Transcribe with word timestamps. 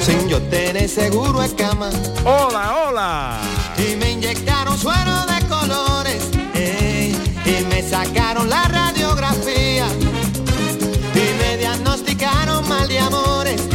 sin 0.01 0.29
yo 0.29 0.41
tener 0.43 0.89
seguro 0.89 1.43
en 1.43 1.53
cama. 1.53 1.91
Hola, 2.25 2.75
hola. 2.89 3.41
Y 3.79 3.95
me 3.97 4.11
inyectaron 4.12 4.77
suero 4.77 5.27
de 5.27 5.47
colores 5.47 6.23
ey, 6.55 7.17
y 7.45 7.65
me 7.67 7.83
sacaron 7.89 8.48
la 8.51 8.65
radiografía 8.65 9.87
y 11.15 11.27
me 11.41 11.56
diagnosticaron 11.56 12.69
mal 12.69 12.89
de 12.89 12.98
amores. 12.98 13.66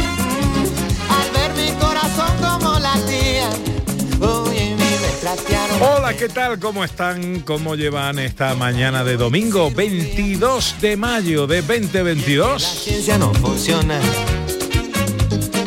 Hola, 5.80 6.14
¿qué 6.14 6.28
tal? 6.28 6.58
¿Cómo 6.58 6.84
están? 6.84 7.40
¿Cómo 7.40 7.74
llevan 7.74 8.18
esta 8.18 8.54
mañana 8.54 9.02
de 9.02 9.16
domingo 9.16 9.70
22 9.70 10.76
de 10.80 10.96
mayo 10.96 11.46
de 11.46 11.62
La 11.62 11.68
2022? 11.68 12.62
ciencia 12.62 13.16
no 13.16 13.32
funciona. 13.34 13.98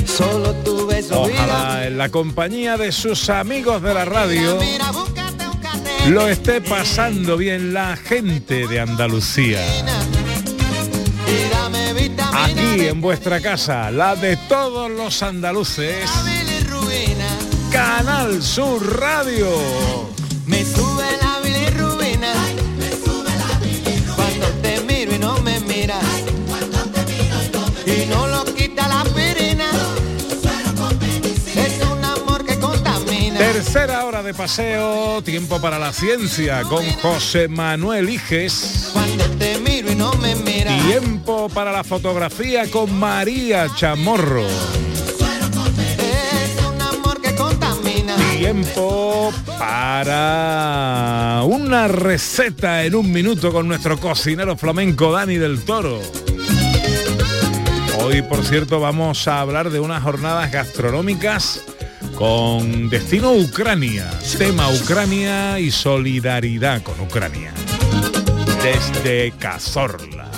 Solo 0.06 0.54
tu 0.64 0.86
beso. 0.86 1.22
Ojalá 1.22 1.88
en 1.88 1.98
la 1.98 2.10
compañía 2.10 2.78
de 2.78 2.92
sus 2.92 3.30
amigos 3.30 3.82
de 3.82 3.94
la 3.94 4.06
radio 4.06 4.60
lo 6.10 6.28
esté 6.28 6.62
pasando 6.62 7.36
bien 7.36 7.74
la 7.74 7.98
gente 7.98 8.68
de 8.68 8.80
Andalucía. 8.80 9.66
Aquí 12.34 12.88
en 12.88 13.02
vuestra 13.02 13.42
casa, 13.42 13.90
la 13.90 14.16
de 14.16 14.38
todos 14.38 14.92
los 14.92 15.24
andaluces. 15.24 16.08
Canal 17.76 18.42
Sur 18.42 19.02
Radio. 19.02 19.50
Me 20.46 20.64
sube 20.64 21.04
la 21.22 21.42
bilirrubina. 21.44 22.34
Cuando 24.16 24.48
te 24.62 24.80
miro 24.88 25.14
y 25.14 25.20
no 25.20 25.38
me 25.40 25.60
miras. 25.60 26.02
Y 27.86 28.06
no 28.06 28.28
lo 28.28 28.46
quita 28.46 28.88
la 28.88 29.02
aspirina. 29.02 29.70
Es 31.54 31.86
un 31.92 32.06
amor 32.06 32.46
que 32.46 32.58
contamina. 32.60 33.40
Tercera 33.40 34.06
hora 34.06 34.24
de 34.24 34.34
paseo, 34.34 35.22
tiempo 35.22 35.60
para 35.60 35.78
la 35.78 35.92
ciencia 35.92 36.62
con 36.64 36.90
José 37.02 37.50
Manuel 37.50 38.10
Iges. 38.10 38.92
Cuando 38.94 39.26
te 39.32 39.60
miro 39.60 39.92
y 39.92 39.96
no 39.96 40.14
me 40.14 40.34
miras. 40.36 40.82
Tiempo 40.86 41.50
para 41.50 41.74
la 41.74 41.84
fotografía 41.84 42.72
con 42.72 42.98
María 42.98 43.68
Chamorro. 43.76 44.48
Tiempo 48.38 49.32
para 49.58 51.42
una 51.46 51.88
receta 51.88 52.84
en 52.84 52.94
un 52.96 53.10
minuto 53.10 53.54
con 53.54 53.66
nuestro 53.66 53.98
cocinero 53.98 54.58
flamenco 54.58 55.14
Dani 55.14 55.38
del 55.38 55.64
Toro. 55.64 56.02
Hoy, 58.00 58.22
por 58.24 58.44
cierto, 58.44 58.82
vamos 58.82 59.30
a 59.30 59.40
hablar 59.40 59.70
de 59.70 59.80
unas 59.80 60.04
jornadas 60.04 60.52
gastronómicas 60.52 61.64
con 62.18 62.90
destino 62.90 63.32
Ucrania. 63.32 64.12
Tema 64.38 64.70
Ucrania 64.70 65.58
y 65.58 65.72
solidaridad 65.72 66.84
con 66.84 67.00
Ucrania. 67.00 67.54
Desde 68.62 69.32
Cazorla. 69.40 70.35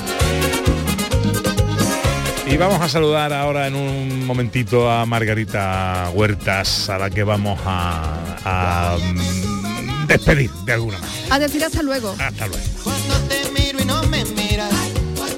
Y 2.49 2.55
vamos 2.55 2.81
a 2.81 2.87
saludar 2.87 3.33
ahora 3.33 3.67
en 3.67 3.75
un 3.75 4.25
momentito 4.25 4.89
a 4.89 5.05
Margarita 5.05 6.09
Huertas, 6.13 6.89
a 6.89 6.97
la 6.97 7.09
que 7.09 7.23
vamos 7.23 7.59
a, 7.65 8.15
a, 8.45 8.97
mm, 8.97 10.07
despedir 10.07 10.49
de 10.65 10.73
alguna 10.73 10.97
manera. 10.97 11.35
A 11.35 11.39
decir 11.39 11.63
hasta 11.63 11.83
luego. 11.83 12.15
Hasta 12.17 12.47
luego. 12.47 12.63
Cuando 12.83 13.15
te 13.27 13.51
miro 13.51 13.81
y 13.81 13.85
no 13.85 14.01
me 14.03 14.23
miras. 14.23 14.71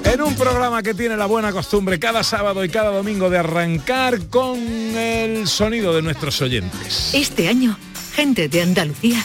En 0.04 0.22
un 0.22 0.34
programa 0.36 0.82
que 0.82 0.94
tiene 0.94 1.16
la 1.16 1.26
buena 1.26 1.50
costumbre 1.50 1.98
cada 1.98 2.22
sábado 2.22 2.64
y 2.64 2.68
cada 2.68 2.90
domingo 2.90 3.28
de 3.28 3.38
arrancar 3.38 4.28
con 4.28 4.58
el 4.58 5.48
sonido 5.48 5.94
de 5.94 6.02
nuestros 6.02 6.40
oyentes. 6.40 7.10
Este 7.12 7.48
año, 7.48 7.76
gente 8.14 8.48
de 8.48 8.62
Andalucía 8.62 9.24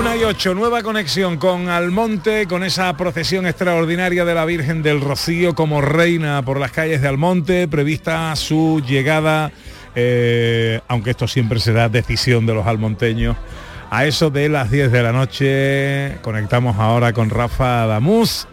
Una 0.00 0.16
y 0.16 0.24
ocho, 0.24 0.54
nueva 0.54 0.82
conexión 0.82 1.36
con 1.36 1.68
Almonte, 1.68 2.46
con 2.46 2.64
esa 2.64 2.96
procesión 2.96 3.46
extraordinaria 3.46 4.24
de 4.24 4.34
la 4.34 4.46
Virgen 4.46 4.82
del 4.82 5.02
Rocío 5.02 5.54
como 5.54 5.82
reina 5.82 6.42
por 6.42 6.58
las 6.58 6.72
calles 6.72 7.02
de 7.02 7.08
Almonte, 7.08 7.68
prevista 7.68 8.34
su 8.34 8.80
llegada, 8.80 9.52
eh, 9.94 10.80
aunque 10.88 11.10
esto 11.10 11.28
siempre 11.28 11.60
será 11.60 11.90
decisión 11.90 12.46
de 12.46 12.54
los 12.54 12.66
almonteños, 12.66 13.36
a 13.90 14.06
eso 14.06 14.30
de 14.30 14.48
las 14.48 14.70
10 14.70 14.90
de 14.90 15.02
la 15.02 15.12
noche. 15.12 16.16
Conectamos 16.22 16.78
ahora 16.78 17.12
con 17.12 17.28
Rafa 17.28 17.84
Damuz. 17.84 18.46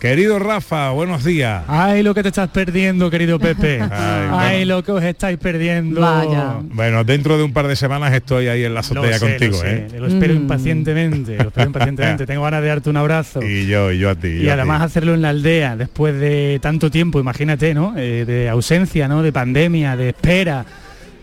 Querido 0.00 0.38
Rafa, 0.38 0.90
buenos 0.90 1.24
días. 1.24 1.64
Ay, 1.66 2.04
lo 2.04 2.14
que 2.14 2.22
te 2.22 2.28
estás 2.28 2.48
perdiendo, 2.50 3.10
querido 3.10 3.40
Pepe. 3.40 3.80
Ay, 3.90 4.28
Ay, 4.30 4.56
bueno. 4.58 4.76
lo 4.76 4.84
que 4.84 4.92
os 4.92 5.02
estáis 5.02 5.38
perdiendo. 5.38 6.00
Vaya. 6.00 6.58
Bueno, 6.62 7.02
dentro 7.02 7.36
de 7.36 7.42
un 7.42 7.52
par 7.52 7.66
de 7.66 7.74
semanas 7.74 8.14
estoy 8.14 8.46
ahí 8.46 8.62
en 8.62 8.74
la 8.74 8.78
Lo 8.78 8.80
azotea 8.80 9.18
sé, 9.18 9.26
contigo, 9.26 9.52
lo 9.56 9.58
sé, 9.58 9.74
¿eh? 9.76 9.88
Lo 9.98 10.06
espero 10.06 10.34
Mm. 10.34 10.36
impacientemente, 10.36 11.36
lo 11.36 11.48
espero 11.48 11.66
impacientemente. 11.66 12.26
Tengo 12.28 12.42
ganas 12.44 12.62
de 12.62 12.68
darte 12.68 12.90
un 12.90 12.96
abrazo. 12.96 13.42
Y 13.42 13.66
yo, 13.66 13.90
y 13.90 13.98
yo 13.98 14.10
a 14.10 14.14
ti. 14.14 14.28
Y 14.28 14.42
yo 14.44 14.50
a 14.52 14.54
además 14.54 14.78
ti. 14.78 14.84
hacerlo 14.86 15.14
en 15.14 15.22
la 15.22 15.30
aldea, 15.30 15.74
después 15.76 16.14
de 16.20 16.60
tanto 16.62 16.92
tiempo, 16.92 17.18
imagínate, 17.18 17.74
¿no? 17.74 17.94
Eh, 17.96 18.24
de 18.24 18.48
ausencia, 18.48 19.08
¿no? 19.08 19.22
De 19.24 19.32
pandemia, 19.32 19.96
de 19.96 20.10
espera, 20.10 20.64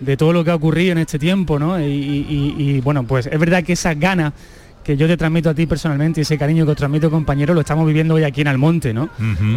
de 0.02 0.18
todo 0.18 0.34
lo 0.34 0.44
que 0.44 0.52
ha 0.52 0.56
ocurrido 0.56 0.92
en 0.92 0.98
este 0.98 1.18
tiempo, 1.18 1.58
¿no? 1.60 1.80
Y, 1.80 1.86
y- 1.86 2.56
y, 2.58 2.82
bueno, 2.82 3.04
pues 3.06 3.28
es 3.28 3.40
verdad 3.40 3.64
que 3.64 3.72
esas 3.72 3.98
ganas 3.98 4.34
que 4.86 4.96
yo 4.96 5.08
te 5.08 5.18
transmito 5.18 5.50
a 5.50 5.54
ti 5.56 5.66
personalmente 5.66 6.22
y 6.22 6.24
ese 6.24 6.38
cariño 6.38 6.64
que 6.66 6.72
os 6.72 6.78
transmito 6.78 7.10
compañero 7.10 7.54
lo 7.56 7.62
estamos 7.62 7.88
viviendo 7.88 8.14
hoy 8.14 8.24
aquí 8.24 8.42
en 8.42 8.48
Almonte, 8.48 8.94
¿no? 8.94 9.10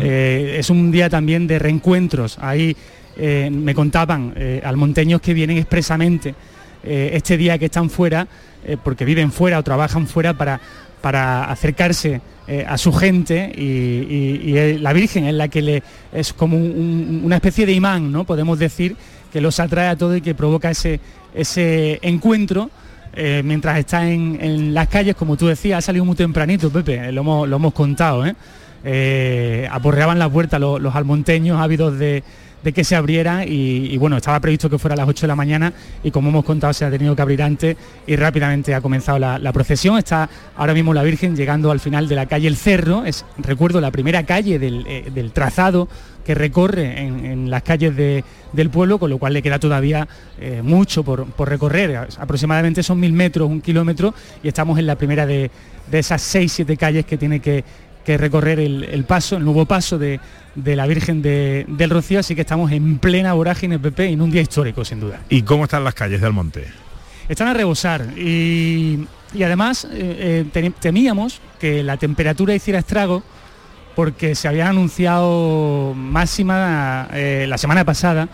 Eh, 0.02 0.56
es 0.58 0.70
un 0.70 0.90
día 0.90 1.10
también 1.10 1.46
de 1.46 1.58
reencuentros. 1.58 2.38
Ahí 2.40 2.75
eh, 3.16 3.50
me 3.52 3.75
contaban 3.75 4.32
eh, 4.36 4.62
almonteños 4.64 5.20
que 5.20 5.34
vienen 5.34 5.58
expresamente 5.58 6.34
eh, 6.82 7.10
este 7.12 7.36
día 7.36 7.58
que 7.58 7.66
están 7.66 7.90
fuera, 7.90 8.26
porque 8.82 9.04
viven 9.04 9.30
fuera 9.30 9.58
o 9.58 9.62
trabajan 9.62 10.06
fuera 10.06 10.32
para, 10.36 10.60
para 11.00 11.44
acercarse 11.44 12.20
a 12.66 12.76
su 12.78 12.92
gente 12.92 13.52
y, 13.54 13.62
y- 13.62 14.40
y, 14.56 14.78
la 14.78 14.92
Virgen 14.94 15.26
es 15.26 15.34
la 15.34 15.48
que 15.48 15.60
le 15.62 15.82
es 16.12 16.32
como 16.32 16.56
un- 16.56 16.62
un- 16.72 17.20
una 17.24 17.36
especie 17.36 17.66
de 17.66 17.72
imán, 17.72 18.10
¿no? 18.10 18.24
Podemos 18.24 18.58
decir 18.58 18.96
que 19.32 19.40
los 19.42 19.60
atrae 19.60 19.88
a 19.88 19.96
todo 19.96 20.16
y 20.16 20.22
que 20.22 20.34
provoca 20.34 20.70
ese, 20.70 20.98
ese 21.34 21.98
encuentro 22.02 22.70
eh, 23.20 23.43
mientras 23.44 23.76
está 23.79 24.09
en, 24.09 24.73
las 24.73 24.87
calles, 24.87 25.17
como 25.17 25.37
tú 25.37 25.49
decías, 25.49 25.79
ha 25.79 25.82
salido 25.82 26.05
muy 26.05 26.15
tempranito, 26.15 26.70
Pepe, 26.70 27.09
eh, 27.09 27.12
lo 27.12 27.23
hemos, 27.23 27.75
contado, 27.75 28.25
¿eh? 28.25 28.37
Eh, 28.85 29.69
aporreaban 29.73 30.20
las 30.20 30.31
puertas 30.31 30.61
los, 30.61 30.81
los 30.81 30.94
almonteños 30.94 31.61
ávidos 31.61 31.99
de, 31.99 32.23
de 32.62 32.72
que 32.72 32.84
se 32.84 32.96
abriera 32.96 33.44
y, 33.44 33.96
bueno, 33.99 34.16
estaba 34.16 34.40
previsto 34.40 34.69
que 34.69 34.78
fuera 34.78 34.94
a 34.94 34.96
las 34.96 35.08
8 35.08 35.22
de 35.22 35.28
la 35.28 35.37
mañana 35.37 35.72
y 36.02 36.10
como 36.10 36.31
hemos 36.31 36.44
contado 36.44 36.72
se 36.72 36.84
ha 36.84 36.90
tenido 36.90 37.14
que 37.14 37.22
abrir 37.22 37.43
antes 37.43 37.76
y 38.06 38.16
rápidamente 38.16 38.75
ha 38.75 38.81
comenzado 38.81 39.19
la, 39.19 39.52
procesión. 39.52 39.99
Está 39.99 40.28
ahora 40.56 40.75
mismo 40.75 40.93
la 40.94 41.02
Virgen 41.02 41.37
llegando 41.37 41.70
al 41.70 41.81
final 41.81 42.08
de 42.08 42.14
la 42.14 42.26
calle 42.26 42.49
El 42.49 42.56
Cerro, 42.56 43.05
es, 43.05 43.25
recuerdo, 43.38 43.81
la 43.81 43.90
primera 43.90 44.25
calle 44.25 44.58
del, 44.58 44.84
eh, 44.87 45.31
trazado 45.32 45.88
que 46.25 46.34
recorre 46.34 47.00
en, 47.00 47.49
las 47.49 47.62
calles 47.62 47.96
de, 47.96 48.22
del 48.52 48.69
pueblo, 48.69 48.99
con 48.99 49.08
lo 49.08 49.19
cual 49.19 49.32
le 49.32 49.40
queda 49.40 49.58
todavía 49.58 50.06
eh, 50.38 50.60
mucho 50.62 51.02
por, 51.02 51.26
recorrer. 51.49 52.08
Aproximadamente 52.19 52.82
son 52.82 53.00
mil 53.00 53.12
metros, 53.14 53.49
un 53.49 53.62
kilómetro, 53.62 54.14
y 54.43 54.49
estamos 54.49 54.78
en 54.78 54.87
la 54.87 54.96
primera 54.96 55.25
de 55.25 55.50
esas 55.90 56.20
seis, 56.20 56.52
siete 56.52 56.76
calles 56.76 57.06
que 57.06 57.16
tiene 57.16 57.40
que, 57.40 57.64
que 58.08 58.16
recorrer 58.16 58.58
el, 58.58 58.84
el, 58.84 59.05
paso, 59.05 59.37
el 59.37 59.44
nuevo 59.44 59.66
paso 59.66 59.99
de, 59.99 60.19
de 60.55 60.76
la 60.76 60.87
Virgen 60.87 61.20
de, 61.20 61.66
del 61.69 61.90
Rocío, 61.90 62.20
así 62.20 62.34
que 62.34 62.40
estamos 62.40 62.72
en 62.72 62.99
plena 62.99 63.34
vorágine 63.34 63.78
PP 63.78 64.06
en 64.06 64.22
un 64.22 64.31
día 64.31 64.40
histórico, 64.40 64.82
sin 64.82 64.99
duda. 64.99 65.20
¿Y 65.28 65.43
cómo 65.43 65.64
están 65.64 65.84
las 65.84 65.93
calles 65.93 66.22
de 66.22 66.26
Almonte? 66.26 66.64
Están 67.28 67.49
a 67.49 67.52
rebosar 67.52 68.06
y, 68.16 69.06
y 69.34 69.43
además 69.43 69.87
eh, 69.93 70.46
eh, 70.55 70.70
temíamos 70.81 71.43
que 71.60 71.82
la 71.82 71.99
temperatura 71.99 72.55
hiciera 72.55 72.78
estrago 72.78 73.22
porque 73.94 74.34
se 74.34 74.49
habían 74.49 74.69
anunciado 74.69 75.93
máxima 75.94 77.08
eh, 77.12 77.44
la 77.46 77.58
semana 77.58 77.84
pasada, 77.84 78.26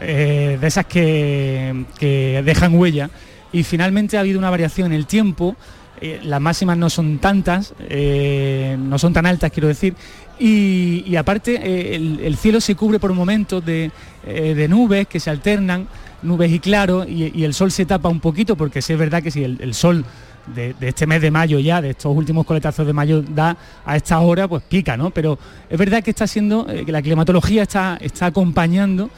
eh, 0.00 0.56
de 0.60 0.66
esas 0.68 0.86
que, 0.86 1.84
que, 1.98 2.42
dejan 2.44 2.76
huella, 2.76 3.10
y 3.52 3.64
finalmente 3.64 4.18
ha 4.18 4.20
habido 4.20 4.38
una 4.38 4.50
variación 4.50 4.92
en 4.92 4.92
el 4.92 5.06
tiempo, 5.06 5.56
eh, 6.00 6.20
las 6.22 6.40
máximas 6.40 6.76
no 6.76 6.90
son 6.90 7.18
tantas, 7.18 7.74
eh, 7.88 8.76
no 8.78 8.98
son 8.98 9.12
tan 9.12 9.26
altas 9.26 9.50
quiero 9.50 9.68
decir, 9.68 9.94
y, 10.38 11.16
aparte 11.16 11.94
el, 11.94 12.20
el, 12.20 12.36
cielo 12.36 12.60
se 12.60 12.74
cubre 12.74 12.98
por 12.98 13.12
momentos 13.14 13.64
de, 13.64 13.90
eh, 14.26 14.54
de, 14.54 14.68
nubes 14.68 15.06
que 15.06 15.18
se 15.18 15.30
alternan, 15.30 15.88
nubes 16.22 16.52
y 16.52 16.58
claro, 16.58 17.06
y, 17.08 17.42
el 17.42 17.54
sol 17.54 17.70
se 17.70 17.86
tapa 17.86 18.10
un 18.10 18.20
poquito, 18.20 18.56
porque 18.56 18.82
sí 18.82 18.92
es 18.92 18.98
verdad 18.98 19.22
que 19.22 19.30
si 19.30 19.44
el, 19.44 19.72
sol 19.72 20.04
de, 20.54 20.74
de, 20.74 20.88
este 20.88 21.06
mes 21.06 21.22
de 21.22 21.30
mayo 21.30 21.58
ya, 21.58 21.80
de 21.80 21.90
estos 21.90 22.14
últimos 22.14 22.44
coletazos 22.44 22.86
de 22.86 22.92
mayo, 22.92 23.22
da 23.22 23.56
a 23.86 23.96
esta 23.96 24.20
hora, 24.20 24.46
pues 24.46 24.62
pica, 24.64 24.96
¿no? 24.96 25.10
Pero 25.10 25.38
es 25.70 25.78
verdad 25.78 26.02
que 26.02 26.10
está 26.10 26.26
siendo, 26.26 26.68
eh, 26.68 26.84
que 26.84 26.92
la 26.92 27.00
climatología 27.00 27.62
está, 27.62 27.96
está 28.00 28.26
acompañando 28.26 29.08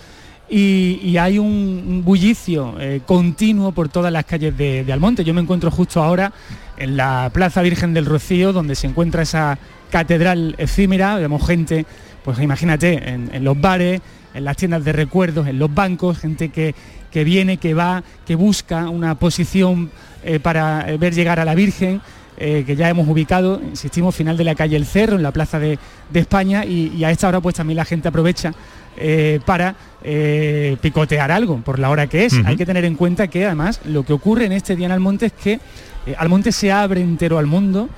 y, 0.51 1.17
hay 1.19 1.39
un, 1.39 2.03
bullicio 2.05 2.77
eh, 2.81 3.01
continuo 3.05 3.73
por 3.73 3.89
todas 3.89 4.13
las 4.13 4.25
calles 4.25 4.57
de, 4.57 4.85
Almonte. 4.91 5.25
Yo 5.25 5.35
me 5.35 5.41
encuentro 5.41 5.71
justo 5.71 6.03
ahora 6.03 6.33
en 6.77 6.97
la 6.97 7.31
Plaza 7.33 7.63
Virgen 7.63 7.93
del 7.93 8.07
Rocío, 8.07 8.53
donde 8.53 8.75
se 8.75 8.87
encuentra 8.87 9.23
esa 9.23 9.59
catedral 9.91 10.55
efímera, 10.59 11.17
vemos 11.17 11.47
gente, 11.47 11.87
pues 12.25 12.39
imagínate, 12.41 13.09
en, 13.09 13.45
los 13.45 13.61
bares, 13.61 14.01
en 14.35 14.45
las 14.45 14.57
tiendas 14.57 14.85
de 14.85 14.93
recuerdos, 14.93 15.47
en 15.49 15.59
los 15.59 15.73
bancos, 15.73 16.19
gente 16.19 16.51
que, 16.51 16.75
que 17.11 17.25
viene, 17.25 17.57
que 17.57 17.75
va, 17.75 18.03
que 18.27 18.35
busca 18.35 18.89
una 18.89 19.17
posición 19.17 19.91
eh, 20.23 20.39
para 20.39 20.85
ver 20.99 21.15
llegar 21.15 21.41
a 21.41 21.45
la 21.45 21.55
Virgen, 21.55 22.01
eh, 22.37 22.65
que 22.65 22.77
ya 22.77 22.89
hemos 22.89 23.09
ubicado, 23.09 23.61
insistimos, 23.61 24.15
final 24.15 24.37
de 24.37 24.45
la 24.45 24.55
calle 24.55 24.77
El 24.77 24.87
Cerro, 24.87 25.17
en 25.17 25.23
la 25.23 25.33
Plaza 25.33 25.59
de, 25.59 25.79
de 26.11 26.21
España, 26.21 26.65
y, 26.65 26.93
y, 26.97 27.05
a 27.05 27.11
esta 27.11 27.29
hora 27.29 27.41
pues 27.41 27.57
también 27.57 27.77
la 27.77 27.85
gente 27.85 28.09
aprovecha 28.09 28.55
eh, 29.01 29.41
para 29.45 29.77
eh, 30.03 30.77
picotear 30.81 31.31
algo 31.31 31.59
por 31.59 31.79
la 31.79 31.91
hora 31.91 32.07
que 32.09 32.25
es. 32.25 32.33
Uh 32.33 32.37
-huh. 32.39 32.47
Hay 32.47 32.57
que 32.57 32.67
tener 32.67 32.85
en 32.85 32.97
cuenta 32.97 33.29
que 33.29 33.47
además 33.47 33.81
lo 33.85 34.03
que 34.03 34.13
ocurre 34.13 34.47
en 34.47 34.53
este 34.53 34.75
día 34.75 34.87
en 34.87 34.93
Almonte 34.93 35.27
es 35.27 35.33
que 35.33 35.61
eh, 36.07 36.15
Almonte 36.19 36.51
se 36.53 36.73
abre 36.73 37.01
entero 37.01 37.39
al 37.39 37.47
mundo, 37.47 37.89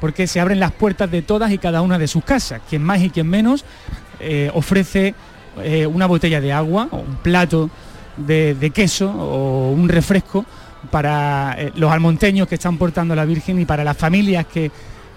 porque 0.00 0.26
se 0.26 0.40
abren 0.40 0.60
las 0.60 0.72
puertas 0.72 1.10
de 1.10 1.22
todas 1.22 1.50
y 1.50 1.58
cada 1.58 1.82
una 1.82 1.98
de 1.98 2.08
sus 2.08 2.24
casas. 2.24 2.60
Quien 2.68 2.82
más 2.82 3.00
y 3.02 3.10
quien 3.10 3.26
menos 3.26 3.64
ofrece 4.52 5.14
una 5.92 6.06
botella 6.06 6.40
de 6.40 6.52
agua 6.52 6.88
o 6.90 6.98
un 6.98 7.16
plato 7.22 7.70
de, 8.16 8.54
de 8.54 8.70
queso 8.70 9.10
o 9.10 9.72
un 9.72 9.88
refresco 9.88 10.44
para 10.90 11.56
los 11.74 11.90
almonteños 11.90 12.48
que 12.48 12.56
están 12.56 12.76
portando 12.78 13.12
a 13.14 13.16
la 13.16 13.24
Virgen 13.24 13.60
y 13.60 13.64
para 13.64 13.82
las 13.84 13.96
familias 13.96 14.46
que, 14.46 14.70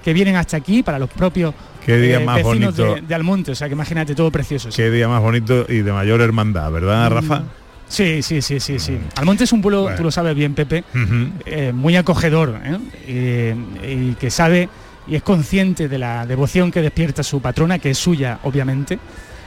que 0.03 0.13
vienen 0.13 0.35
hasta 0.35 0.57
aquí, 0.57 0.83
para 0.83 0.99
los 0.99 1.09
propios 1.09 1.53
Qué 1.85 1.97
día 1.97 2.19
eh, 2.19 2.25
más 2.25 2.41
bonito. 2.43 2.95
De, 2.95 3.01
de, 3.01 3.15
Almonte. 3.15 3.51
O 3.51 3.55
sea, 3.55 3.67
que 3.67 3.73
imagínate, 3.73 4.15
todo 4.15 4.31
precioso. 4.31 4.69
Qué 4.75 4.89
día 4.89 5.07
más 5.07 5.21
bonito 5.21 5.65
y 5.67 5.79
de 5.81 5.91
mayor 5.91 6.21
hermandad, 6.21 6.71
¿verdad, 6.71 7.09
Mm. 7.09 7.13
Rafa? 7.13 7.43
Sí, 7.87 8.23
sí, 8.23 8.41
sí, 8.41 8.59
sí, 8.59 8.79
sí. 8.79 8.97
Almonte 9.17 9.43
es 9.43 9.53
un 9.53 9.61
pueblo, 9.61 9.83
bueno. 9.83 9.97
tú 9.97 10.03
lo 10.03 10.11
sabes 10.11 10.35
bien, 10.35 10.55
Pepe, 10.55 10.83
uh 10.95 10.97
-huh. 10.97 11.31
eh, 11.45 11.71
muy 11.73 11.95
acogedor 11.95 12.59
¿eh? 12.63 13.55
y, 13.85 14.11
y 14.11 14.15
que 14.15 14.31
sabe 14.31 14.67
y 15.05 15.15
es 15.15 15.21
consciente 15.21 15.87
de 15.87 15.97
la 15.97 16.25
devoción 16.25 16.71
que 16.71 16.81
despierta 16.81 17.23
su 17.23 17.41
patrona, 17.41 17.77
que 17.77 17.91
es 17.91 17.97
suya, 17.97 18.39
obviamente, 18.43 18.97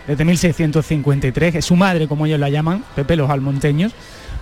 desde 0.07 0.25
1653, 0.25 1.55
es 1.57 1.65
su 1.65 1.75
madre, 1.77 2.07
como 2.07 2.27
ellos 2.27 2.39
la 2.39 2.49
llaman, 2.49 2.85
Pepe, 2.95 3.17
los 3.17 3.29
almonteños, 3.31 3.93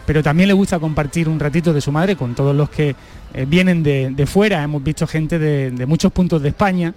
pero 0.07 0.23
también 0.23 0.49
le 0.49 0.55
gusta 0.55 0.79
compartir 0.79 1.29
un 1.29 1.41
ratito 1.41 1.73
de 1.73 1.81
su 1.81 1.91
madre 1.91 2.17
con 2.17 2.35
todos 2.35 2.55
los 2.55 2.69
que 2.69 2.95
eh, 3.33 3.47
vienen 3.49 3.83
de, 3.83 4.11
de, 4.11 4.27
fuera. 4.27 4.63
Hemos 4.63 4.83
visto 4.83 5.07
gente 5.07 5.39
de, 5.39 5.71
de 5.71 5.87
muchos 5.87 6.13
puntos 6.13 6.43
de 6.43 6.51
España 6.51 6.93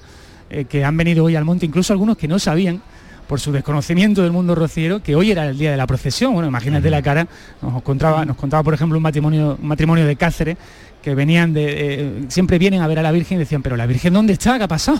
eh, 0.50 0.66
que 0.66 0.84
han 0.84 0.96
venido 0.98 1.26
hoy 1.26 1.36
al 1.36 1.46
monte, 1.46 1.66
incluso 1.66 1.94
algunos 1.94 2.18
que 2.18 2.28
no 2.28 2.40
sabían 2.40 2.82
por 3.28 3.40
su 3.40 3.52
desconocimiento 3.52 4.24
del 4.24 4.32
mundo 4.32 4.56
rociero, 4.56 5.04
que 5.04 5.16
hoy 5.16 5.32
era 5.32 5.48
el 5.48 5.58
día 5.58 5.72
de 5.72 5.78
la 5.78 5.86
procesión. 5.86 6.34
Bueno, 6.34 6.48
imagínate 6.48 6.90
la 6.90 7.02
cara, 7.02 7.28
nos 7.62 7.82
contaba, 7.84 8.24
nos 8.26 8.38
contaba 8.38 8.64
por 8.64 8.74
ejemplo 8.74 8.98
un 8.98 9.04
matrimonio, 9.04 9.58
un 9.62 9.68
matrimonio 9.68 10.06
de 10.06 10.16
Cáceres, 10.16 10.58
que 11.02 11.14
venían 11.14 11.54
de, 11.54 11.66
eh, 11.68 12.26
siempre 12.28 12.58
vienen 12.58 12.82
a 12.82 12.88
ver 12.88 13.00
a 13.00 13.02
la 13.02 13.12
Virgen 13.12 13.38
y 13.38 13.40
decían, 13.40 13.62
pero 13.62 13.78
la 13.78 13.86
Virgen 13.86 14.14
¿dónde 14.14 14.34
está? 14.34 14.58
¿Qué 14.58 14.64
ha 14.64 14.68
pasado? 14.68 15.00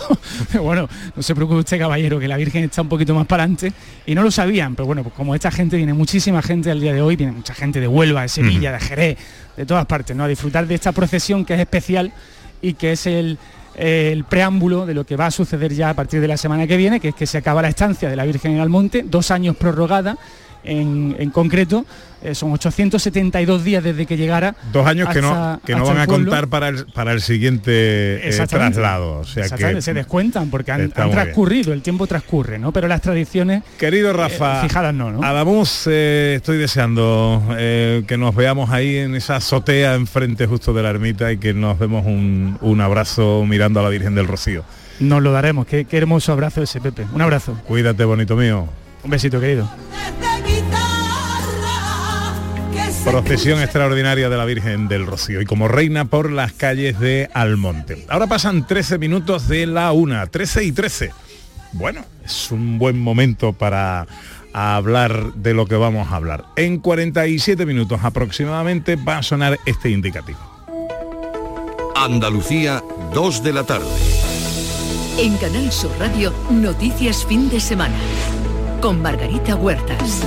pero 0.52 0.64
bueno, 0.64 0.88
no 1.16 1.24
se 1.24 1.34
preocupe 1.34 1.60
usted 1.60 1.80
caballero, 1.80 2.20
que 2.20 2.28
la 2.28 2.38
Virgen 2.38 2.66
está 2.66 2.82
un 2.82 2.90
poquito 2.90 3.16
más 3.16 3.26
para 3.26 3.44
adelante 3.44 3.74
y 4.06 4.14
no 4.14 4.24
lo 4.24 4.32
sabían, 4.32 4.76
pero 4.76 4.86
bueno, 4.86 5.04
pues 5.04 5.16
como 5.16 5.34
esta 5.34 5.52
gente, 5.52 5.76
viene 5.78 5.94
muchísima 5.94 6.42
gente 6.42 6.72
al 6.72 6.80
día 6.80 6.94
de 6.94 7.02
hoy, 7.02 7.16
viene 7.16 7.32
mucha 7.32 7.54
gente 7.54 7.80
de 7.80 7.88
Huelva, 7.88 8.22
de 8.22 8.30
Sevilla, 8.30 8.72
de 8.74 8.80
Jerez, 8.80 9.18
de 9.56 9.66
todas 9.66 9.86
partes, 9.86 10.16
¿no? 10.16 10.24
A 10.24 10.28
disfrutar 10.28 10.68
de 10.68 10.76
esta 10.76 10.92
procesión 10.92 11.44
que 11.46 11.56
es 11.56 11.60
especial 11.60 12.12
y 12.62 12.74
que 12.74 12.94
es 12.94 13.06
el, 13.08 13.38
el 13.78 14.24
preámbulo 14.24 14.86
de 14.86 14.94
lo 14.94 15.06
que 15.06 15.16
va 15.16 15.28
a 15.28 15.32
suceder 15.32 15.74
ya 15.74 15.90
a 15.92 15.94
partir 15.94 16.20
de 16.20 16.28
la 16.28 16.38
semana 16.38 16.68
que 16.68 16.78
viene, 16.78 17.00
que 17.00 17.10
es 17.10 17.16
que 17.16 17.28
se 17.28 17.38
acaba 17.38 17.62
la 17.62 17.70
estancia 17.70 18.10
de 18.10 18.16
la 18.16 18.26
Virgen 18.26 18.54
en 18.54 18.60
Almonte, 18.60 19.04
dos 19.08 19.32
años 19.32 19.56
prorrogada, 19.56 20.18
en, 20.68 21.16
en 21.18 21.30
concreto 21.32 21.86
eh, 22.24 22.34
son 22.34 22.52
872 22.52 23.64
días 23.64 23.84
desde 23.84 24.06
que 24.06 24.18
llegara. 24.18 24.56
Dos 24.72 24.88
años 24.88 25.08
hasta, 25.08 25.20
que 25.20 25.22
no, 25.22 25.62
que 25.66 25.76
no 25.76 25.86
van 25.86 26.00
a 26.00 26.08
contar 26.08 26.48
para 26.48 26.70
el, 26.70 26.86
para 26.88 27.14
el 27.14 27.22
siguiente 27.22 28.28
eh, 28.28 28.48
traslado. 28.48 29.20
O 29.20 29.24
sea 29.24 29.50
que 29.50 29.82
se 29.82 29.94
descuentan 29.94 30.50
porque 30.50 30.72
han, 30.72 30.92
han 30.96 31.12
transcurrido, 31.12 31.74
el 31.74 31.82
tiempo 31.82 32.08
transcurre, 32.08 32.60
¿no? 32.60 32.72
Pero 32.72 32.88
las 32.88 33.02
tradiciones 33.02 33.64
Querido 33.78 34.14
Rafa, 34.14 34.60
eh, 34.60 34.68
fijadas 34.68 34.94
no, 34.94 35.12
¿no? 35.12 35.24
Adamos, 35.24 35.88
eh, 35.88 36.34
estoy 36.38 36.58
deseando 36.58 37.44
eh, 37.58 38.04
que 38.08 38.18
nos 38.18 38.36
veamos 38.36 38.72
ahí 38.72 38.98
en 38.98 39.16
esa 39.16 39.38
azotea 39.38 39.96
enfrente 39.96 40.48
justo 40.48 40.74
de 40.74 40.84
la 40.84 40.90
ermita 40.90 41.32
y 41.32 41.38
que 41.38 41.54
nos 41.54 41.80
demos 41.80 42.06
un, 42.06 42.58
un 42.62 42.82
abrazo 42.82 43.46
mirando 43.48 43.80
a 43.80 43.84
la 43.84 43.90
Virgen 43.90 44.16
del 44.16 44.28
Rocío. 44.28 44.64
Nos 45.00 45.22
lo 45.22 45.32
daremos, 45.32 45.68
qué, 45.68 45.86
qué 45.86 45.98
hermoso 45.98 46.32
abrazo 46.32 46.64
ese 46.64 46.82
Pepe. 46.82 47.06
Un 47.14 47.22
abrazo. 47.22 47.56
Cuídate, 47.68 48.04
bonito 48.04 48.36
mío. 48.36 48.68
Un 49.04 49.12
besito, 49.12 49.40
querido. 49.40 49.70
Procesión 53.08 53.62
extraordinaria 53.62 54.28
de 54.28 54.36
la 54.36 54.44
Virgen 54.44 54.90
del 54.90 55.06
Rocío 55.06 55.40
y 55.40 55.46
como 55.46 55.70
reina 55.70 56.04
por 56.04 56.30
las 56.30 56.52
calles 56.52 57.00
de 57.00 57.30
Almonte. 57.34 58.06
Ahora 58.10 58.28
pasan 58.28 58.68
13 58.68 58.98
minutos 58.98 59.48
de 59.48 59.66
la 59.66 59.94
una, 59.94 60.28
13 60.28 60.66
y 60.66 60.74
13. 60.74 61.12
Bueno, 61.72 62.04
es 62.26 62.52
un 62.52 62.78
buen 62.78 63.00
momento 63.00 63.54
para 63.54 64.08
hablar 64.52 65.34
de 65.36 65.54
lo 65.54 65.68
que 65.68 65.76
vamos 65.76 66.12
a 66.12 66.18
hablar. 66.18 66.48
En 66.58 66.80
47 66.80 67.66
minutos 67.66 68.02
aproximadamente 68.04 68.98
va 68.98 69.20
a 69.20 69.24
sonar 69.24 69.58
este 69.66 69.90
indicativo. 69.90 70.40
Andalucía, 71.96 72.84
2 73.14 73.42
de 73.42 73.54
la 73.54 73.64
tarde. 73.64 73.88
En 75.18 75.38
Canal 75.38 75.72
Sur 75.72 75.92
Radio, 75.98 76.34
Noticias 76.52 77.26
Fin 77.26 77.50
de 77.50 77.62
Semana. 77.62 77.96
Con 78.82 79.02
Margarita 79.02 79.56
Huertas. 79.56 80.24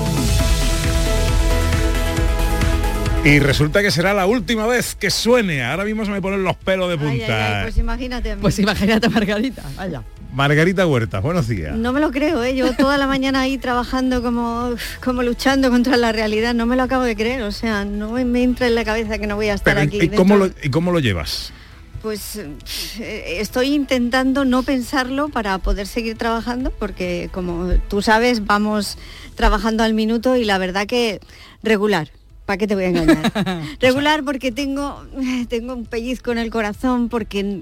Y 3.23 3.39
resulta 3.39 3.83
que 3.83 3.91
será 3.91 4.15
la 4.15 4.27
última 4.27 4.67
vez 4.67 4.95
que 4.95 5.11
suene. 5.11 5.63
Ahora 5.63 5.85
mismo 5.85 6.07
se 6.07 6.11
me 6.11 6.23
ponen 6.23 6.43
los 6.43 6.57
pelos 6.57 6.89
de 6.89 6.97
punta. 6.97 7.13
Ay, 7.13 7.21
ay, 7.21 7.31
ay, 7.31 7.63
pues 7.65 7.77
imagínate. 7.77 8.37
Pues 8.37 8.59
imagínate, 8.59 9.11
Margarita. 9.11 9.63
Vaya. 9.77 10.03
Margarita 10.33 10.87
Huertas, 10.87 11.23
buenos 11.23 11.47
días. 11.47 11.77
No 11.77 11.93
me 11.93 12.01
lo 12.01 12.13
creo, 12.13 12.43
¿eh? 12.43 12.57
yo 12.57 12.75
toda 12.77 12.97
la 12.97 13.07
mañana 13.07 13.43
ahí 13.43 13.59
trabajando 13.59 14.23
como, 14.23 14.75
como 15.05 15.23
luchando 15.23 15.71
contra 15.71 15.99
la 15.99 16.13
realidad, 16.13 16.55
no 16.55 16.65
me 16.65 16.77
lo 16.77 16.85
acabo 16.85 17.03
de 17.03 17.17
creer, 17.17 17.43
o 17.43 17.53
sea, 17.53 17.85
no 17.85 18.13
me 18.13 18.43
entra 18.43 18.69
en 18.69 18.77
la 18.77 18.85
cabeza 18.85 19.19
que 19.19 19.27
no 19.27 19.37
voy 19.37 19.49
a 19.49 19.55
estar 19.55 19.75
Pero, 19.75 19.87
aquí. 19.87 19.99
¿y 20.03 20.09
cómo, 20.09 20.37
lo, 20.37 20.51
¿Y 20.63 20.71
cómo 20.71 20.93
lo 20.93 21.01
llevas? 21.01 21.53
Pues 22.01 22.37
eh, 22.37 23.37
estoy 23.39 23.75
intentando 23.75 24.45
no 24.45 24.63
pensarlo 24.63 25.29
para 25.29 25.59
poder 25.59 25.87
seguir 25.87 26.17
trabajando, 26.17 26.71
porque 26.71 27.29
como 27.33 27.69
tú 27.89 28.01
sabes, 28.01 28.47
vamos 28.47 28.97
trabajando 29.35 29.83
al 29.83 29.95
minuto 29.95 30.37
y 30.37 30.45
la 30.45 30.59
verdad 30.59 30.87
que 30.87 31.21
regular. 31.63 32.09
¿Para 32.51 32.59
qué 32.59 32.67
te 32.67 32.75
voy 32.75 32.83
a 32.83 32.89
engañar? 32.89 33.33
Regular 33.81 34.25
porque 34.25 34.51
tengo, 34.51 35.07
tengo 35.49 35.73
un 35.73 35.87
pellizco 35.87 36.33
en 36.33 36.39
el 36.39 36.51
corazón, 36.51 37.09
porque, 37.09 37.61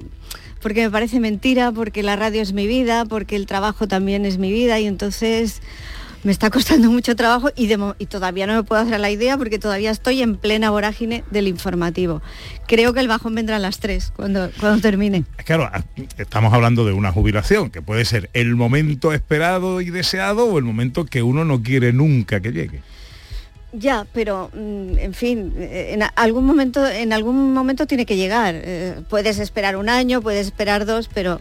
porque 0.62 0.85
me 0.85 0.90
parece 0.90 1.21
mentira, 1.21 1.73
porque 1.73 2.02
la 2.02 2.16
radio 2.16 2.40
es 2.40 2.54
mi 2.54 2.66
vida, 2.66 3.04
porque 3.04 3.37
el 3.37 3.45
trabajo 3.45 3.87
también 3.87 4.25
es 4.25 4.38
mi 4.38 4.50
vida 4.50 4.80
y 4.80 4.87
entonces 4.87 5.61
me 6.25 6.33
está 6.33 6.49
costando 6.49 6.90
mucho 6.90 7.14
trabajo 7.16 7.50
y, 7.54 7.66
de 7.66 7.78
y 7.99 8.07
todavía 8.07 8.47
no 8.47 8.54
me 8.54 8.62
puedo 8.62 8.80
hacer 8.80 8.99
la 8.99 9.11
idea 9.11 9.37
porque 9.37 9.59
todavía 9.59 9.90
estoy 9.90 10.23
en 10.23 10.37
plena 10.37 10.71
vorágine 10.71 11.23
del 11.30 11.49
informativo. 11.49 12.23
Creo 12.66 12.95
que 12.95 13.00
el 13.00 13.09
bajón 13.09 13.35
vendrá 13.35 13.57
a 13.57 13.59
las 13.59 13.80
3 13.80 14.14
cuando, 14.16 14.50
cuando 14.59 14.80
termine. 14.80 15.25
Claro, 15.45 15.71
estamos 16.16 16.54
hablando 16.54 16.87
de 16.87 16.95
una 16.95 17.12
jubilación, 17.12 17.68
que 17.68 17.83
puede 17.83 18.07
ser 18.07 18.30
el 18.33 18.57
momento 18.57 19.12
esperado 19.12 19.83
y 19.83 19.90
deseado 19.90 20.47
o 20.47 20.57
el 20.57 20.64
momento 20.64 21.04
que 21.04 21.23
uno 21.23 21.45
no 21.45 21.62
quiere 21.62 21.92
nunca 21.92 22.40
que 22.40 22.52
llegue. 22.52 22.80
Ya, 23.72 24.06
pero 24.12 24.50
mm, 24.54 24.98
en 24.98 25.14
fin, 25.14 25.52
eh, 25.58 25.90
en 25.92 26.02
algún 26.16 26.46
momento, 26.46 26.87
en 26.87 27.12
algún 27.12 27.52
momento 27.52 27.87
tiene 27.87 28.06
que 28.06 28.16
llegar. 28.16 28.54
Eh, 28.56 28.94
puedes 29.10 29.38
esperar 29.38 29.76
un 29.76 29.88
año, 29.88 30.22
puedes 30.22 30.46
esperar 30.46 30.87
dos, 30.87 31.08
pero, 31.12 31.40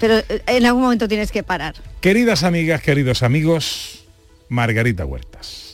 pero 0.00 0.16
eh, 0.16 0.42
en 0.46 0.64
algún 0.64 0.82
momento 0.82 1.06
tienes 1.06 1.30
que 1.30 1.42
parar. 1.42 1.74
Queridas 2.00 2.44
amigas, 2.44 2.80
queridos 2.80 3.22
amigos, 3.22 4.04
Margarita 4.48 5.04
Huertas. 5.04 5.72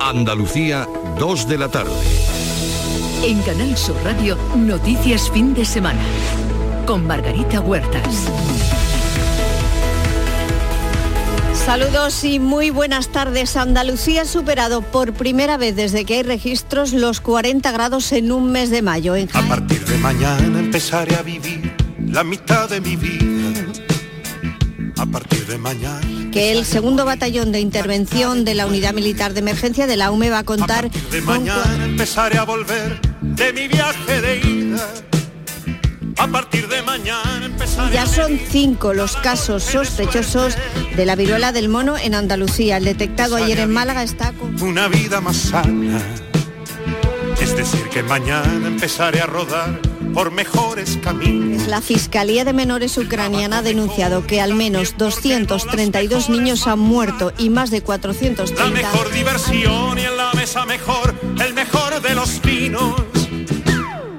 Andalucía, 0.00 0.86
2 1.18 1.48
de 1.48 1.58
la 1.58 1.68
tarde. 1.70 1.92
En 3.22 3.40
Canal 3.42 3.74
Sur 3.76 3.96
Radio, 4.04 4.36
Noticias 4.54 5.30
Fin 5.30 5.54
de 5.54 5.64
Semana. 5.64 6.02
Con 6.84 7.06
Margarita 7.06 7.60
Huertas. 7.60 8.28
Saludos 11.66 12.22
y 12.24 12.38
muy 12.38 12.68
buenas 12.68 13.08
tardes. 13.08 13.56
Andalucía 13.56 14.22
ha 14.22 14.24
superado 14.26 14.82
por 14.82 15.14
primera 15.14 15.56
vez 15.56 15.74
desde 15.74 16.04
que 16.04 16.16
hay 16.16 16.22
registros 16.22 16.92
los 16.92 17.22
40 17.22 17.72
grados 17.72 18.12
en 18.12 18.32
un 18.32 18.52
mes 18.52 18.68
de 18.68 18.82
mayo. 18.82 19.14
a 19.32 19.42
partir 19.48 19.82
de 19.86 19.96
mañana 19.96 20.58
empezaré 20.60 21.16
a 21.16 21.22
vivir 21.22 21.74
la 22.06 22.22
mitad 22.22 22.68
de 22.68 22.82
mi 22.82 22.96
vida. 22.96 23.64
A 24.98 25.06
partir 25.06 25.46
de 25.46 25.56
mañana. 25.56 26.30
Que 26.30 26.52
el 26.52 26.66
segundo 26.66 27.06
batallón 27.06 27.50
de 27.50 27.60
intervención 27.60 28.44
de 28.44 28.54
la 28.54 28.66
Unidad 28.66 28.92
Militar 28.92 29.32
de 29.32 29.40
Emergencia 29.40 29.86
de 29.86 29.96
la 29.96 30.10
UME 30.10 30.28
va 30.28 30.40
a 30.40 30.44
contar. 30.44 30.90
de 30.90 31.20
mañana 31.22 31.84
empezaré 31.86 32.36
a 32.36 32.44
volver 32.44 33.00
de 33.22 33.52
mi 33.54 33.68
viaje 33.68 34.20
de 34.20 34.38
ida 34.38 34.86
a 36.18 36.26
partir 36.28 36.68
de 36.68 36.82
mañana 36.82 37.50
Ya 37.92 38.06
son 38.06 38.38
cinco 38.38 38.92
los 38.92 39.16
casos 39.16 39.62
sospechosos 39.62 40.56
de 40.96 41.06
la 41.06 41.16
viruela 41.16 41.52
del 41.52 41.68
mono 41.68 41.96
en 41.96 42.14
Andalucía. 42.14 42.76
El 42.76 42.84
detectado 42.84 43.36
ayer 43.36 43.58
en 43.60 43.72
Málaga 43.72 44.02
está 44.02 44.32
con... 44.32 44.60
Una 44.62 44.88
vida 44.88 45.20
más 45.20 45.36
sana. 45.36 46.00
Es 47.40 47.56
decir, 47.56 47.88
que 47.88 48.02
mañana 48.02 48.66
empezaré 48.66 49.20
a 49.20 49.26
rodar 49.26 49.80
por 50.14 50.30
mejores 50.30 50.98
caminos. 51.02 51.66
La 51.66 51.80
Fiscalía 51.80 52.44
de 52.44 52.52
Menores 52.52 52.96
Ucraniana 52.96 53.58
ha 53.58 53.62
denunciado 53.62 54.26
que 54.26 54.40
al 54.40 54.54
menos 54.54 54.96
232 54.96 56.30
niños 56.30 56.66
han 56.66 56.78
muerto 56.78 57.32
y 57.36 57.50
más 57.50 57.70
de 57.70 57.82
430... 57.82 58.64
La 58.64 58.70
mejor 58.70 59.12
diversión 59.12 59.98
y 59.98 60.02
en 60.02 60.16
la 60.16 60.32
mesa 60.34 60.64
mejor, 60.64 61.14
el 61.44 61.54
mejor 61.54 62.00
de 62.00 62.14
los 62.14 62.40
vinos 62.40 63.02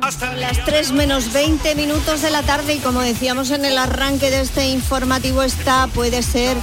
las 0.05 0.63
3 0.65 0.91
menos 0.91 1.33
20 1.33 1.74
minutos 1.74 2.21
de 2.21 2.29
la 2.29 2.43
tarde 2.43 2.75
y 2.75 2.77
como 2.77 3.01
decíamos 3.01 3.50
en 3.50 3.65
el 3.65 3.75
arranque 3.75 4.29
de 4.29 4.41
este 4.41 4.67
informativo 4.67 5.41
esta 5.41 5.88
puede 5.88 6.21
ser 6.21 6.55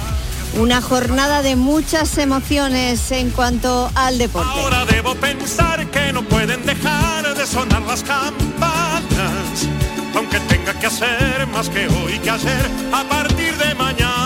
una 0.57 0.81
jornada 0.81 1.41
de 1.41 1.57
muchas 1.57 2.17
emociones 2.19 3.11
en 3.11 3.31
cuanto 3.31 3.91
al 3.95 4.17
deporte. 4.17 4.49
Ahora 4.49 4.85
debo 4.85 5.13
pensar 5.15 5.85
que 5.87 6.13
no 6.13 6.23
pueden 6.23 6.65
dejar 6.65 7.35
de 7.35 7.45
sonar 7.45 7.81
las 7.81 8.03
campanas, 8.03 9.67
aunque 10.15 10.39
tenga 10.39 10.73
que 10.79 10.87
hacer 10.87 11.45
más 11.47 11.67
que 11.67 11.85
hoy 11.87 12.19
que 12.19 12.29
ayer 12.29 12.71
a 12.93 13.03
partir 13.03 13.57
de 13.57 13.75
mañana. 13.75 14.22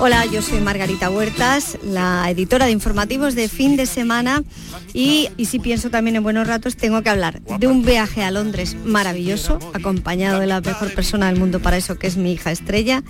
Hola, 0.00 0.26
yo 0.26 0.42
soy 0.42 0.60
Margarita 0.60 1.10
Huertas, 1.10 1.76
la 1.82 2.30
editora 2.30 2.66
de 2.66 2.72
informativos 2.72 3.34
de 3.34 3.48
fin 3.48 3.74
de 3.76 3.84
semana 3.84 4.44
y, 4.92 5.28
si 5.44 5.58
pienso 5.58 5.90
también 5.90 6.14
en 6.14 6.22
buenos 6.22 6.46
ratos, 6.46 6.76
tengo 6.76 7.02
que 7.02 7.10
hablar 7.10 7.40
de 7.42 7.66
un 7.66 7.84
viaje 7.84 8.22
a 8.22 8.30
Londres 8.30 8.76
maravilloso, 8.84 9.58
acompañado 9.74 10.38
de 10.38 10.46
la 10.46 10.60
mejor 10.60 10.94
persona 10.94 11.26
del 11.26 11.40
mundo 11.40 11.58
para 11.58 11.76
eso, 11.76 11.98
que 11.98 12.06
es 12.06 12.16
mi 12.16 12.32
hija 12.32 12.52
Estrella. 12.52 13.02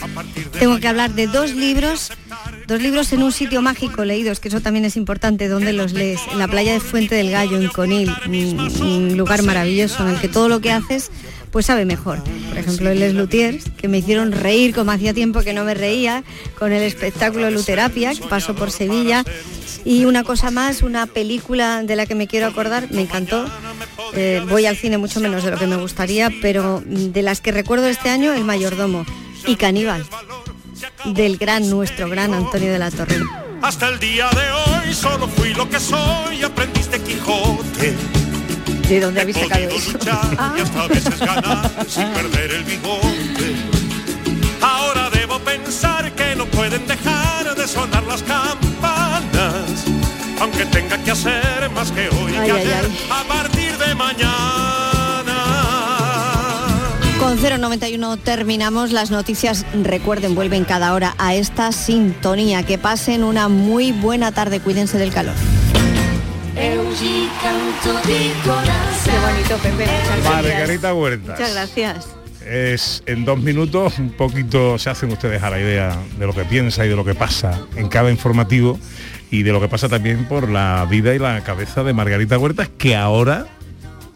Tengo 0.59 0.79
que 0.79 0.89
hablar 0.89 1.13
de 1.15 1.27
dos 1.27 1.55
libros, 1.55 2.11
dos 2.67 2.81
libros 2.81 3.13
en 3.13 3.23
un 3.23 3.33
sitio 3.33 3.61
mágico 3.61 4.07
leídos, 4.07 4.41
que 4.41 4.49
eso 4.49 4.61
también 4.61 4.87
es 4.87 4.97
importante, 4.97 5.49
donde 5.49 5.75
los 5.75 5.93
lees, 5.93 6.21
en 6.33 6.39
la 6.39 6.49
playa 6.49 6.73
de 6.73 6.81
Fuente 6.81 7.17
del 7.17 7.31
Gallo, 7.31 7.61
en 7.61 7.69
Conil, 7.69 8.11
un 8.81 9.15
lugar 9.15 9.43
maravilloso 9.43 10.07
en 10.07 10.15
el 10.15 10.21
que 10.21 10.29
todo 10.29 10.49
lo 10.49 10.61
que 10.61 10.73
haces 10.73 11.11
pues 11.51 11.67
sabe 11.67 11.85
mejor. 11.85 12.23
Por 12.49 12.59
ejemplo, 12.59 12.91
el 12.91 13.01
Les 13.01 13.15
Luthiers, 13.15 13.65
que 13.77 13.89
me 13.89 13.99
hicieron 13.99 14.33
reír 14.33 14.75
como 14.75 14.91
hacía 14.91 15.15
tiempo 15.15 15.41
que 15.43 15.53
no 15.53 15.65
me 15.65 15.75
reía, 15.75 16.25
con 16.59 16.73
el 16.73 16.83
espectáculo 16.83 17.51
Luterapia, 17.51 18.15
que 18.15 18.27
pasó 18.27 18.55
por 18.55 18.71
Sevilla. 18.71 19.25
Y 19.85 20.05
una 20.05 20.25
cosa 20.25 20.51
más, 20.51 20.83
una 20.83 21.07
película 21.07 21.83
de 21.83 21.97
la 21.97 22.07
que 22.07 22.15
me 22.15 22.27
quiero 22.27 22.47
acordar, 22.47 22.91
me 22.91 23.03
encantó. 23.03 23.47
Eh, 24.15 24.43
voy 24.49 24.67
al 24.67 24.77
cine 24.77 24.99
mucho 24.99 25.21
menos 25.21 25.45
de 25.45 25.51
lo 25.51 25.59
que 25.59 25.67
me 25.67 25.77
gustaría, 25.77 26.31
pero 26.43 26.83
de 26.85 27.23
las 27.23 27.41
que 27.41 27.53
recuerdo 27.53 27.87
este 27.87 28.11
año, 28.11 28.33
El 28.33 28.45
Mayordomo 28.45 29.05
y 29.47 29.57
Caníbal, 29.57 30.05
del 31.05 31.37
gran, 31.39 31.71
nuestro 31.71 32.09
gran 32.09 32.35
Antonio 32.35 32.73
de 32.73 32.79
la 32.79 32.91
Torre. 32.91 33.17
Hasta 33.63 33.89
el 33.89 33.99
día 33.99 34.29
de 34.31 34.87
hoy 34.87 34.95
solo 34.95 35.27
fui 35.29 35.53
lo 35.55 35.69
que 35.69 35.81
soy, 35.81 36.43
aprendiste 36.43 37.01
Quijote 37.01 38.18
¿De 38.89 39.01
dónde 39.01 39.21
habéis 39.21 39.37
sacado 39.37 39.69
eso? 39.69 39.99
Ah. 40.11 40.55
Y 40.57 40.61
hasta 40.63 40.83
a 40.83 40.89
veces 40.89 41.19
ganar 41.19 41.87
sin 41.87 42.09
perder 42.09 42.51
el 42.53 42.65
bigote. 42.65 43.55
Ahora 44.63 45.11
debo 45.11 45.39
pensar 45.41 46.11
que 46.15 46.35
no 46.35 46.47
pueden 46.47 46.87
dejar 46.87 47.55
de 47.55 47.69
sonar 47.69 48.03
las 48.05 48.23
campanas, 48.23 49.85
aunque 50.41 50.65
tenga 50.67 50.97
que 51.05 51.11
hacer 51.11 51.69
más 51.75 51.93
que 51.93 52.09
hoy 52.09 52.33
ay, 52.39 52.47
que 52.47 52.53
ay, 52.53 52.61
ayer, 52.63 52.85
ay. 52.85 53.09
a 53.11 53.29
partir 53.29 53.77
de 53.77 53.95
mañana. 53.95 55.35
Con 57.19 57.37
091 57.61 58.17
terminamos 58.17 58.93
las 58.93 59.11
noticias. 59.11 59.67
Recuerden, 59.83 60.35
vuelven 60.35 60.65
cada 60.65 60.95
hora 60.95 61.15
a 61.19 61.35
esta 61.35 61.73
sintonía. 61.73 62.63
Que 62.63 62.79
pasen 62.79 63.23
una 63.23 63.49
muy 63.49 63.93
buena 63.93 64.33
tarde. 64.33 64.61
Cuídense 64.61 64.97
del 64.97 65.13
calor. 65.13 65.35
Qué 69.05 69.19
bonito, 69.19 69.57
Pepe. 69.59 69.87
Muchas. 70.17 70.25
Margarita 70.25 70.95
Huertas. 70.95 71.39
Muchas 71.39 71.55
gracias. 71.55 72.09
Es 72.47 73.03
en 73.07 73.25
dos 73.25 73.39
minutos, 73.39 73.99
un 73.99 74.11
poquito 74.11 74.79
se 74.79 74.89
hacen 74.89 75.13
ustedes 75.13 75.43
a 75.43 75.51
la 75.51 75.61
idea 75.61 75.97
de 76.19 76.27
lo 76.27 76.33
que 76.33 76.45
piensa 76.45 76.87
y 76.87 76.89
de 76.89 76.97
lo 76.97 77.05
que 77.05 77.15
pasa 77.15 77.61
en 77.77 77.89
cada 77.89 78.11
informativo 78.11 78.79
y 79.31 79.43
de 79.43 79.53
lo 79.53 79.61
que 79.61 79.69
pasa 79.69 79.89
también 79.89 80.25
por 80.25 80.49
la 80.49 80.87
vida 80.89 81.15
y 81.15 81.19
la 81.19 81.43
cabeza 81.43 81.83
de 81.83 81.93
Margarita 81.93 82.39
Huertas, 82.39 82.71
que 82.79 82.97
ahora 82.97 83.47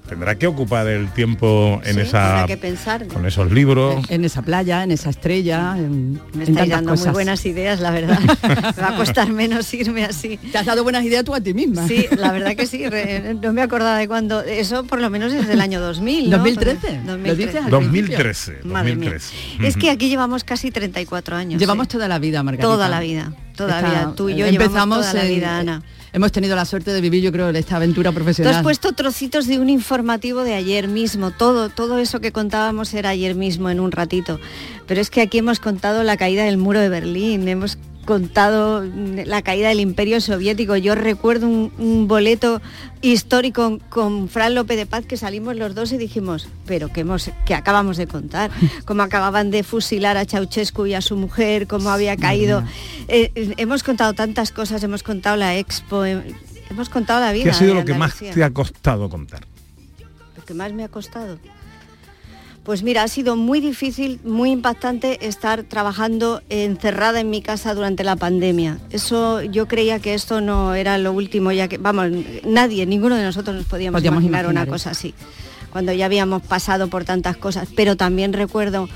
tendrá 0.08 0.34
que 0.36 0.46
ocupar 0.46 0.86
el 0.88 1.10
tiempo 1.12 1.80
en 1.84 1.94
Sí, 1.94 2.00
esa 2.02 2.44
que 2.46 2.56
pensar. 2.56 3.06
con 3.08 3.24
esos 3.26 3.50
libros. 3.50 4.04
En 4.10 4.24
esa 4.24 4.42
playa, 4.42 4.82
en 4.82 4.90
esa 4.90 5.10
estrella, 5.10 5.74
en, 5.78 6.20
Me 6.34 6.44
estáis 6.44 6.70
dando 6.70 6.90
cosas. 6.90 7.06
muy 7.06 7.12
buenas 7.14 7.46
ideas, 7.46 7.80
la 7.80 7.90
verdad. 7.90 8.18
Me 8.76 8.82
va 8.82 8.88
a 8.88 8.96
costar 8.96 9.30
menos 9.32 9.72
irme 9.74 10.04
así. 10.04 10.36
Te 10.38 10.58
has 10.58 10.66
dado 10.66 10.82
buenas 10.82 11.04
ideas 11.04 11.24
tú 11.24 11.34
a 11.34 11.40
ti 11.40 11.54
misma. 11.54 11.86
Sí, 11.88 12.06
la 12.16 12.32
verdad 12.32 12.54
que 12.56 12.66
sí. 12.66 12.86
re- 12.88 13.34
no 13.40 13.52
me 13.52 13.62
acordaba 13.62 13.96
de 13.98 14.08
cuándo. 14.08 14.42
Eso 14.42 14.84
por 14.84 15.00
lo 15.00 15.08
menos 15.08 15.32
es 15.32 15.46
del 15.48 15.60
año 15.60 15.80
2000. 15.80 16.30
¿no? 16.30 16.38
2013, 16.38 17.00
lo 17.06 17.12
2013. 17.12 17.36
dices 17.46 17.64
al 17.64 17.70
2013, 17.70 18.52
Madre 18.64 18.96
mía. 18.96 19.10
2013. 19.12 19.66
Es 19.68 19.76
que 19.76 19.90
aquí 19.90 20.08
llevamos 20.08 20.44
casi 20.44 20.70
34 20.70 21.36
años. 21.36 21.60
Llevamos 21.60 21.86
¿eh? 21.86 21.90
toda 21.90 22.08
la 22.08 22.18
vida, 22.18 22.42
Margarita. 22.42 22.66
toda 22.68 22.88
la 22.88 23.00
vida. 23.00 23.32
Toda 23.56 23.80
la 23.80 23.88
Esta- 23.88 23.90
vida. 24.06 24.14
Tú 24.14 24.28
y 24.28 24.36
yo 24.36 24.46
empezamos 24.46 24.72
llevamos 24.74 24.98
toda 25.00 25.14
la 25.14 25.24
en- 25.28 25.34
vida, 25.34 25.58
Ana. 25.58 25.82
Hemos 26.14 26.30
tenido 26.30 26.54
la 26.56 26.66
suerte 26.66 26.92
de 26.92 27.00
vivir, 27.00 27.22
yo 27.22 27.32
creo, 27.32 27.48
esta 27.48 27.76
aventura 27.76 28.10
Tú 28.10 28.16
profesional. 28.16 28.54
has 28.56 28.62
puesto 28.62 28.92
trocitos 28.92 29.46
de 29.46 29.58
un 29.58 29.70
informativo 29.70 30.42
de 30.44 30.52
ayer 30.54 30.86
mismo, 30.86 31.30
todo, 31.30 31.70
todo 31.70 31.98
eso 31.98 32.20
que 32.20 32.32
contábamos 32.32 32.92
era 32.92 33.08
ayer 33.10 33.34
mismo 33.34 33.70
en 33.70 33.80
un 33.80 33.92
ratito. 33.92 34.38
Pero 34.86 35.00
es 35.00 35.08
que 35.08 35.22
aquí 35.22 35.38
hemos 35.38 35.58
contado 35.58 36.02
la 36.02 36.18
caída 36.18 36.44
del 36.44 36.58
muro 36.58 36.80
de 36.80 36.90
Berlín, 36.90 37.48
hemos 37.48 37.78
contado 38.04 38.84
la 38.84 39.42
caída 39.42 39.68
del 39.68 39.80
imperio 39.80 40.20
soviético. 40.20 40.76
Yo 40.76 40.94
recuerdo 40.94 41.46
un, 41.48 41.72
un 41.78 42.08
boleto 42.08 42.60
histórico 43.02 43.78
con 43.88 44.28
Fran 44.28 44.54
López 44.54 44.76
de 44.76 44.86
Paz 44.86 45.04
que 45.06 45.16
salimos 45.16 45.56
los 45.56 45.74
dos 45.74 45.92
y 45.92 45.98
dijimos, 45.98 46.48
pero 46.66 46.88
que 46.88 47.00
hemos, 47.00 47.30
que 47.44 47.54
acabamos 47.54 47.96
de 47.96 48.06
contar, 48.06 48.50
cómo 48.84 49.02
acababan 49.02 49.50
de 49.50 49.62
fusilar 49.62 50.16
a 50.16 50.24
Ceausescu 50.24 50.86
y 50.86 50.94
a 50.94 51.00
su 51.00 51.16
mujer, 51.16 51.66
cómo 51.66 51.90
había 51.90 52.16
caído. 52.16 52.62
Eh, 53.08 53.32
eh, 53.34 53.54
hemos 53.56 53.82
contado 53.82 54.12
tantas 54.14 54.52
cosas, 54.52 54.82
hemos 54.82 55.02
contado 55.02 55.36
la 55.36 55.56
expo, 55.56 56.04
eh, 56.04 56.22
hemos 56.70 56.88
contado 56.88 57.20
la 57.20 57.32
vida. 57.32 57.44
¿Qué 57.44 57.50
ha 57.50 57.54
sido 57.54 57.74
lo 57.74 57.84
que 57.84 57.94
más 57.94 58.16
te 58.16 58.42
ha 58.42 58.50
costado 58.50 59.08
contar? 59.08 59.46
Lo 60.36 60.44
que 60.44 60.54
más 60.54 60.72
me 60.72 60.84
ha 60.84 60.88
costado. 60.88 61.38
Pues 62.64 62.84
mira, 62.84 63.02
ha 63.02 63.08
sido 63.08 63.34
muy 63.34 63.60
difícil, 63.60 64.20
muy 64.22 64.52
impactante 64.52 65.26
estar 65.26 65.64
trabajando 65.64 66.42
encerrada 66.48 67.18
en 67.18 67.28
mi 67.28 67.42
casa 67.42 67.74
durante 67.74 68.04
la 68.04 68.14
pandemia. 68.14 68.78
Eso 68.90 69.42
yo 69.42 69.66
creía 69.66 69.98
que 69.98 70.14
esto 70.14 70.40
no 70.40 70.74
era 70.74 70.96
lo 70.96 71.12
último, 71.12 71.50
ya 71.50 71.66
que, 71.66 71.78
vamos, 71.78 72.10
nadie, 72.44 72.86
ninguno 72.86 73.16
de 73.16 73.24
nosotros 73.24 73.56
nos 73.56 73.66
podíamos, 73.66 74.00
Podíamos 74.00 74.22
imaginar, 74.22 74.44
imaginar 74.44 74.64
una 74.64 74.72
cosa 74.72 74.90
así, 74.90 75.12
cuando 75.70 75.92
ya 75.92 76.06
habíamos 76.06 76.42
pasado 76.42 76.86
por 76.86 77.04
tantas 77.04 77.36
cosas. 77.36 77.68
Pero 77.74 77.96
también 77.96 78.32
recuerdo 78.32 78.88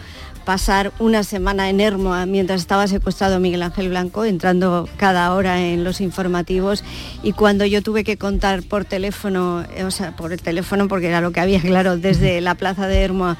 pasar 0.47 0.93
una 1.01 1.25
semana 1.25 1.69
en 1.69 1.81
Hermoa 1.81 2.25
mientras 2.25 2.61
estaba 2.61 2.87
secuestrado 2.87 3.41
Miguel 3.41 3.65
Ángel 3.65 3.89
Blanco, 3.89 4.25
entrando 4.25 4.89
cada 4.97 5.35
hora 5.35 5.61
en 5.61 5.83
los 5.83 6.01
informativos 6.01 6.85
y 7.25 7.33
cuando 7.33 7.67
yo 7.67 7.83
tuve 7.83 8.05
que 8.05 8.17
contar 8.17 8.63
por 8.63 8.85
teléfono, 8.85 9.65
eh, 9.77 9.83
o 9.83 9.91
sea, 9.91 10.15
por 10.15 10.33
el 10.33 10.41
teléfono 10.41 10.87
porque 10.87 11.09
era 11.09 11.21
lo 11.21 11.33
que 11.33 11.41
había 11.41 11.61
claro 11.73 11.99
desde 11.99 12.41
la 12.41 12.55
plaza 12.55 12.87
de 12.87 13.03
Hermoa 13.03 13.37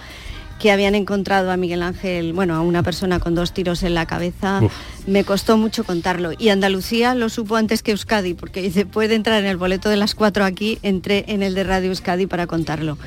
que 0.59 0.73
habían 0.73 0.95
encontrado 0.97 1.53
a 1.53 1.57
Miguel 1.57 1.83
Ángel, 1.83 2.33
bueno, 2.33 2.55
a 2.55 2.61
una 2.61 2.83
persona 2.83 3.21
con 3.21 3.35
dos 3.35 3.53
tiros 3.53 3.85
en 3.85 3.95
la 3.95 4.07
cabeza, 4.07 4.61
Uf. 4.63 4.73
me 5.07 5.23
costó 5.23 5.57
mucho 5.57 5.85
contarlo. 5.85 6.33
Y 6.37 6.49
Andalucía 6.49 7.15
lo 7.15 7.29
supo 7.29 7.57
antes 7.57 7.83
que 7.83 7.93
Euskadi, 7.93 8.35
porque 8.35 8.63
dice, 8.63 8.85
puede 8.85 9.15
entrar 9.15 9.39
en 9.41 9.47
el 9.47 9.59
boleto 9.59 9.91
de 9.91 9.97
las 9.97 10.15
cuatro 10.15 10.45
aquí, 10.45 10.79
entré 10.83 11.25
en 11.29 11.43
el 11.43 11.55
de 11.55 11.63
Radio 11.63 11.91
Euskadi 11.91 12.27
para 12.27 12.47
contarlo. 12.47 12.99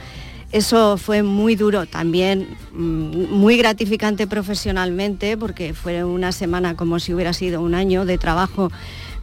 Eso 0.51 0.97
fue 0.97 1.21
muy 1.21 1.55
duro, 1.55 1.85
también 1.85 2.57
mm, 2.73 3.31
muy 3.31 3.55
gratificante 3.57 4.25
profesionalmente, 4.25 5.37
porque 5.37 5.75
fue 5.75 6.03
una 6.03 6.31
semana 6.31 6.75
como 6.75 6.99
si 6.99 7.13
hubiera 7.13 7.33
sido 7.33 7.61
un 7.61 7.75
año 7.75 8.03
de 8.05 8.17
trabajo, 8.17 8.71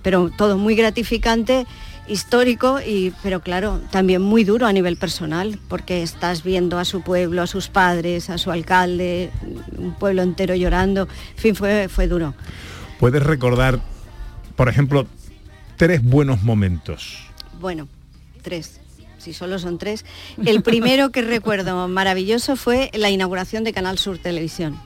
pero 0.03 0.31
todo 0.31 0.57
muy 0.57 0.77
gratificante 0.77 1.67
histórico 2.09 2.79
y 2.81 3.13
pero 3.25 3.41
claro 3.41 3.81
también 3.91 4.23
muy 4.23 4.45
duro 4.45 4.67
a 4.67 4.73
nivel 4.73 4.97
personal 4.97 5.59
porque 5.67 6.05
estás 6.05 6.45
viendo 6.45 6.79
a 6.79 6.85
su 6.85 7.03
pueblo 7.03 7.43
a 7.43 7.49
sus 7.49 7.67
padres 7.69 8.31
a 8.31 8.39
su 8.39 8.53
alcalde 8.53 9.33
un 9.77 9.93
pueblo 9.95 10.23
entero 10.23 10.55
llorando. 10.55 11.09
En 11.35 11.37
fin 11.37 11.57
fue 11.57 11.89
fue 11.89 12.07
duro. 12.07 12.35
¿Puedes 13.01 13.25
recordar, 13.25 13.81
por 14.55 14.69
ejemplo, 14.69 15.07
tres 15.77 16.01
buenos 16.03 16.43
momentos? 16.43 17.27
bueno 17.61 17.89
tres 18.43 18.81
si 19.19 19.33
solo 19.33 19.59
son 19.59 19.79
tres. 19.79 20.05
El 20.45 20.63
primero 20.63 21.11
que 21.11 21.23
recuerdo 21.23 21.89
maravilloso 21.89 22.57
fue 22.57 22.91
la 22.95 23.11
inauguración 23.11 23.65
de 23.65 23.73
Canal 23.73 23.99
Sur 23.99 24.19
Televisión 24.19 24.79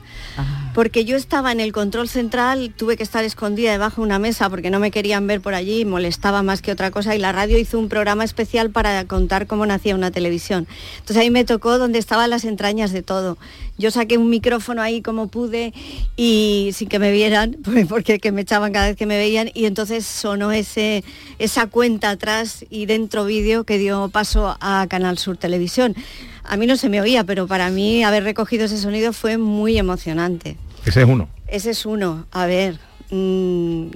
porque 0.73 1.03
yo 1.03 1.17
estaba 1.17 1.51
en 1.51 1.59
el 1.59 1.73
control 1.73 2.07
central, 2.07 2.73
tuve 2.75 2.95
que 2.95 3.03
estar 3.03 3.23
escondida 3.23 3.71
debajo 3.71 4.01
de 4.01 4.05
una 4.05 4.19
mesa 4.19 4.49
porque 4.49 4.69
no 4.69 4.79
me 4.79 4.91
querían 4.91 5.27
ver 5.27 5.41
por 5.41 5.53
allí, 5.53 5.83
molestaba 5.85 6.43
más 6.43 6.61
que 6.61 6.71
otra 6.71 6.91
cosa 6.91 7.15
y 7.15 7.19
la 7.19 7.31
radio 7.31 7.57
hizo 7.57 7.77
un 7.77 7.89
programa 7.89 8.23
especial 8.23 8.69
para 8.69 9.05
contar 9.05 9.47
cómo 9.47 9.65
nacía 9.65 9.95
una 9.95 10.11
televisión. 10.11 10.67
Entonces 10.99 11.17
ahí 11.17 11.29
me 11.29 11.43
tocó 11.43 11.77
donde 11.77 11.99
estaban 11.99 12.29
las 12.29 12.45
entrañas 12.45 12.91
de 12.91 13.03
todo. 13.03 13.37
Yo 13.77 13.91
saqué 13.91 14.17
un 14.17 14.29
micrófono 14.29 14.81
ahí 14.81 15.01
como 15.01 15.27
pude 15.27 15.73
y 16.15 16.69
sin 16.73 16.87
que 16.87 16.99
me 16.99 17.11
vieran, 17.11 17.57
porque 17.89 18.19
que 18.19 18.31
me 18.31 18.41
echaban 18.41 18.71
cada 18.71 18.87
vez 18.87 18.95
que 18.95 19.05
me 19.05 19.17
veían 19.17 19.51
y 19.53 19.65
entonces 19.65 20.05
sonó 20.05 20.51
ese, 20.51 21.03
esa 21.39 21.67
cuenta 21.67 22.11
atrás 22.11 22.65
y 22.69 22.85
dentro 22.85 23.25
vídeo 23.25 23.65
que 23.65 23.77
dio 23.77 24.09
paso 24.09 24.55
a 24.61 24.85
Canal 24.89 25.17
Sur 25.17 25.37
Televisión. 25.37 25.95
A 26.43 26.57
mí 26.57 26.67
no 26.67 26.75
se 26.75 26.89
me 26.89 27.01
oía, 27.01 27.23
pero 27.23 27.47
para 27.47 27.69
mí 27.69 28.03
haber 28.03 28.23
recogido 28.23 28.65
ese 28.65 28.77
sonido 28.77 29.13
fue 29.13 29.37
muy 29.37 29.77
emocionante. 29.77 30.57
Ese 30.85 31.01
es 31.01 31.07
uno. 31.07 31.29
Ese 31.47 31.71
es 31.71 31.85
uno. 31.85 32.25
A 32.31 32.45
ver, 32.45 32.79
mm, 33.11 33.87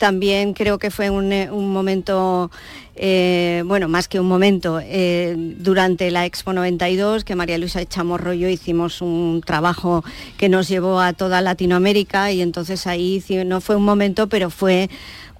también 0.00 0.54
creo 0.54 0.78
que 0.78 0.90
fue 0.90 1.10
un, 1.10 1.30
eh, 1.30 1.50
un 1.50 1.70
momento, 1.70 2.50
eh, 2.96 3.62
bueno, 3.66 3.86
más 3.86 4.08
que 4.08 4.18
un 4.18 4.26
momento, 4.26 4.80
eh, 4.82 5.34
durante 5.36 6.10
la 6.10 6.24
Expo 6.24 6.54
92, 6.54 7.22
que 7.22 7.36
María 7.36 7.58
Luisa 7.58 7.84
Chamorro 7.84 8.32
y 8.32 8.40
yo 8.40 8.48
hicimos 8.48 9.02
un 9.02 9.42
trabajo 9.44 10.02
que 10.38 10.48
nos 10.48 10.68
llevó 10.68 11.00
a 11.00 11.12
toda 11.12 11.42
Latinoamérica 11.42 12.32
y 12.32 12.40
entonces 12.40 12.86
ahí 12.86 13.22
no 13.44 13.60
fue 13.60 13.76
un 13.76 13.84
momento, 13.84 14.26
pero 14.28 14.48
fue 14.48 14.88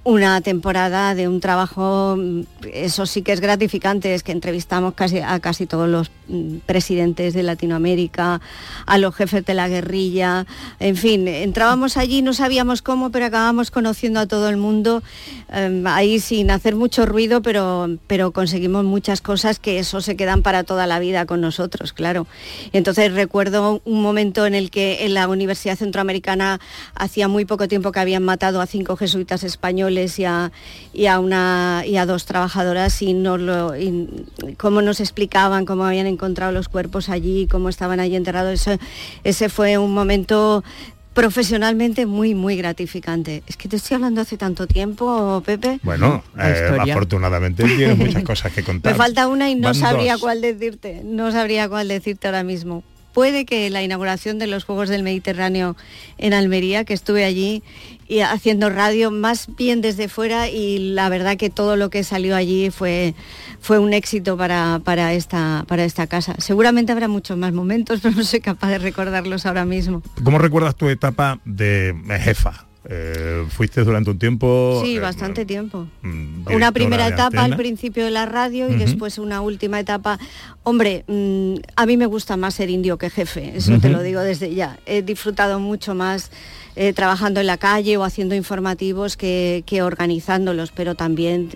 una 0.03 0.41
temporada 0.41 1.15
de 1.15 1.29
un 1.29 1.41
trabajo, 1.41 2.17
mm, 2.17 2.41
eso 2.73 3.05
sí 3.05 3.21
que 3.21 3.33
es 3.33 3.41
gratificante, 3.41 4.15
es 4.15 4.23
que 4.23 4.33
entrevistamos 4.33 4.95
casi 4.95 5.19
a 5.19 5.39
casi 5.41 5.67
todos 5.67 5.89
los 5.89 6.11
mm, 6.29 6.59
presidentes 6.65 7.35
de 7.35 7.43
Latinoamérica, 7.43 8.41
a 8.87 8.99
los 8.99 9.15
jefes 9.15 9.45
de 9.45 9.53
la 9.53 9.69
guerrilla, 9.69 10.47
en 10.79 10.97
fin, 10.97 11.29
entrábamos 11.29 11.99
allí, 11.99 12.23
no 12.23 12.33
sabíamos 12.33 12.81
cómo, 12.81 13.11
pero 13.11 13.27
acabamos 13.27 13.71
conociendo 13.71 14.21
a 14.21 14.27
todo 14.27 14.49
el 14.49 14.57
mundo, 14.57 15.03
eh, 15.53 15.83
ahí 15.87 16.19
sin 16.19 16.51
hacer 16.51 16.77
mucho 16.77 17.05
ruido, 17.05 17.43
pero, 17.43 17.99
pero 18.07 18.31
conseguimos 18.31 18.85
muchas 18.85 19.21
cosas 19.21 19.59
que 19.59 19.79
eso 19.79 20.01
se 20.01 20.17
quedan 20.17 20.41
para 20.41 20.65
toda 20.65 20.87
la 20.87 20.99
vida 20.99 21.27
con 21.27 21.43
nosotros, 21.43 21.93
claro. 21.93 22.27
Entonces 22.73 23.13
recuerdo 23.13 23.83
un 23.85 24.01
momento 24.01 24.47
en 24.47 24.55
el 24.55 24.71
que 24.71 25.05
en 25.05 25.13
la 25.13 25.29
Universidad 25.29 25.77
Centroamericana 25.77 26.59
hacía 26.95 27.29
muy 27.29 27.45
poco 27.45 27.69
tiempo 27.69 27.93
que 27.93 28.01
habían 28.01 28.23
matado 28.23 28.63
a 28.63 28.67
cinco 28.67 28.97
jesuitas 28.97 29.45
españoles 29.45 29.90
y 29.91 30.25
a, 30.25 30.53
y 30.93 31.07
a, 31.07 31.21
una, 31.21 31.83
y 31.87 31.97
a 31.97 32.07
dos 32.07 32.25
trabajadoras 32.25 33.03
y, 33.03 33.15
nos 33.15 33.41
lo, 33.41 33.77
y 33.77 34.09
cómo 34.57 34.83
nos 34.83 35.01
explicaban 35.01 35.65
cómo 35.67 35.85
habían 35.85 36.07
encontrado 36.07 36.53
los 36.53 36.69
cuerpos 36.69 37.09
allí, 37.09 37.47
cómo 37.51 37.69
estaban 37.69 38.01
allí 38.01 38.17
enterrados. 38.17 38.53
Eso, 38.53 38.79
ese 39.25 39.49
fue 39.49 39.79
un 39.79 39.93
momento 39.93 40.63
profesionalmente 41.15 42.07
muy, 42.07 42.35
muy 42.35 42.57
gratificante. 42.57 43.43
Es 43.47 43.57
que 43.57 43.69
te 43.69 43.77
estoy 43.77 43.97
hablando 43.97 44.21
hace 44.21 44.37
tanto 44.37 44.67
tiempo, 44.67 45.43
Pepe. 45.45 45.81
Bueno, 45.83 46.23
eh, 46.39 46.77
afortunadamente 46.79 47.65
tienes 47.65 47.97
muchas 47.99 48.23
cosas 48.23 48.53
que 48.53 48.63
contar. 48.65 48.93
Me 48.93 48.99
falta 48.99 49.27
una 49.29 49.51
y 49.51 49.55
no 49.55 49.69
Van 49.69 49.75
sabría 49.75 50.13
dos. 50.13 50.23
cuál 50.23 50.41
decirte, 50.41 51.03
no 51.05 51.33
sabría 51.33 51.69
cuál 51.69 51.89
decirte 51.89 52.29
ahora 52.29 52.43
mismo. 52.45 52.85
Puede 53.13 53.45
que 53.45 53.69
la 53.71 53.83
inauguración 53.83 54.39
de 54.39 54.47
los 54.47 54.63
Juegos 54.65 54.89
del 54.89 55.03
Mediterráneo 55.03 55.77
en 56.17 56.33
Almería, 56.33 56.85
que 56.85 56.95
estuve 56.95 57.25
allí 57.25 57.65
y 58.11 58.23
haciendo 58.23 58.71
radio 58.71 59.13
más 59.13 59.47
bien 59.57 59.81
desde 59.81 60.09
fuera 60.09 60.49
y 60.49 60.95
la 60.95 61.09
verdad 61.09 61.37
que 61.37 61.49
todo 61.49 61.77
lo 61.77 61.91
que 61.91 62.03
salió 62.03 62.35
allí 62.35 62.71
fue, 62.71 63.15
fue 63.61 63.79
un 63.79 63.93
éxito 63.93 64.37
para, 64.37 64.81
para, 64.83 65.15
esta, 65.15 65.65
para 65.69 65.85
esta 65.85 66.09
casa. 66.09 66.35
Seguramente 66.39 66.91
habrá 66.91 67.07
muchos 67.07 67.39
más 67.39 67.53
momentos, 67.53 68.01
pero 68.03 68.17
no 68.17 68.25
soy 68.25 68.41
capaz 68.41 68.71
de 68.71 68.79
recordarlos 68.79 69.47
ahora 69.47 69.65
mismo. 69.65 70.03
¿Cómo 70.25 70.39
recuerdas 70.39 70.75
tu 70.75 70.89
etapa 70.89 71.39
de 71.45 71.95
jefa? 72.21 72.67
Eh, 72.89 73.45
fuiste 73.51 73.85
durante 73.85 74.11
un 74.11 74.19
tiempo... 74.19 74.81
Sí, 74.83 74.97
eh, 74.97 75.01
bastante 75.01 75.45
tiempo. 75.45 75.87
mm, 76.03 76.09
Una 76.09 76.33
directora 76.47 76.73
primera 76.73 77.07
etapa 77.07 77.45
al 77.45 77.55
principio 77.55 78.05
de 78.05 78.11
la 78.11 78.27
radio 78.27 78.69
y 78.71 78.77
después 78.77 79.19
una 79.19 79.41
última 79.41 79.79
etapa. 79.79 80.19
Hombre, 80.65 81.05
mm, 81.07 81.57
a 81.77 81.87
mí 81.87 81.97
me 81.97 82.07
gusta 82.07 82.37
más 82.37 82.55
ser 82.55 82.71
indio 82.71 82.99
que 82.99 83.09
jefe, 83.11 83.53
eso 83.55 83.79
te 83.79 83.91
lo 83.91 84.03
digo 84.03 84.21
desde 84.23 84.53
ya. 84.53 84.81
He 84.87 85.03
disfrutado 85.03 85.61
mucho 85.61 85.95
más 85.95 86.33
eh, 86.77 86.93
trabajando 86.93 87.41
en 87.41 87.47
la 87.47 87.57
calle 87.57 87.97
o 87.97 88.05
haciendo 88.05 88.35
informativos 88.35 89.17
que, 89.17 89.63
que 89.67 89.83
organizándolos, 89.83 90.73
pero 90.73 90.95
también 90.95 91.51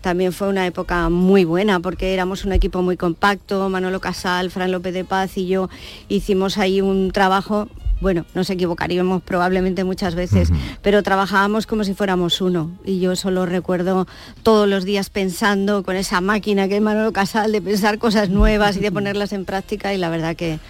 también 0.00 0.32
fue 0.32 0.48
una 0.48 0.66
época 0.66 1.08
muy 1.08 1.44
buena 1.44 1.80
porque 1.80 2.14
éramos 2.14 2.44
un 2.44 2.52
equipo 2.52 2.82
muy 2.82 2.96
compacto, 2.96 3.68
Manolo 3.68 4.00
Casal, 4.00 4.50
Fran 4.50 4.70
López 4.72 4.94
de 4.94 5.04
Paz 5.04 5.36
y 5.36 5.46
yo 5.46 5.68
hicimos 6.08 6.56
ahí 6.58 6.80
un 6.80 7.10
trabajo, 7.10 7.68
bueno, 8.00 8.24
nos 8.34 8.48
equivocaríamos 8.48 9.22
probablemente 9.22 9.82
muchas 9.84 10.14
veces, 10.14 10.50
pero 10.82 11.02
trabajábamos 11.02 11.66
como 11.66 11.84
si 11.84 11.94
fuéramos 11.94 12.40
uno 12.40 12.70
y 12.84 13.00
yo 13.00 13.16
solo 13.16 13.44
recuerdo 13.44 14.06
todos 14.42 14.68
los 14.68 14.84
días 14.84 15.10
pensando 15.10 15.82
con 15.82 15.96
esa 15.96 16.20
máquina 16.20 16.68
que 16.68 16.76
es 16.76 16.82
Manolo 16.82 17.12
Casal 17.12 17.50
de 17.50 17.60
pensar 17.60 17.98
cosas 17.98 18.30
nuevas 18.30 18.76
y 18.76 18.80
de 18.80 18.92
ponerlas 18.98 19.32
en 19.32 19.44
práctica 19.44 19.92
y 19.94 19.98
la 19.98 20.10
verdad 20.10 20.36
que 20.36 20.60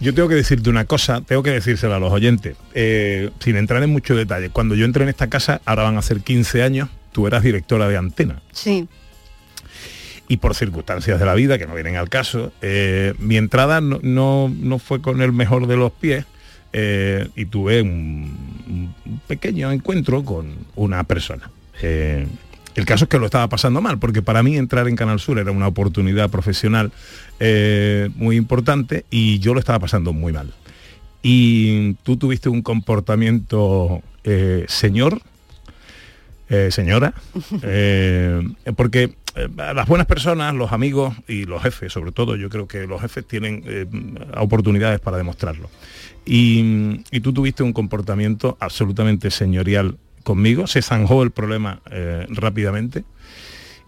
Yo 0.00 0.12
tengo 0.14 0.28
que 0.28 0.34
decirte 0.34 0.68
una 0.68 0.84
cosa, 0.84 1.22
tengo 1.22 1.42
que 1.42 1.50
decírsela 1.50 1.96
a 1.96 1.98
los 1.98 2.12
oyentes, 2.12 2.56
eh, 2.74 3.30
sin 3.40 3.56
entrar 3.56 3.82
en 3.82 3.90
mucho 3.90 4.14
detalle. 4.14 4.50
Cuando 4.50 4.74
yo 4.74 4.84
entré 4.84 5.04
en 5.04 5.08
esta 5.08 5.28
casa, 5.28 5.60
ahora 5.64 5.84
van 5.84 5.96
a 5.96 6.02
ser 6.02 6.20
15 6.20 6.62
años, 6.62 6.88
tú 7.12 7.26
eras 7.26 7.42
directora 7.42 7.88
de 7.88 7.96
antena. 7.96 8.42
sí, 8.52 8.88
y 10.28 10.38
por 10.38 10.56
circunstancias 10.56 11.20
de 11.20 11.24
la 11.24 11.34
vida 11.34 11.56
que 11.56 11.66
no 11.68 11.74
vienen 11.74 11.94
al 11.94 12.08
caso, 12.08 12.52
eh, 12.60 13.14
mi 13.20 13.36
entrada 13.36 13.80
no, 13.80 14.00
no- 14.02 14.48
no 14.52 14.78
fue 14.80 15.00
con 15.00 15.22
el 15.22 15.32
mejor 15.32 15.68
de 15.68 15.76
los 15.76 15.92
pies 15.92 16.24
eh, 16.72 17.28
y 17.36 17.44
tuve 17.46 17.80
un, 17.82 18.92
un 19.06 19.20
pequeño 19.28 19.70
encuentro 19.70 20.24
con 20.24 20.52
una 20.74 21.04
persona. 21.04 21.48
El 22.76 22.84
caso 22.84 23.04
es 23.04 23.08
que 23.08 23.18
lo 23.18 23.24
estaba 23.24 23.48
pasando 23.48 23.80
mal, 23.80 23.98
porque 23.98 24.22
para 24.22 24.42
mí 24.42 24.56
entrar 24.56 24.86
en 24.86 24.96
Canal 24.96 25.18
Sur 25.18 25.38
era 25.38 25.50
una 25.50 25.66
oportunidad 25.66 26.30
profesional 26.30 26.92
eh, 27.40 28.10
muy 28.14 28.36
importante 28.36 29.04
y 29.10 29.38
yo 29.38 29.54
lo 29.54 29.60
estaba 29.60 29.80
pasando 29.80 30.12
muy 30.12 30.32
mal. 30.32 30.52
Y 31.22 31.94
tú 32.04 32.16
tuviste 32.16 32.48
un 32.48 32.62
comportamiento 32.62 34.02
eh, 34.24 34.64
señor, 34.68 35.20
eh, 36.48 36.70
señora, 36.70 37.14
porque 38.76 39.14
las 39.56 39.86
buenas 39.86 40.06
personas, 40.06 40.54
los 40.54 40.72
amigos 40.72 41.14
y 41.28 41.44
los 41.44 41.62
jefes, 41.62 41.92
sobre 41.92 42.12
todo, 42.12 42.36
yo 42.36 42.48
creo 42.48 42.66
que 42.66 42.86
los 42.86 43.00
jefes 43.00 43.26
tienen 43.26 43.62
eh, 43.66 43.86
oportunidades 44.36 45.00
para 45.00 45.18
demostrarlo. 45.18 45.68
Y, 46.24 47.02
y 47.10 47.20
tú 47.20 47.32
tuviste 47.32 47.62
un 47.62 47.72
comportamiento 47.72 48.56
absolutamente 48.60 49.30
señorial 49.30 49.96
conmigo, 50.26 50.66
se 50.66 50.82
zanjó 50.82 51.22
el 51.22 51.30
problema 51.30 51.80
eh, 51.90 52.26
rápidamente 52.28 53.04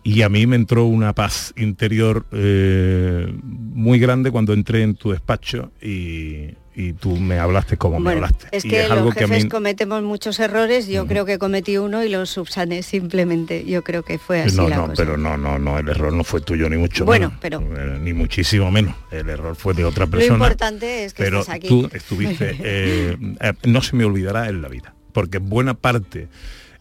y 0.05 0.23
a 0.23 0.29
mí 0.29 0.47
me 0.47 0.55
entró 0.57 0.85
una 0.87 1.13
paz 1.13 1.53
interior 1.57 2.25
eh, 2.33 3.27
muy 3.43 3.99
grande 3.99 4.31
cuando 4.31 4.53
entré 4.53 4.83
en 4.83 4.95
tu 4.95 5.11
despacho 5.11 5.73
y, 5.83 6.55
y 6.77 6.93
tú 6.93 7.17
me 7.17 7.41
hablaste 7.41 7.77
como 7.77 7.99
me 7.99 8.13
hablaste. 8.13 8.47
es 8.53 8.65
Y 8.65 8.69
que 8.71 8.83
algo 8.85 9.07
los 9.07 9.15
que 9.17 9.25
a 9.25 9.27
jefes 9.29 9.45
mí- 9.45 9.51
cometemos 9.51 10.03
muchos 10.05 10.39
errores, 10.39 10.87
yo 10.87 11.07
creo 11.09 11.25
que 11.27 11.37
cometí 11.39 11.77
uno 11.77 12.05
y 12.05 12.09
lo 12.09 12.25
subsané 12.27 12.85
simplemente, 12.85 13.65
yo 13.67 13.83
creo 13.83 14.05
que 14.05 14.19
fue 14.19 14.43
así 14.43 14.57
no, 14.57 14.69
la 14.69 14.77
no, 14.77 14.83
cosa. 14.87 15.03
pero 15.05 15.17
no, 15.19 15.37
no, 15.37 15.59
no, 15.59 15.77
el 15.81 15.89
error 15.89 16.13
no 16.13 16.23
fue 16.23 16.41
tuyo 16.41 16.71
ni 16.71 16.77
mucho 16.77 17.05
Bueno, 17.05 17.27
menos. 17.31 17.41
pero- 17.43 17.61
Eh, 17.61 17.99
ni 18.01 18.13
muchísimo 18.13 18.71
menos. 18.71 18.95
El 19.11 19.29
error 19.29 19.57
fue 19.57 19.75
de 19.75 19.85
otra 19.85 20.05
Lo 20.07 20.13
persona. 20.13 20.35
importante 20.37 21.05
es 21.05 21.13
que 21.13 21.25
pero 21.25 21.41
estás 21.41 21.57
aquí. 21.57 21.69
tú 21.69 21.91
estuviste, 21.93 22.57
eh, 22.61 23.17
no 23.65 23.83
se 23.83 23.97
me 23.97 24.05
olvidará 24.05 24.49
en 24.49 24.63
la 24.63 24.69
vida, 24.69 24.95
porque 25.19 25.39
buena 25.39 25.75
parte, 25.75 26.29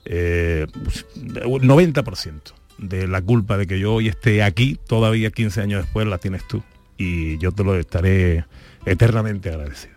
eh, 0.06 0.67
pues, 0.84 1.08
90% 1.15 2.54
de 2.78 3.08
la 3.08 3.19
culpa 3.19 3.58
de 3.58 3.65
que 3.65 3.80
yo 3.80 3.95
hoy 3.95 4.10
esté 4.10 4.43
aquí, 4.43 4.78
todavía 4.86 5.32
15 5.32 5.60
años 5.60 5.82
después, 5.82 6.06
la 6.06 6.19
tienes 6.19 6.47
tú. 6.47 6.62
Y 7.00 7.39
yo 7.39 7.52
te 7.52 7.63
lo 7.63 7.76
estaré 7.76 8.45
eternamente 8.86 9.50
agradecido. 9.50 9.97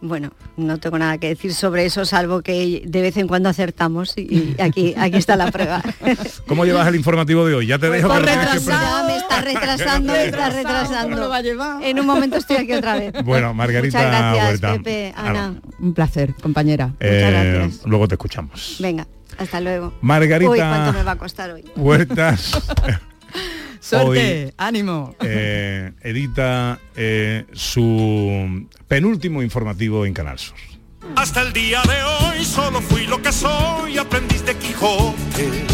Bueno, 0.00 0.32
no 0.56 0.78
tengo 0.78 0.98
nada 0.98 1.18
que 1.18 1.28
decir 1.28 1.54
sobre 1.54 1.86
eso, 1.86 2.04
salvo 2.04 2.42
que 2.42 2.82
de 2.86 3.02
vez 3.02 3.16
en 3.16 3.26
cuando 3.26 3.48
acertamos 3.48 4.16
y, 4.16 4.54
aquí, 4.60 4.94
aquí 4.96 5.16
está 5.16 5.36
la 5.36 5.50
prueba. 5.50 5.82
¿Cómo 6.46 6.64
llevas 6.64 6.86
el 6.88 6.96
informativo 6.96 7.46
de 7.46 7.54
hoy? 7.54 7.66
Ya 7.66 7.78
te 7.78 7.88
dejo 7.88 8.08
que 8.08 8.14
lo 8.14 8.20
retrasado, 8.20 9.06
me 9.06 9.16
está 9.16 9.40
retrasando, 9.42 10.12
me 10.12 10.24
está 10.26 10.50
retrasando. 10.50 11.80
En 11.82 12.00
un 12.00 12.06
momento 12.06 12.36
estoy 12.36 12.56
aquí 12.56 12.72
otra 12.72 12.98
vez. 12.98 13.12
Bueno, 13.24 13.54
Margarita 13.54 13.98
Muchas 13.98 14.12
gracias, 14.12 14.46
Huerta. 14.46 14.72
Prepe, 14.74 15.14
Ana. 15.16 15.54
Un 15.78 15.94
placer, 15.94 16.34
compañera. 16.42 16.92
Eh, 17.00 17.56
gracias. 17.56 17.86
luego 17.86 18.06
te 18.06 18.14
escuchamos. 18.14 18.76
Venga, 18.78 19.06
hasta 19.38 19.60
luego. 19.60 19.94
Margarita 20.02 20.50
Uy, 20.50 20.58
cuánto 20.58 20.92
me 20.92 21.04
va 21.04 21.12
a 21.12 21.18
costar 21.18 21.52
hoy. 21.52 21.64
Huertas 21.74 22.52
Suerte, 23.88 24.46
Hoy- 24.46 24.52
ánimo. 24.56 25.14
eh, 25.20 25.92
edita 26.02 26.78
eh, 26.96 27.44
su 27.52 28.66
penúltimo 28.88 29.42
informativo 29.42 30.04
en 30.04 30.12
Canal 30.12 30.38
Sur. 30.40 30.56
Hasta 31.14 31.42
el 31.42 31.52
día 31.52 31.82
de 31.82 32.02
hoy 32.02 32.44
solo 32.44 32.80
fui 32.80 33.06
lo 33.06 33.22
que 33.22 33.30
soy, 33.30 33.96
aprendiz 33.96 34.44
de 34.44 34.56
Quijote. 34.56 35.64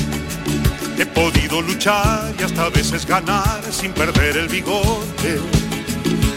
He 0.99 1.07
podido 1.07 1.63
luchar 1.63 2.35
y 2.39 2.43
hasta 2.43 2.65
a 2.67 2.69
veces 2.69 3.07
ganar 3.07 3.63
sin 3.71 3.93
perder 3.93 4.37
el 4.37 4.49
bigote. 4.49 5.41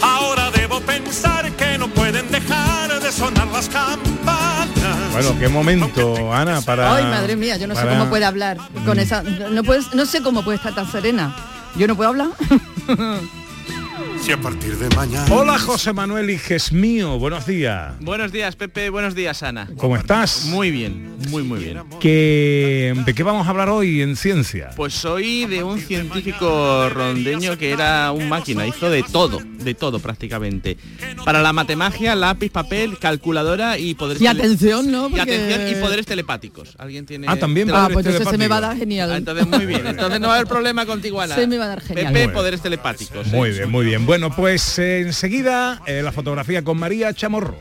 Ahora 0.01 0.49
debo 0.51 0.79
pensar 0.79 1.51
que 1.57 1.77
no 1.77 1.89
pueden 1.89 2.31
dejar 2.31 3.01
de 3.01 3.11
sonar 3.11 3.47
las 3.47 3.67
campanas. 3.67 5.11
Bueno, 5.11 5.37
qué 5.39 5.49
momento, 5.49 6.33
Ana, 6.33 6.61
para... 6.61 6.95
Ay, 6.95 7.03
madre 7.03 7.35
mía, 7.35 7.57
yo 7.57 7.67
no 7.67 7.75
sé 7.75 7.81
cómo 7.85 8.07
puede 8.09 8.23
hablar 8.23 8.57
con 8.85 8.95
Mm. 8.97 9.01
esa. 9.01 9.23
No, 9.23 9.61
puedes, 9.63 9.93
no 9.93 10.05
sé 10.05 10.21
cómo 10.21 10.41
puede 10.43 10.55
estar 10.57 10.73
tan 10.73 10.89
serena. 10.89 11.35
Yo 11.77 11.87
no 11.87 11.95
puedo 11.95 12.09
hablar. 12.09 12.29
Si 14.25 14.31
a 14.31 14.37
partir 14.41 14.75
de 14.79 14.89
mañana... 14.95 15.27
Hola 15.31 15.59
José 15.59 15.93
Manuel 15.93 16.31
Hijes 16.31 16.71
mío, 16.71 17.19
buenos 17.19 17.45
días. 17.45 17.93
Buenos 17.99 18.31
días, 18.31 18.55
Pepe. 18.55 18.89
Buenos 18.89 19.13
días, 19.13 19.43
Ana. 19.43 19.69
¿Cómo 19.77 19.95
estás? 19.97 20.45
Muy 20.45 20.71
bien, 20.71 21.15
muy 21.29 21.43
muy 21.43 21.59
bien. 21.59 21.83
¿Qué- 21.99 22.95
¿De 23.05 23.13
qué 23.13 23.21
vamos 23.21 23.45
a 23.45 23.51
hablar 23.51 23.69
hoy 23.69 24.01
en 24.01 24.15
ciencia? 24.15 24.71
Pues 24.75 24.95
soy 24.95 25.45
de 25.45 25.63
un 25.63 25.79
científico 25.79 26.89
rondeño 26.89 27.55
que 27.59 27.69
era 27.69 28.11
un 28.11 28.27
máquina, 28.27 28.65
hizo 28.65 28.89
de 28.89 29.03
todo, 29.03 29.41
de 29.59 29.75
todo 29.75 29.99
prácticamente. 29.99 30.75
Para 31.23 31.43
la 31.43 31.53
matemagia, 31.53 32.15
lápiz, 32.15 32.49
papel, 32.49 32.97
calculadora 32.97 33.77
y 33.77 33.93
poderes 33.93 34.23
Y 34.23 34.25
atención, 34.27 34.89
¿no? 34.91 35.05
Y 35.07 35.11
Porque- 35.11 35.21
atención 35.21 35.67
y 35.69 35.75
poderes 35.79 36.07
telepáticos. 36.07 36.73
¿Alguien 36.79 37.05
tiene 37.05 37.27
Ah, 37.29 37.35
también 37.35 37.69
Ah, 37.71 37.89
pues 37.93 38.03
entonces 38.07 38.27
se 38.27 38.37
me 38.39 38.47
va 38.47 38.57
a 38.57 38.61
dar 38.61 38.77
genial. 38.77 39.11
Ah, 39.11 39.17
Entonces 39.17 39.45
muy 39.45 39.67
bien. 39.67 39.85
Entonces 39.85 40.19
no 40.19 40.29
va 40.29 40.33
a 40.33 40.37
haber 40.37 40.47
problema 40.49 40.83
contigo, 40.87 41.21
Ana. 41.21 41.35
Se 41.35 41.45
me 41.45 41.59
va 41.59 41.65
a 41.65 41.67
dar 41.67 41.81
genial. 41.81 42.11
Pepe, 42.11 42.29
poderes 42.33 42.61
telepáticos. 42.61 43.27
¿eh? 43.27 43.31
Muy 43.31 43.51
bien, 43.51 43.69
muy 43.69 43.85
bien. 43.85 44.03
Bueno, 44.05 44.14
pues 44.35 44.79
eh, 44.79 45.01
enseguida 45.01 45.81
eh, 45.85 46.01
la 46.01 46.11
fotografía 46.11 46.63
con 46.63 46.77
María 46.77 47.13
Chamorro. 47.13 47.57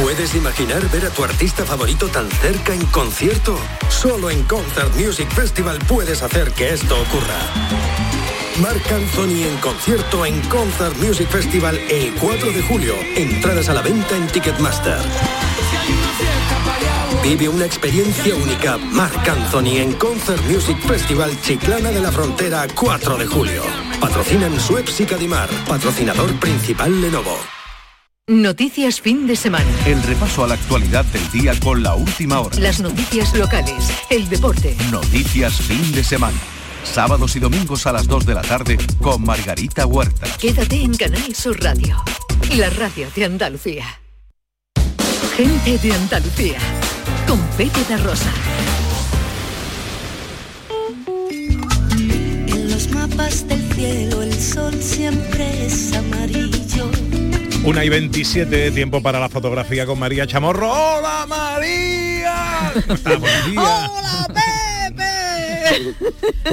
¿Puedes 0.00 0.34
imaginar 0.34 0.82
ver 0.90 1.06
a 1.06 1.10
tu 1.10 1.22
artista 1.22 1.64
favorito 1.64 2.08
tan 2.08 2.28
cerca 2.28 2.74
en 2.74 2.84
concierto? 2.86 3.56
Solo 3.88 4.28
en 4.30 4.42
Concert 4.42 4.92
Music 4.96 5.28
Festival 5.30 5.78
puedes 5.86 6.22
hacer 6.22 6.50
que 6.50 6.70
esto 6.70 7.00
ocurra. 7.00 7.38
Marc 8.60 8.92
Anthony 8.92 9.44
en 9.44 9.56
concierto 9.58 10.26
en 10.26 10.40
Concert 10.48 10.96
Music 10.96 11.28
Festival 11.28 11.78
el 11.90 12.12
4 12.14 12.52
de 12.52 12.62
julio. 12.62 12.94
Entradas 13.16 13.68
a 13.68 13.74
la 13.74 13.82
venta 13.82 14.16
en 14.16 14.26
Ticketmaster. 14.26 14.98
Vive 17.24 17.48
una 17.48 17.64
experiencia 17.64 18.34
única. 18.36 18.76
Marc 18.76 19.26
Anthony 19.26 19.78
en 19.78 19.94
Concert 19.94 20.44
Music 20.44 20.78
Festival 20.86 21.30
Chiclana 21.40 21.90
de 21.90 22.02
la 22.02 22.12
Frontera 22.12 22.66
4 22.74 23.16
de 23.16 23.26
julio. 23.26 23.62
Patrocinan 23.98 24.60
Suez 24.60 25.00
y 25.00 25.06
Cadimar. 25.06 25.48
Patrocinador 25.66 26.38
principal 26.38 27.00
Lenovo. 27.00 27.38
Noticias 28.28 29.00
fin 29.00 29.26
de 29.26 29.36
semana. 29.36 29.64
El 29.86 30.02
repaso 30.02 30.44
a 30.44 30.48
la 30.48 30.54
actualidad 30.54 31.06
del 31.06 31.30
día 31.30 31.58
con 31.60 31.82
la 31.82 31.94
última 31.94 32.40
hora. 32.40 32.58
Las 32.58 32.80
noticias 32.80 33.34
locales, 33.34 33.90
el 34.10 34.28
deporte. 34.28 34.76
Noticias 34.90 35.54
fin 35.62 35.92
de 35.92 36.04
semana. 36.04 36.36
Sábados 36.84 37.36
y 37.36 37.40
domingos 37.40 37.86
a 37.86 37.92
las 37.92 38.06
2 38.06 38.26
de 38.26 38.34
la 38.34 38.42
tarde 38.42 38.76
con 39.00 39.22
Margarita 39.22 39.86
Huerta. 39.86 40.26
Quédate 40.38 40.82
en 40.82 40.94
Canal 40.94 41.34
Sur 41.34 41.58
Radio, 41.62 41.96
la 42.54 42.68
radio 42.68 43.08
de 43.16 43.24
Andalucía. 43.24 43.86
Gente 45.36 45.78
de 45.78 45.92
Andalucía, 45.92 46.58
con 47.34 47.40
Pepe 47.56 47.80
da 47.88 47.96
Rosa. 47.96 48.30
En 52.46 52.70
los 52.70 52.88
mapas 52.90 53.48
del 53.48 53.60
cielo 53.72 54.22
el 54.22 54.32
sol 54.40 54.72
siempre 54.80 55.66
es 55.66 55.92
amarillo. 55.96 56.88
Una 57.64 57.84
y 57.84 57.88
27, 57.88 58.70
tiempo 58.70 59.02
para 59.02 59.18
la 59.18 59.28
fotografía 59.28 59.84
con 59.84 59.98
María 59.98 60.28
Chamorro. 60.28 60.70
¡Hola 60.70 61.26
María! 61.28 62.72
¡Hola, 63.56 64.28
Pepe! 64.28 65.94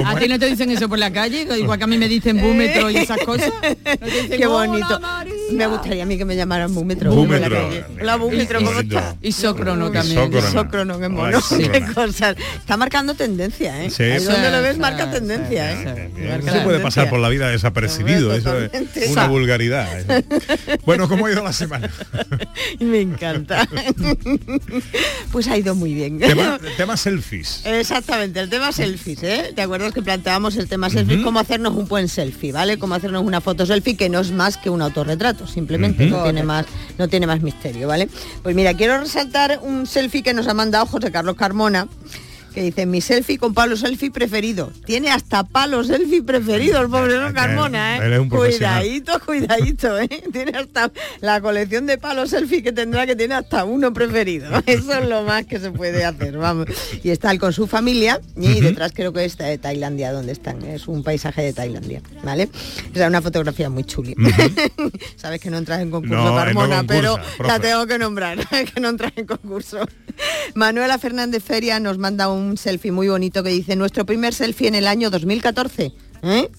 ¿A 0.04 0.16
ti 0.18 0.26
no 0.26 0.36
te 0.36 0.46
dicen 0.46 0.68
eso 0.72 0.88
por 0.88 0.98
la 0.98 1.12
calle? 1.12 1.46
Igual 1.58 1.78
que 1.78 1.84
a 1.84 1.86
mí 1.86 1.96
me 1.96 2.08
dicen 2.08 2.40
búmetro 2.40 2.90
y 2.90 2.96
esas 2.96 3.18
cosas. 3.20 3.52
¿No 3.62 4.06
te 4.08 4.20
dicen, 4.22 4.40
Qué 4.40 4.46
"Hola, 4.48 4.66
bonito. 4.66 4.98
María"? 5.00 5.41
Me 5.52 5.66
gustaría 5.66 6.02
a 6.02 6.06
mí 6.06 6.16
que 6.18 6.24
me 6.24 6.36
llamaran 6.36 6.74
búmetro. 6.74 7.14
Búmetro. 7.14 7.48
por 7.48 7.50
la 7.50 7.68
calle. 7.68 7.84
Hola, 8.00 8.16
búmetro, 8.16 8.58
¿cómo 8.64 8.80
estás? 8.80 9.16
Y 9.22 9.32
sócrono 9.32 9.90
también. 9.90 10.30
sócrono. 10.52 10.98
Qué 10.98 11.08
mono. 11.08 11.38
Qué 11.48 11.84
cosas. 11.94 12.36
Está 12.56 12.76
marcando 12.76 13.14
tendencia, 13.14 13.84
¿eh? 13.84 13.90
Sí. 13.90 14.02
Ahí 14.02 14.24
donde 14.24 14.50
lo 14.50 14.62
ves 14.62 14.78
marca 14.78 15.10
tendencia, 15.10 15.72
¿eh? 15.72 16.40
No 16.44 16.52
se 16.52 16.60
puede 16.60 16.80
pasar 16.80 17.10
por 17.10 17.20
la 17.20 17.28
vida 17.28 17.48
desapercibido, 17.48 18.34
eso 18.34 18.58
es 18.58 19.10
una 19.10 19.26
vulgaridad. 19.26 19.98
eso. 19.98 20.26
Bueno, 20.84 21.08
¿cómo 21.08 21.26
ha 21.26 21.32
ido 21.32 21.42
la 21.42 21.52
semana? 21.52 21.90
Me 22.80 23.00
encanta. 23.00 23.68
pues 25.30 25.48
ha 25.48 25.56
ido 25.56 25.74
muy 25.74 25.94
bien. 25.94 26.18
Tema, 26.18 26.58
tema 26.76 26.96
selfies. 26.96 27.62
Exactamente, 27.64 28.40
el 28.40 28.48
tema 28.48 28.72
selfies, 28.72 29.22
¿eh? 29.22 29.52
¿Te 29.54 29.62
acuerdas 29.62 29.92
que 29.92 30.02
planteábamos 30.02 30.56
el 30.56 30.68
tema 30.68 30.90
selfies? 30.90 31.22
Cómo 31.22 31.38
hacernos 31.38 31.74
un 31.74 31.86
buen 31.88 32.08
selfie, 32.08 32.52
¿vale? 32.52 32.78
Cómo 32.78 32.94
hacernos 32.94 33.22
una 33.22 33.40
foto 33.40 33.66
selfie 33.66 33.96
que 33.96 34.08
no 34.08 34.20
es 34.20 34.30
más 34.32 34.56
que 34.56 34.70
un 34.70 34.82
autorretrato, 34.82 35.41
simplemente 35.46 36.06
no 36.06 36.22
tiene 36.22 36.42
más, 36.42 36.66
no 36.98 37.08
tiene 37.08 37.26
más 37.26 37.40
misterio, 37.40 37.88
¿vale? 37.88 38.08
Pues 38.42 38.54
mira, 38.54 38.74
quiero 38.74 38.98
resaltar 38.98 39.60
un 39.62 39.86
selfie 39.86 40.22
que 40.22 40.34
nos 40.34 40.48
ha 40.48 40.54
mandado 40.54 40.86
José 40.86 41.10
Carlos 41.10 41.36
Carmona. 41.36 41.88
Que 42.54 42.62
dice, 42.62 42.86
mi 42.86 43.00
selfie 43.00 43.38
con 43.38 43.54
palo 43.54 43.76
selfie 43.76 44.10
preferido. 44.10 44.72
Tiene 44.84 45.10
hasta 45.10 45.44
palo 45.44 45.84
selfie 45.84 46.22
preferido 46.22 46.80
el 46.80 46.88
pobre 46.88 47.14
don 47.14 47.32
Carmona, 47.32 47.96
¿eh? 47.96 48.18
Un 48.18 48.28
cuidadito, 48.28 49.18
cuidadito, 49.24 49.98
¿eh? 49.98 50.08
Tiene 50.32 50.58
hasta 50.58 50.92
la 51.20 51.40
colección 51.40 51.86
de 51.86 51.98
palos 51.98 52.30
selfie 52.30 52.62
que 52.62 52.72
tendrá 52.72 53.06
que 53.06 53.16
tiene 53.16 53.34
hasta 53.34 53.64
uno 53.64 53.92
preferido. 53.92 54.50
Eso 54.66 54.92
es 54.92 55.08
lo 55.08 55.22
más 55.22 55.46
que 55.46 55.58
se 55.58 55.70
puede 55.70 56.04
hacer, 56.04 56.36
vamos. 56.36 56.66
Y 57.02 57.10
está 57.10 57.30
él 57.30 57.38
con 57.38 57.52
su 57.52 57.66
familia 57.66 58.20
y 58.36 58.60
detrás 58.60 58.92
creo 58.94 59.12
que 59.12 59.24
está 59.24 59.46
de 59.46 59.58
Tailandia 59.58 60.12
donde 60.12 60.32
están. 60.32 60.62
Es 60.62 60.88
un 60.88 61.02
paisaje 61.02 61.42
de 61.42 61.52
Tailandia, 61.52 62.02
¿vale? 62.22 62.48
O 62.92 62.96
sea, 62.96 63.08
una 63.08 63.22
fotografía 63.22 63.70
muy 63.70 63.84
chuli. 63.84 64.14
Sabes 65.16 65.40
que 65.40 65.50
no 65.50 65.58
entras 65.58 65.80
en 65.80 65.90
concurso, 65.90 66.22
No, 66.22 66.36
Carmona, 66.36 66.82
no 66.82 66.86
pero 66.86 67.18
la 67.42 67.58
tengo 67.58 67.86
que 67.86 67.98
nombrar, 67.98 68.38
que 68.74 68.80
no 68.80 68.90
entras 68.90 69.12
en 69.16 69.26
concurso. 69.26 69.78
Manuela 70.54 70.98
Fernández 70.98 71.42
Feria 71.42 71.80
nos 71.80 71.98
manda 71.98 72.28
un 72.28 72.41
selfie 72.56 72.92
muy 72.92 73.08
bonito 73.08 73.42
que 73.42 73.50
dice 73.50 73.76
nuestro 73.76 74.04
primer 74.06 74.34
selfie 74.34 74.68
en 74.68 74.74
el 74.74 74.86
año 74.86 75.10
2014. 75.10 75.92
¿eh? 76.22 76.50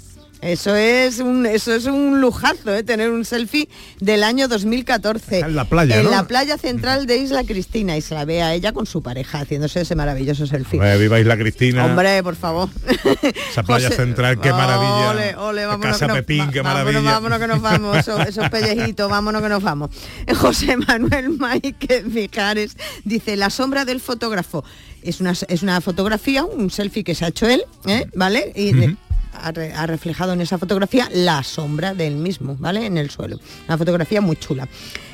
Eso 0.43 0.75
es 0.75 1.19
un 1.19 1.45
eso 1.45 1.73
es 1.73 1.85
un 1.85 2.19
lujazo, 2.19 2.73
¿eh? 2.73 2.83
tener 2.83 3.09
un 3.09 3.23
selfie 3.23 3.69
del 3.99 4.23
año 4.23 4.47
2014. 4.47 5.39
en 5.39 5.55
la 5.55 5.65
playa, 5.65 5.97
En 5.97 6.03
¿no? 6.03 6.11
la 6.11 6.27
playa 6.27 6.57
central 6.57 7.05
de 7.07 7.17
Isla 7.17 7.43
Cristina 7.43 7.95
y 7.95 8.01
se 8.01 8.13
la 8.13 8.25
ve 8.25 8.41
a 8.43 8.53
ella 8.53 8.73
con 8.73 8.85
su 8.85 9.01
pareja 9.01 9.39
haciéndose 9.39 9.81
ese 9.81 9.95
maravilloso 9.95 10.45
selfie. 10.45 10.79
Hombre, 10.79 10.97
viva 10.97 11.19
Isla 11.19 11.37
Cristina. 11.37 11.85
Hombre, 11.85 12.21
por 12.23 12.35
favor. 12.35 12.69
Esa 13.51 13.63
playa 13.63 13.87
José- 13.87 13.95
central, 14.01 14.39
qué 14.41 14.51
maravilla. 14.51 15.09
Ole, 15.11 15.35
ole, 15.37 15.65
vámonos 15.65 15.93
Casa 15.93 16.05
que 16.05 16.07
nos- 16.09 16.17
Pepín, 16.17 16.39
va- 16.47 16.51
qué 16.51 16.61
vámonos, 16.61 16.85
maravilla. 16.93 17.11
Vámonos 17.13 17.39
que 17.39 17.47
nos 17.47 17.61
vamos, 17.61 17.97
esos, 17.97 18.19
esos 18.27 18.49
pellejitos, 18.49 19.09
vámonos 19.09 19.41
que 19.41 19.49
nos 19.49 19.63
vamos. 19.63 19.91
José 20.35 20.75
Manuel 20.77 21.29
Maike 21.37 22.03
Fijares 22.11 22.75
dice, 23.05 23.35
la 23.37 23.49
sombra 23.49 23.85
del 23.85 24.01
fotógrafo. 24.01 24.63
Es 25.01 25.21
una, 25.21 25.31
es 25.47 25.63
una 25.63 25.79
fotografía, 25.81 26.43
un 26.43 26.69
selfie 26.69 27.03
que 27.03 27.15
se 27.15 27.25
ha 27.25 27.29
hecho 27.29 27.47
él, 27.47 27.63
¿eh? 27.85 28.05
¿vale? 28.13 28.51
Y. 28.55 28.73
ha, 29.41 29.51
re- 29.51 29.73
ha 29.73 29.85
reflejado 29.87 30.33
en 30.33 30.41
esa 30.41 30.57
fotografía 30.57 31.09
la 31.13 31.43
sombra 31.43 31.93
del 31.93 32.15
mismo, 32.15 32.55
¿vale? 32.59 32.85
En 32.85 32.97
el 32.97 33.09
suelo. 33.09 33.39
Una 33.67 33.77
fotografía 33.77 34.21
muy 34.21 34.35
chula. 34.35 34.67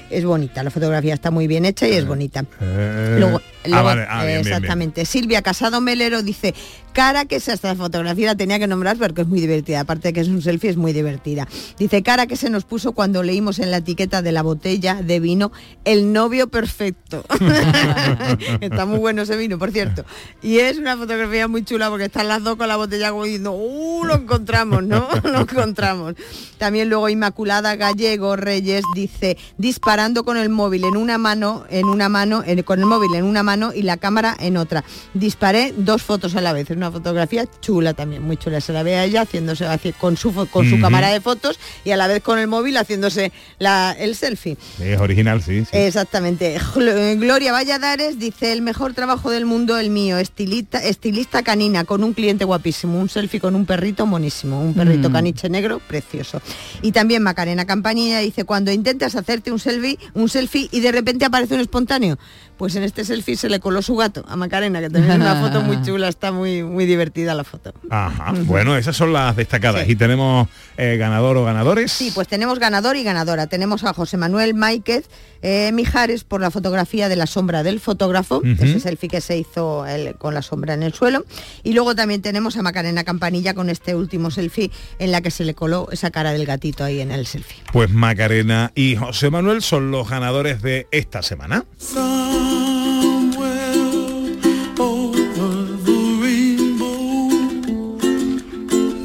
Es 0.10 0.26
bonita, 0.26 0.64
la 0.64 0.72
fotografía 0.72 1.14
está 1.14 1.30
muy 1.30 1.46
bien 1.46 1.66
hecha 1.66 1.88
y 1.88 1.92
es 1.94 2.08
bonita. 2.08 2.44
Eh, 2.62 3.18
Luego, 3.20 3.42
ah, 3.72 3.82
vale, 3.84 4.06
ah, 4.10 4.24
bien, 4.24 4.28
bien, 4.28 4.44
bien. 4.44 4.54
exactamente. 4.56 5.06
Silvia 5.06 5.44
Casado 5.44 5.82
Melero 5.82 6.24
dice, 6.24 6.56
cara 6.94 7.26
que 7.26 7.40
se 7.40 7.54
esta 7.54 7.76
fotografía 7.76 8.28
la 8.28 8.36
tenía 8.36 8.60
que 8.60 8.68
nombrar 8.68 8.98
porque 8.98 9.22
es 9.22 9.28
muy 9.28 9.40
divertida, 9.42 9.82
aparte 9.82 10.10
de 10.10 10.14
que 10.14 10.20
es 10.22 10.28
un 10.28 10.42
selfie, 10.42 10.70
es 10.70 10.78
muy 10.78 10.94
divertida. 10.94 11.48
Dice, 11.78 12.04
cara 12.04 12.28
que 12.28 12.36
se 12.36 12.50
nos 12.50 12.64
puso 12.66 12.92
cuando 12.94 13.24
leímos 13.24 13.60
en 13.60 13.72
la 13.72 13.78
etiqueta 13.78 14.22
de 14.22 14.32
la 14.32 14.42
botella 14.42 14.96
de 15.02 15.20
vino, 15.20 15.52
el 15.86 16.14
novio 16.14 16.48
perfecto. 16.50 17.24
Está 18.62 18.86
muy 18.86 19.00
bueno 19.00 19.22
ese 19.24 19.36
vino, 19.38 19.58
por 19.58 19.72
cierto. 19.72 20.06
Y 20.42 20.60
es 20.60 20.78
una 20.78 20.98
fotografía 20.98 21.48
muy 21.48 21.64
chula 21.64 21.90
porque 21.90 22.06
están 22.06 22.28
las 22.28 22.44
dos 22.44 22.56
con 22.56 22.68
la 22.68 22.76
botella 22.78 23.12
como 23.12 23.24
diciendo, 23.26 23.52
¡uh! 23.54 24.04
Lo 24.06 24.16
encontramos, 24.16 24.84
¿no? 24.84 25.08
Lo 25.24 25.42
encontramos. 25.42 26.16
También 26.58 26.90
luego 26.90 27.10
Inmaculada 27.10 27.76
Gallego 27.76 28.36
Reyes 28.36 28.84
dice, 28.96 29.38
disparando 29.58 30.24
con 30.24 30.38
el 30.38 30.50
móvil 30.50 30.84
en 30.86 30.98
una 30.98 31.18
mano, 31.18 31.66
en 31.70 31.86
una 31.86 32.10
mano, 32.10 32.44
en- 32.46 32.64
con 32.64 32.80
el 32.80 32.86
móvil 32.86 33.14
en 33.16 33.24
una 33.26 33.44
mano 33.44 33.72
y 33.74 33.82
la 33.84 33.98
cámara 33.98 34.36
en 34.40 34.58
otra. 34.58 34.84
Disparé 35.14 35.74
dos 35.78 36.02
fotos 36.02 36.36
a 36.36 36.42
la 36.42 36.54
vez. 36.54 36.68
Una 36.90 36.98
fotografía 36.98 37.46
chula 37.62 37.94
también, 37.94 38.24
muy 38.24 38.38
chula. 38.38 38.60
Se 38.62 38.74
la 38.74 38.84
ve 38.84 38.96
a 38.96 39.06
ella 39.06 39.22
haciéndose 39.22 39.66
haci- 39.66 39.94
con 39.94 40.18
su 40.18 40.34
con 40.48 40.70
su 40.70 40.80
cámara 40.80 41.10
de 41.10 41.22
fotos 41.22 41.60
y 41.86 41.92
a 41.92 41.98
la 41.98 42.08
vez 42.08 42.22
con 42.24 42.40
el 42.40 42.48
móvil 42.48 42.78
haciéndose 42.78 43.32
la- 43.60 43.96
el 43.98 44.16
selfie. 44.16 44.58
Es 44.80 45.00
original, 45.00 45.42
sí. 45.42 45.62
sí. 45.66 45.70
Exactamente. 45.74 46.58
Gl- 46.60 47.20
Gloria 47.20 47.52
Valladares 47.52 48.20
dice 48.20 48.52
el 48.54 48.62
mejor 48.62 48.94
trabajo 48.94 49.30
del 49.32 49.46
mundo, 49.46 49.78
el 49.78 49.90
mío, 49.90 50.18
estilista, 50.18 50.80
estilista 50.84 51.44
canina, 51.44 51.84
con 51.84 52.04
un 52.04 52.14
cliente 52.14 52.46
guapísimo, 52.46 53.00
un 53.00 53.10
selfie 53.10 53.40
con 53.40 53.56
un 53.56 53.66
perrito 53.66 54.06
monísimo, 54.06 54.62
un 54.62 54.74
perrito 54.74 55.10
Mm. 55.10 55.14
caniche 55.14 55.50
negro, 55.50 55.80
precioso. 55.88 56.42
Y 56.82 56.92
también 56.92 57.22
Macarena 57.24 57.66
Campanilla 57.66 58.20
dice, 58.20 58.44
cuando 58.46 58.72
intentas 58.72 59.16
hacerte 59.16 59.52
un 59.52 59.60
selfie, 59.60 59.98
un 60.14 60.30
selfie 60.30 60.70
y 60.72 60.80
de 60.80 60.92
repente 60.92 61.26
aparece 61.26 61.56
un 61.56 61.62
espontáneo. 61.62 62.18
Pues 62.60 62.76
en 62.76 62.84
este 62.84 63.06
selfie 63.06 63.38
se 63.38 63.48
le 63.48 63.62
coló 63.62 63.82
su 63.82 63.96
gato 63.96 64.26
a 64.28 64.36
Macarena, 64.36 64.82
que 64.82 64.90
también 64.90 65.14
es 65.14 65.20
una 65.22 65.42
foto 65.42 65.62
muy 65.62 65.82
chula, 65.86 66.10
está 66.10 66.34
muy, 66.34 66.62
muy 66.62 66.86
divertida 66.86 67.34
la 67.34 67.46
foto. 67.46 67.74
Ajá. 67.90 68.34
Bueno, 68.44 68.76
esas 68.76 68.98
son 68.98 69.14
las 69.14 69.38
destacadas. 69.38 69.88
Y 69.88 69.96
tenemos 69.96 70.50
eh, 70.76 70.98
ganador 70.98 71.38
o 71.38 71.46
ganadores. 71.46 71.90
Sí, 71.90 72.12
pues 72.14 72.28
tenemos 72.28 72.60
ganador 72.60 72.98
y 72.98 73.04
ganadora. 73.06 73.48
Tenemos 73.48 73.86
a 73.86 73.94
José 73.94 74.18
Manuel 74.18 74.56
Máiquez 74.56 75.06
eh, 75.42 75.72
Mijares 75.72 76.26
por 76.26 76.42
la 76.42 76.52
fotografía 76.52 77.08
de 77.08 77.16
la 77.16 77.28
sombra 77.28 77.64
del 77.64 77.80
fotógrafo, 77.80 78.42
ese 78.44 78.82
selfie 78.82 79.08
que 79.08 79.22
se 79.22 79.38
hizo 79.38 79.86
él 79.86 80.16
con 80.18 80.34
la 80.34 80.42
sombra 80.42 80.74
en 80.74 80.84
el 80.84 80.94
suelo. 80.94 81.24
Y 81.64 81.72
luego 81.72 81.96
también 81.96 82.22
tenemos 82.22 82.58
a 82.58 82.62
Macarena 82.62 83.06
Campanilla 83.06 83.54
con 83.54 83.70
este 83.70 83.96
último 83.96 84.32
selfie 84.32 84.70
en 85.00 85.14
la 85.14 85.22
que 85.22 85.32
se 85.32 85.46
le 85.46 85.54
coló 85.54 85.88
esa 85.94 86.12
cara 86.12 86.34
del 86.34 86.46
gatito 86.46 86.84
ahí 86.84 87.00
en 87.00 87.12
el 87.12 87.26
selfie. 87.26 87.64
Pues 87.72 87.90
Macarena 87.90 88.74
y 88.76 88.98
José 88.98 89.30
Manuel 89.30 89.62
son 89.62 89.92
los 89.92 90.10
ganadores 90.10 90.62
de 90.62 90.88
esta 90.92 91.22
semana. 91.22 91.64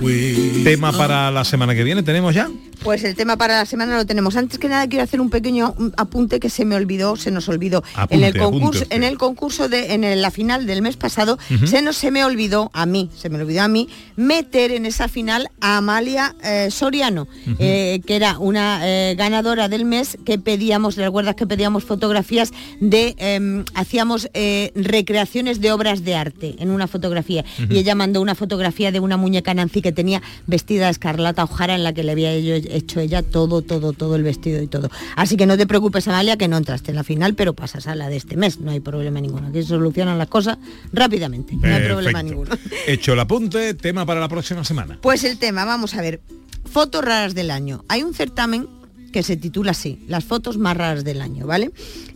we 0.04 0.33
Tema 0.64 0.92
para 0.92 1.30
la 1.30 1.44
semana 1.44 1.74
que 1.74 1.84
viene, 1.84 2.02
¿tenemos 2.02 2.34
ya? 2.34 2.50
Pues 2.82 3.04
el 3.04 3.14
tema 3.14 3.36
para 3.36 3.58
la 3.58 3.66
semana 3.66 3.96
lo 3.96 4.04
tenemos. 4.04 4.36
Antes 4.36 4.58
que 4.58 4.68
nada 4.68 4.86
quiero 4.88 5.04
hacer 5.04 5.20
un 5.20 5.30
pequeño 5.30 5.74
apunte 5.96 6.40
que 6.40 6.50
se 6.50 6.64
me 6.64 6.74
olvidó, 6.74 7.16
se 7.16 7.30
nos 7.30 7.48
olvidó. 7.48 7.82
Apunte, 7.94 8.14
en 8.14 8.24
el 8.24 8.38
concurso, 8.38 8.84
en 8.90 9.04
el 9.04 9.18
concurso 9.18 9.68
de, 9.68 9.94
en 9.94 10.22
la 10.22 10.30
final 10.30 10.66
del 10.66 10.82
mes 10.82 10.96
pasado, 10.96 11.38
se 11.64 11.82
nos 11.82 11.96
se 11.96 12.10
me 12.10 12.24
olvidó 12.24 12.70
a 12.74 12.84
mí, 12.84 13.10
se 13.16 13.30
me 13.30 13.40
olvidó 13.40 13.62
a 13.62 13.68
mí 13.68 13.88
meter 14.16 14.70
en 14.72 14.86
esa 14.86 15.08
final 15.08 15.48
a 15.60 15.78
Amalia 15.78 16.34
eh, 16.42 16.68
Soriano, 16.70 17.26
eh, 17.58 18.00
que 18.06 18.16
era 18.16 18.38
una 18.38 18.80
eh, 18.82 19.14
ganadora 19.16 19.68
del 19.68 19.84
mes 19.84 20.18
que 20.24 20.38
pedíamos, 20.38 20.96
¿recuerdas 20.96 21.36
que 21.36 21.46
pedíamos 21.46 21.84
fotografías 21.84 22.52
de 22.80 23.14
em, 23.18 23.64
hacíamos 23.74 24.28
recreaciones 24.74 25.60
de 25.60 25.72
obras 25.72 26.04
de 26.04 26.14
arte 26.14 26.54
en 26.58 26.70
una 26.70 26.86
fotografía 26.86 27.44
y 27.70 27.78
ella 27.78 27.94
mandó 27.94 28.20
una 28.20 28.34
fotografía 28.34 28.92
de 28.92 29.00
una 29.00 29.16
muñeca 29.16 29.54
Nancy 29.54 29.80
que 29.80 29.92
tenía 29.92 30.22
vestida 30.54 30.84
de 30.84 30.92
escarlata 30.92 31.42
ojara 31.42 31.74
en 31.74 31.82
la 31.82 31.92
que 31.92 32.04
le 32.04 32.12
había 32.12 32.32
hecho 32.32 33.00
ella 33.00 33.22
todo, 33.22 33.60
todo, 33.60 33.92
todo 33.92 34.14
el 34.14 34.22
vestido 34.22 34.62
y 34.62 34.68
todo. 34.68 34.88
Así 35.16 35.36
que 35.36 35.46
no 35.46 35.56
te 35.56 35.66
preocupes, 35.66 36.06
Amalia, 36.06 36.36
que 36.36 36.46
no 36.46 36.56
entraste 36.56 36.92
en 36.92 36.96
la 36.96 37.02
final, 37.02 37.34
pero 37.34 37.54
pasas 37.54 37.88
a 37.88 37.96
la 37.96 38.08
de 38.08 38.16
este 38.16 38.36
mes, 38.36 38.60
no 38.60 38.70
hay 38.70 38.78
problema 38.78 39.20
ninguno. 39.20 39.48
Aquí 39.48 39.62
se 39.62 39.70
solucionan 39.70 40.16
las 40.16 40.28
cosas 40.28 40.58
rápidamente, 40.92 41.56
no 41.56 41.74
hay 41.74 41.82
problema 41.82 42.22
ninguno. 42.22 42.56
Hecho 42.86 43.14
el 43.14 43.20
apunte, 43.20 43.74
tema 43.74 44.06
para 44.06 44.20
la 44.20 44.28
próxima 44.28 44.62
semana. 44.62 44.96
Pues 45.02 45.24
el 45.24 45.38
tema, 45.38 45.64
vamos 45.64 45.94
a 45.94 46.00
ver, 46.00 46.20
fotos 46.64 47.04
raras 47.04 47.34
del 47.34 47.50
año. 47.50 47.84
Hay 47.88 48.04
un 48.04 48.14
certamen 48.14 48.68
que 49.14 49.22
se 49.22 49.36
titula 49.36 49.70
así, 49.70 50.00
las 50.08 50.24
fotos 50.24 50.58
más 50.58 50.76
raras 50.76 51.04
del 51.04 51.20
año, 51.20 51.46
¿vale? 51.46 51.70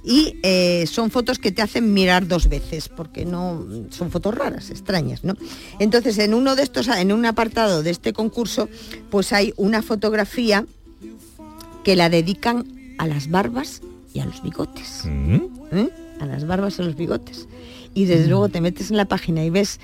Y 0.05 0.35
eh, 0.43 0.85
son 0.89 1.13
fotos 1.13 1.39
que 1.39 1.53
te 1.53 1.63
hacen 1.63 1.95
mirar 1.95 2.27
dos 2.27 2.49
veces, 2.49 2.89
porque 2.89 3.25
no 3.25 3.65
son 3.91 4.11
fotos 4.11 4.35
raras, 4.35 4.71
extrañas, 4.71 5.23
¿no? 5.23 5.35
Entonces, 5.79 6.19
en 6.19 6.35
uno 6.35 6.57
de 6.57 6.65
estos, 6.65 6.89
en 6.89 7.13
un 7.13 7.25
apartado 7.25 7.85
de 7.85 7.91
este 7.91 8.13
concurso, 8.13 8.69
pues 9.11 9.33
hay 9.33 9.55
una 9.57 9.81
fotografía 9.81 10.67
que 11.85 11.95
la 11.95 12.09
dedican 12.11 12.67
a 12.99 13.07
las 13.07 13.31
barbas 13.31 13.81
y 14.13 14.19
a 14.19 14.25
los 14.27 14.43
bigotes. 14.43 15.05
¿eh? 15.07 15.89
A 16.21 16.27
las 16.27 16.49
barbas 16.49 16.81
y 16.81 16.83
a 16.83 16.85
los 16.85 16.97
bigotes. 16.97 17.47
Y 17.95 18.07
desde 18.07 18.27
Mm. 18.27 18.31
luego 18.31 18.49
te 18.49 18.61
metes 18.61 18.91
en 18.91 18.97
la 18.97 19.05
página 19.05 19.45
y 19.45 19.51
ves 19.51 19.79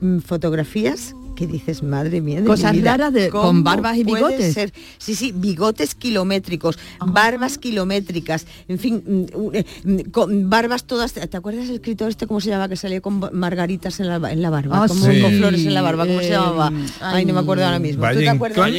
mm, 0.00 0.18
fotografías 0.20 1.12
que 1.34 1.46
dices, 1.46 1.82
madre 1.82 2.20
mía, 2.20 2.40
de 2.40 2.46
Cosas 2.46 2.72
mi 2.72 2.78
vida, 2.80 2.92
raras 2.96 3.12
de- 3.12 3.30
con 3.30 3.40
¿cómo 3.42 3.62
barbas 3.62 3.96
y 3.96 4.04
bigotes? 4.04 4.52
ser? 4.54 4.72
Sí, 4.98 5.14
sí, 5.14 5.32
bigotes 5.34 5.94
kilométricos, 5.94 6.78
barbas 7.04 7.58
kilométricas, 7.58 8.46
en 8.68 8.78
fin, 8.78 9.02
mm, 9.06 9.54
eh, 9.54 9.64
mm, 9.84 10.10
con 10.10 10.50
barbas 10.50 10.84
todas. 10.84 11.12
¿Te 11.14 11.36
acuerdas 11.36 11.68
el 11.68 11.76
escritor 11.76 12.10
este 12.10 12.26
cómo 12.26 12.40
se 12.40 12.50
llama 12.50 12.68
que 12.68 12.76
salía 12.76 13.00
con 13.00 13.20
margaritas 13.32 13.98
en 14.00 14.08
la, 14.08 14.30
en 14.32 14.42
la 14.42 14.50
barba? 14.50 14.84
Ah, 14.84 14.88
como 14.88 15.04
sí. 15.06 15.20
con 15.20 15.32
flores 15.32 15.64
en 15.64 15.74
la 15.74 15.82
barba, 15.82 16.06
¿cómo 16.06 16.20
se 16.20 16.28
Eh, 16.28 16.30
llamaba? 16.32 16.72
Ay, 17.00 17.24
no 17.24 17.34
me 17.34 17.40
acuerdo 17.40 17.64
ahora 17.64 17.78
mismo. 17.78 18.06
¿Tú 18.12 18.18
te 18.18 18.28
acuerdas? 18.28 18.70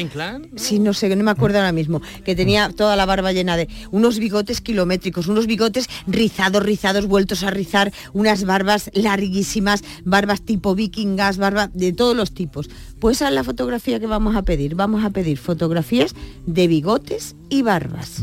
Sí, 0.56 0.80
no 0.80 0.94
sé, 0.94 1.16
no 1.16 1.24
me 1.24 1.32
acuerdo 1.32 1.58
ahora 1.58 1.72
mismo. 1.72 2.02
Que 2.24 2.36
tenía 2.36 2.70
toda 2.70 2.96
la 2.96 3.06
barba 3.06 3.32
llena 3.32 3.58
de 3.58 3.68
unos 3.92 4.20
bigotes 4.20 4.62
kilométricos, 4.62 5.28
unos 5.28 5.48
bigotes 5.48 5.88
rizados, 6.08 6.64
rizados, 6.64 7.08
vueltos 7.08 7.44
a 7.44 7.50
rizar, 7.52 7.92
unas 8.14 8.44
barbas 8.46 8.92
larguísimas, 8.94 9.84
barbas 10.06 10.42
tipo 10.42 10.76
vikingas, 10.76 11.38
barbas 11.38 11.70
de 11.74 11.94
todos 11.94 12.16
los 12.16 12.32
tipos. 12.34 12.43
Pues 12.48 13.18
esa 13.18 13.28
es 13.30 13.34
la 13.34 13.44
fotografía 13.44 14.00
que 14.00 14.08
vamos 14.08 14.36
a 14.36 14.42
pedir. 14.44 14.76
Vamos 14.76 15.04
a 15.04 15.10
pedir 15.10 15.38
fotografías 15.38 16.16
de 16.46 16.68
bigotes 16.68 17.36
y 17.50 17.62
barbas. 17.62 18.22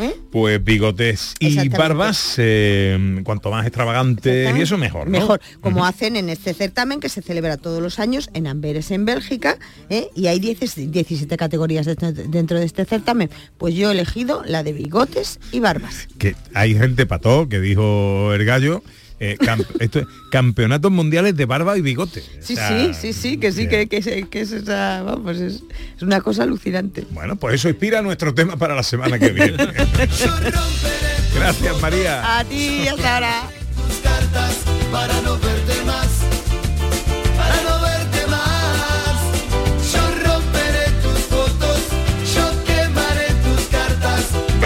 ¿Eh? 0.00 0.14
Pues 0.30 0.62
bigotes 0.62 1.34
y 1.40 1.68
barbas, 1.68 2.34
eh, 2.38 3.20
cuanto 3.24 3.50
más 3.50 3.66
extravagantes 3.66 4.56
y 4.56 4.60
eso 4.62 4.76
mejor. 4.78 5.06
¿no? 5.06 5.12
Mejor, 5.12 5.40
como 5.60 5.84
hacen 5.86 6.16
en 6.16 6.28
este 6.28 6.54
certamen 6.54 7.00
que 7.00 7.08
se 7.08 7.22
celebra 7.22 7.56
todos 7.56 7.82
los 7.82 7.98
años 7.98 8.28
en 8.34 8.46
Amberes, 8.46 8.90
en 8.90 9.04
Bélgica, 9.04 9.58
¿eh? 9.90 10.08
y 10.14 10.26
hay 10.26 10.38
10 10.38 10.58
17 10.90 11.36
categorías 11.36 11.86
dentro- 11.86 12.12
dentro 12.12 12.58
de 12.58 12.66
este 12.66 12.84
certamen. 12.84 13.30
Pues 13.56 13.74
yo 13.74 13.90
he 13.90 13.92
elegido 13.94 14.42
la 14.44 14.62
de 14.62 14.72
bigotes 14.72 15.40
y 15.52 15.60
barbas. 15.60 16.08
Que 16.18 16.34
hay 16.54 16.74
gente 16.74 17.06
pató 17.06 17.48
que 17.48 17.60
dijo 17.60 18.32
el 18.34 18.44
gallo. 18.44 18.82
Eh, 19.20 19.36
esto 19.80 19.98
es 20.00 20.06
campeonatos 20.30 20.90
mundiales 20.92 21.36
de 21.36 21.44
barba 21.44 21.76
y 21.76 21.80
bigote. 21.80 22.20
O 22.20 22.42
Sí, 22.42 22.54
sea, 22.56 22.68
sí, 22.68 22.94
sí, 22.94 23.12
sí, 23.12 23.36
que 23.38 23.52
sí, 23.52 23.68
que, 23.68 23.86
que, 23.88 23.96
es- 23.98 24.28
que 24.28 24.40
es, 24.40 24.52
esa, 24.52 25.02
vamos, 25.02 25.36
es, 25.38 25.62
es 25.96 26.02
una 26.02 26.20
cosa 26.20 26.44
alucinante. 26.44 27.06
Bueno, 27.10 27.36
pues 27.36 27.56
eso 27.56 27.68
inspira 27.68 28.02
nuestro 28.02 28.34
tema 28.34 28.56
para 28.56 28.74
la 28.74 28.82
semana 28.82 29.18
que 29.18 29.30
viene. 29.30 29.56
Gracias, 31.34 31.80
María. 31.80 32.38
A 32.38 32.44
ti, 32.44 32.86
hasta 32.88 33.14
ahora. 33.14 33.42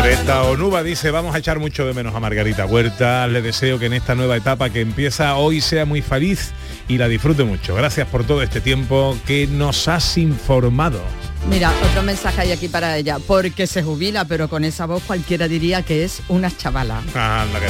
Greta 0.02 0.42
Onuba 0.42 0.82
dice, 0.82 1.12
vamos 1.12 1.32
a 1.32 1.38
echar 1.38 1.60
mucho 1.60 1.86
de 1.86 1.94
menos 1.94 2.12
a 2.14 2.20
Margarita 2.20 2.66
Huerta. 2.66 3.28
Le 3.28 3.40
deseo 3.40 3.78
que 3.78 3.86
en 3.86 3.92
esta 3.92 4.16
nueva 4.16 4.36
etapa 4.36 4.68
que 4.70 4.80
empieza 4.80 5.36
hoy 5.36 5.60
sea 5.60 5.84
muy 5.84 6.02
feliz 6.02 6.52
y 6.88 6.98
la 6.98 7.06
disfrute 7.06 7.44
mucho. 7.44 7.76
Gracias 7.76 8.08
por 8.08 8.24
todo 8.24 8.42
este 8.42 8.60
tiempo 8.60 9.16
que 9.26 9.46
nos 9.46 9.86
has 9.86 10.18
informado. 10.18 11.00
Mira, 11.48 11.72
otro 11.88 12.02
mensaje 12.02 12.40
hay 12.40 12.50
aquí 12.50 12.66
para 12.66 12.96
ella, 12.96 13.18
porque 13.24 13.68
se 13.68 13.84
jubila, 13.84 14.24
pero 14.24 14.48
con 14.48 14.64
esa 14.64 14.86
voz 14.86 15.04
cualquiera 15.04 15.46
diría 15.46 15.82
que 15.82 16.02
es 16.02 16.20
una 16.28 16.50
chavala. 16.56 16.98
Anda 17.14 17.60
que 17.60 17.66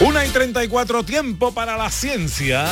no. 0.00 0.06
Una 0.06 0.26
y 0.26 0.28
34 0.28 1.02
tiempo 1.02 1.52
para 1.52 1.76
la 1.78 1.90
ciencia. 1.90 2.66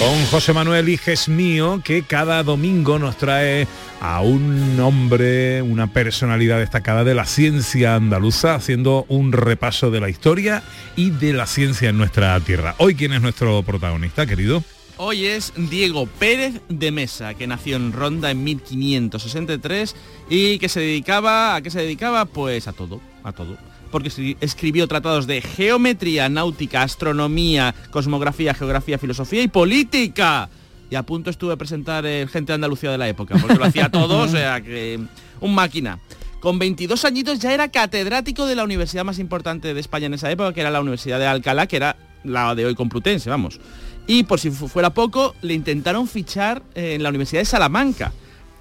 Con 0.00 0.24
José 0.30 0.54
Manuel 0.54 0.88
Iges 0.88 1.28
mío, 1.28 1.82
que 1.84 2.04
cada 2.04 2.42
domingo 2.42 2.98
nos 2.98 3.18
trae 3.18 3.68
a 4.00 4.22
un 4.22 4.80
hombre, 4.80 5.60
una 5.60 5.92
personalidad 5.92 6.58
destacada 6.58 7.04
de 7.04 7.14
la 7.14 7.26
ciencia 7.26 7.96
andaluza, 7.96 8.54
haciendo 8.54 9.04
un 9.08 9.30
repaso 9.32 9.90
de 9.90 10.00
la 10.00 10.08
historia 10.08 10.62
y 10.96 11.10
de 11.10 11.34
la 11.34 11.46
ciencia 11.46 11.90
en 11.90 11.98
nuestra 11.98 12.40
tierra. 12.40 12.76
Hoy, 12.78 12.94
¿quién 12.94 13.12
es 13.12 13.20
nuestro 13.20 13.62
protagonista, 13.62 14.24
querido? 14.24 14.64
Hoy 14.96 15.26
es 15.26 15.52
Diego 15.54 16.06
Pérez 16.06 16.62
de 16.70 16.92
Mesa, 16.92 17.34
que 17.34 17.46
nació 17.46 17.76
en 17.76 17.92
Ronda 17.92 18.30
en 18.30 18.42
1563 18.42 19.94
y 20.30 20.58
que 20.58 20.70
se 20.70 20.80
dedicaba, 20.80 21.56
¿a 21.56 21.60
qué 21.60 21.70
se 21.70 21.80
dedicaba? 21.80 22.24
Pues 22.24 22.68
a 22.68 22.72
todo, 22.72 23.02
a 23.22 23.32
todo 23.32 23.69
porque 23.90 24.36
escribió 24.40 24.86
tratados 24.88 25.26
de 25.26 25.40
geometría, 25.40 26.28
náutica, 26.28 26.82
astronomía, 26.82 27.74
cosmografía, 27.90 28.54
geografía, 28.54 28.98
filosofía 28.98 29.42
y 29.42 29.48
política. 29.48 30.48
Y 30.90 30.96
a 30.96 31.02
punto 31.04 31.30
estuve 31.30 31.52
a 31.52 31.56
presentar 31.56 32.04
el 32.04 32.28
Gente 32.28 32.52
de 32.52 32.54
Andalucía 32.54 32.90
de 32.90 32.98
la 32.98 33.08
época, 33.08 33.36
porque 33.40 33.56
lo 33.56 33.64
hacía 33.64 33.90
todo, 33.90 34.20
o 34.20 34.28
sea 34.28 34.60
que 34.60 34.98
un 35.40 35.54
máquina. 35.54 35.98
Con 36.40 36.58
22 36.58 37.04
añitos 37.04 37.38
ya 37.38 37.52
era 37.52 37.68
catedrático 37.68 38.46
de 38.46 38.54
la 38.54 38.64
universidad 38.64 39.04
más 39.04 39.18
importante 39.18 39.74
de 39.74 39.80
España 39.80 40.06
en 40.06 40.14
esa 40.14 40.30
época, 40.30 40.52
que 40.52 40.60
era 40.62 40.70
la 40.70 40.80
Universidad 40.80 41.18
de 41.18 41.26
Alcalá, 41.26 41.66
que 41.66 41.76
era 41.76 41.96
la 42.24 42.54
de 42.54 42.66
hoy 42.66 42.74
Complutense, 42.74 43.28
vamos. 43.28 43.60
Y 44.06 44.24
por 44.24 44.40
si 44.40 44.50
fuera 44.50 44.90
poco, 44.90 45.34
le 45.42 45.54
intentaron 45.54 46.08
fichar 46.08 46.62
en 46.74 47.02
la 47.02 47.10
Universidad 47.10 47.42
de 47.42 47.44
Salamanca 47.44 48.12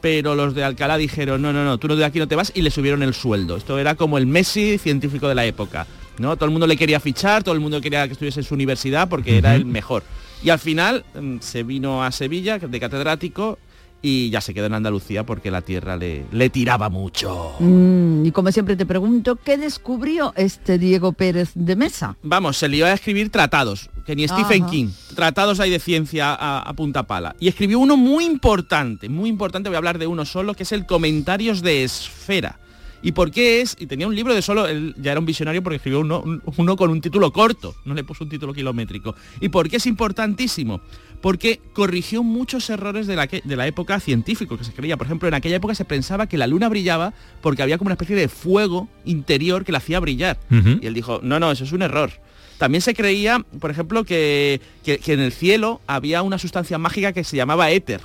pero 0.02 0.36
los 0.36 0.56
de 0.56 0.64
Alcalá 0.64 0.98
dijeron, 0.98 1.42
no, 1.42 1.54
no, 1.54 1.64
no, 1.64 1.78
tú 1.78 1.88
no 1.88 1.96
de 1.96 2.06
aquí 2.06 2.20
no 2.20 2.28
te 2.28 2.36
vas 2.36 2.52
y 2.56 2.62
le 2.62 2.72
subieron 2.72 3.04
el 3.04 3.14
sueldo. 3.14 3.58
Esto 3.58 3.78
era 3.78 3.96
como 3.96 4.18
el 4.18 4.26
Messi 4.26 4.78
científico 4.78 5.28
de 5.28 5.36
la 5.36 5.46
época. 5.46 5.88
¿no? 6.20 6.36
Todo 6.36 6.46
el 6.46 6.52
mundo 6.52 6.68
le 6.68 6.78
quería 6.78 7.00
fichar, 7.00 7.44
todo 7.44 7.56
el 7.56 7.62
mundo 7.62 7.82
quería 7.82 8.06
que 8.08 8.14
estuviese 8.14 8.42
en 8.42 8.46
su 8.46 8.54
universidad 8.54 9.10
porque 9.10 9.38
era 9.38 9.56
el 9.56 9.66
mejor. 9.66 10.04
Y 10.44 10.50
al 10.50 10.60
final 10.60 11.06
mm, 11.20 11.38
se 11.40 11.64
vino 11.64 12.04
a 12.04 12.12
Sevilla 12.12 12.60
de 12.60 12.80
catedrático 12.80 13.58
y 14.02 14.30
ya 14.30 14.42
se 14.42 14.54
quedó 14.54 14.66
en 14.68 14.74
Andalucía 14.74 15.26
porque 15.26 15.52
la 15.52 15.62
tierra 15.62 15.98
le, 15.98 16.26
le 16.32 16.50
tiraba 16.50 16.90
mucho. 16.90 17.54
Mm, 17.60 18.26
y 18.26 18.32
como 18.32 18.52
siempre 18.52 18.76
te 18.76 18.86
pregunto, 18.86 19.36
¿qué 19.36 19.58
descubrió 19.58 20.34
este 20.36 20.78
Diego 20.78 21.12
Pérez 21.14 21.52
de 21.56 21.76
Mesa? 21.76 22.16
Vamos, 22.24 22.58
se 22.58 22.68
le 22.68 22.78
iba 22.78 22.88
a 22.88 22.94
escribir 22.94 23.30
tratados, 23.30 23.90
que 24.06 24.16
ni 24.16 24.28
Stephen 24.28 24.66
King, 24.68 24.88
tratados 25.16 25.60
hay 25.60 25.70
de 25.70 25.80
ciencia 25.80 26.34
a, 26.34 26.62
a, 26.62 26.74
punta 26.74 27.04
pala. 27.04 27.36
Y 27.40 27.48
escribió 27.48 27.80
uno 27.80 27.98
muy 27.98 28.26
importante, 28.26 29.10
muy 29.10 29.30
importante, 29.30 29.70
voy 29.70 29.76
a 29.76 29.80
hablar 29.80 30.00
de 30.00 30.08
uno 30.08 30.26
solo, 30.26 30.54
que 30.54 30.64
es 30.64 30.72
el 30.72 30.86
Comentarios 30.86 31.62
de 31.62 31.84
Esfera. 31.84 32.60
¿Y 33.02 33.14
por 33.14 33.32
qué 33.32 33.62
es? 33.62 33.76
Y 33.80 33.88
tenía 33.88 34.08
un 34.08 34.16
libro 34.16 34.34
de 34.34 34.42
solo, 34.42 34.68
él 34.68 34.94
ya 34.98 35.12
era 35.12 35.20
un 35.20 35.26
visionario 35.26 35.64
porque 35.64 35.78
escribió 35.78 36.02
uno, 36.02 36.24
uno 36.58 36.76
con 36.76 36.90
un 36.90 37.00
título 37.00 37.32
corto, 37.32 37.76
no 37.86 37.94
le 37.94 38.04
puso 38.04 38.26
un 38.26 38.30
título 38.30 38.54
kilométrico. 38.54 39.16
¿Y 39.40 39.50
por 39.50 39.70
qué 39.70 39.78
es 39.78 39.86
importantísimo? 39.86 40.82
Porque 41.21 41.60
corrigió 41.73 42.23
muchos 42.23 42.69
errores 42.69 43.08
de 43.08 43.15
la, 43.15 43.27
de 43.27 43.55
la 43.55 43.67
época 43.67 43.99
científico 43.99 44.58
que 44.58 44.63
se 44.63 44.73
creía. 44.73 44.97
Por 44.97 45.08
ejemplo, 45.08 45.27
en 45.27 45.34
aquella 45.34 45.58
época 45.58 45.75
se 45.75 45.86
pensaba 45.86 46.27
que 46.27 46.38
la 46.38 46.47
luna 46.47 46.69
brillaba 46.69 47.13
porque 47.41 47.62
había 47.62 47.77
como 47.77 47.89
una 47.89 47.95
especie 47.95 48.15
de 48.15 48.27
fuego 48.27 48.88
interior 49.05 49.65
que 49.65 49.71
la 49.71 49.79
hacía 49.79 49.99
brillar. 49.99 50.39
Y 50.49 50.86
él 50.86 50.93
dijo, 50.93 51.19
no, 51.21 51.39
no, 51.39 51.51
eso 51.51 51.63
es 51.63 51.71
un 51.71 51.82
error. 51.82 52.12
También 52.58 52.82
se 52.82 52.93
creía, 52.93 53.39
por 53.60 53.71
ejemplo, 53.71 54.03
que, 54.03 54.62
que, 54.84 54.99
en 55.05 55.19
el 55.19 55.32
cielo 55.32 55.82
había 55.88 56.21
una 56.23 56.38
sustancia 56.38 56.77
mágica 56.77 57.13
que 57.13 57.23
se 57.23 57.38
llamaba 57.38 57.71
éter. 57.71 58.01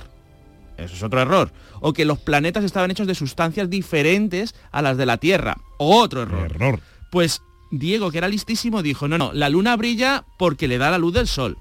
Eso 0.77 0.95
es 0.95 1.03
otro 1.03 1.21
error. 1.21 1.51
O 1.81 1.93
que 1.93 2.05
los 2.05 2.19
planetas 2.19 2.63
estaban 2.63 2.91
hechos 2.91 3.07
de 3.07 3.15
sustancias 3.15 3.69
diferentes 3.69 4.55
a 4.71 4.81
las 4.81 4.97
de 4.97 5.05
la 5.05 5.17
Tierra. 5.17 5.57
Otro 5.77 6.23
error. 6.23 6.51
Error. 6.51 6.79
Pues 7.11 7.41
Diego, 7.71 8.11
que 8.11 8.17
era 8.17 8.27
listísimo, 8.27 8.81
dijo, 8.81 9.07
no, 9.07 9.17
no, 9.17 9.31
la 9.33 9.49
luna 9.49 9.75
brilla 9.75 10.25
porque 10.37 10.67
le 10.67 10.77
da 10.77 10.89
la 10.89 10.97
luz 10.97 11.13
del 11.13 11.27
sol 11.27 11.57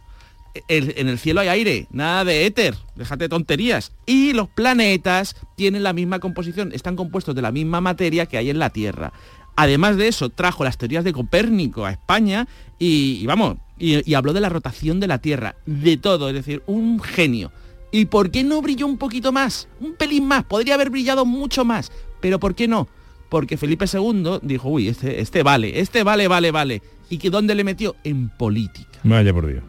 en 0.68 1.08
el 1.08 1.18
cielo 1.18 1.40
hay 1.40 1.48
aire, 1.48 1.86
nada 1.90 2.24
de 2.24 2.46
éter, 2.46 2.74
déjate 2.94 3.28
tonterías. 3.28 3.92
Y 4.06 4.32
los 4.32 4.48
planetas 4.48 5.36
tienen 5.56 5.82
la 5.82 5.92
misma 5.92 6.20
composición, 6.20 6.72
están 6.72 6.96
compuestos 6.96 7.34
de 7.34 7.42
la 7.42 7.52
misma 7.52 7.80
materia 7.80 8.26
que 8.26 8.38
hay 8.38 8.50
en 8.50 8.58
la 8.58 8.70
Tierra. 8.70 9.12
Además 9.56 9.96
de 9.96 10.08
eso, 10.08 10.30
trajo 10.30 10.64
las 10.64 10.78
teorías 10.78 11.04
de 11.04 11.12
Copérnico 11.12 11.84
a 11.84 11.92
España 11.92 12.48
y, 12.78 13.24
vamos, 13.26 13.56
y, 13.78 14.14
habló 14.14 14.32
de 14.32 14.40
la 14.40 14.48
rotación 14.48 15.00
de 15.00 15.06
la 15.06 15.18
Tierra, 15.18 15.56
de 15.66 15.96
todo, 15.96 16.28
es 16.28 16.34
decir, 16.34 16.62
un 16.66 17.00
genio. 17.00 17.52
¿Y 17.92 18.06
por 18.06 18.30
qué 18.30 18.42
no 18.42 18.60
brilló 18.60 18.86
un 18.86 18.98
poquito 18.98 19.30
más? 19.30 19.68
Un 19.80 19.94
pelín 19.94 20.26
más, 20.26 20.44
podría 20.44 20.74
haber 20.74 20.90
brillado 20.90 21.24
mucho 21.24 21.64
más, 21.64 21.92
pero 22.20 22.40
¿por 22.40 22.56
qué 22.56 22.66
no? 22.66 22.88
Porque 23.28 23.56
Felipe 23.56 23.86
II 23.92 24.38
dijo, 24.42 24.68
uy, 24.68 24.88
este, 24.88 25.20
este 25.20 25.42
vale, 25.42 25.80
este 25.80 26.02
vale, 26.02 26.26
vale, 26.26 26.50
vale. 26.50 26.82
¿Y 27.08 27.18
que 27.18 27.30
dónde 27.30 27.54
le 27.54 27.64
metió? 27.64 27.94
En 28.02 28.30
política. 28.30 28.98
Vaya 29.04 29.32
por 29.32 29.46
Dios. 29.46 29.62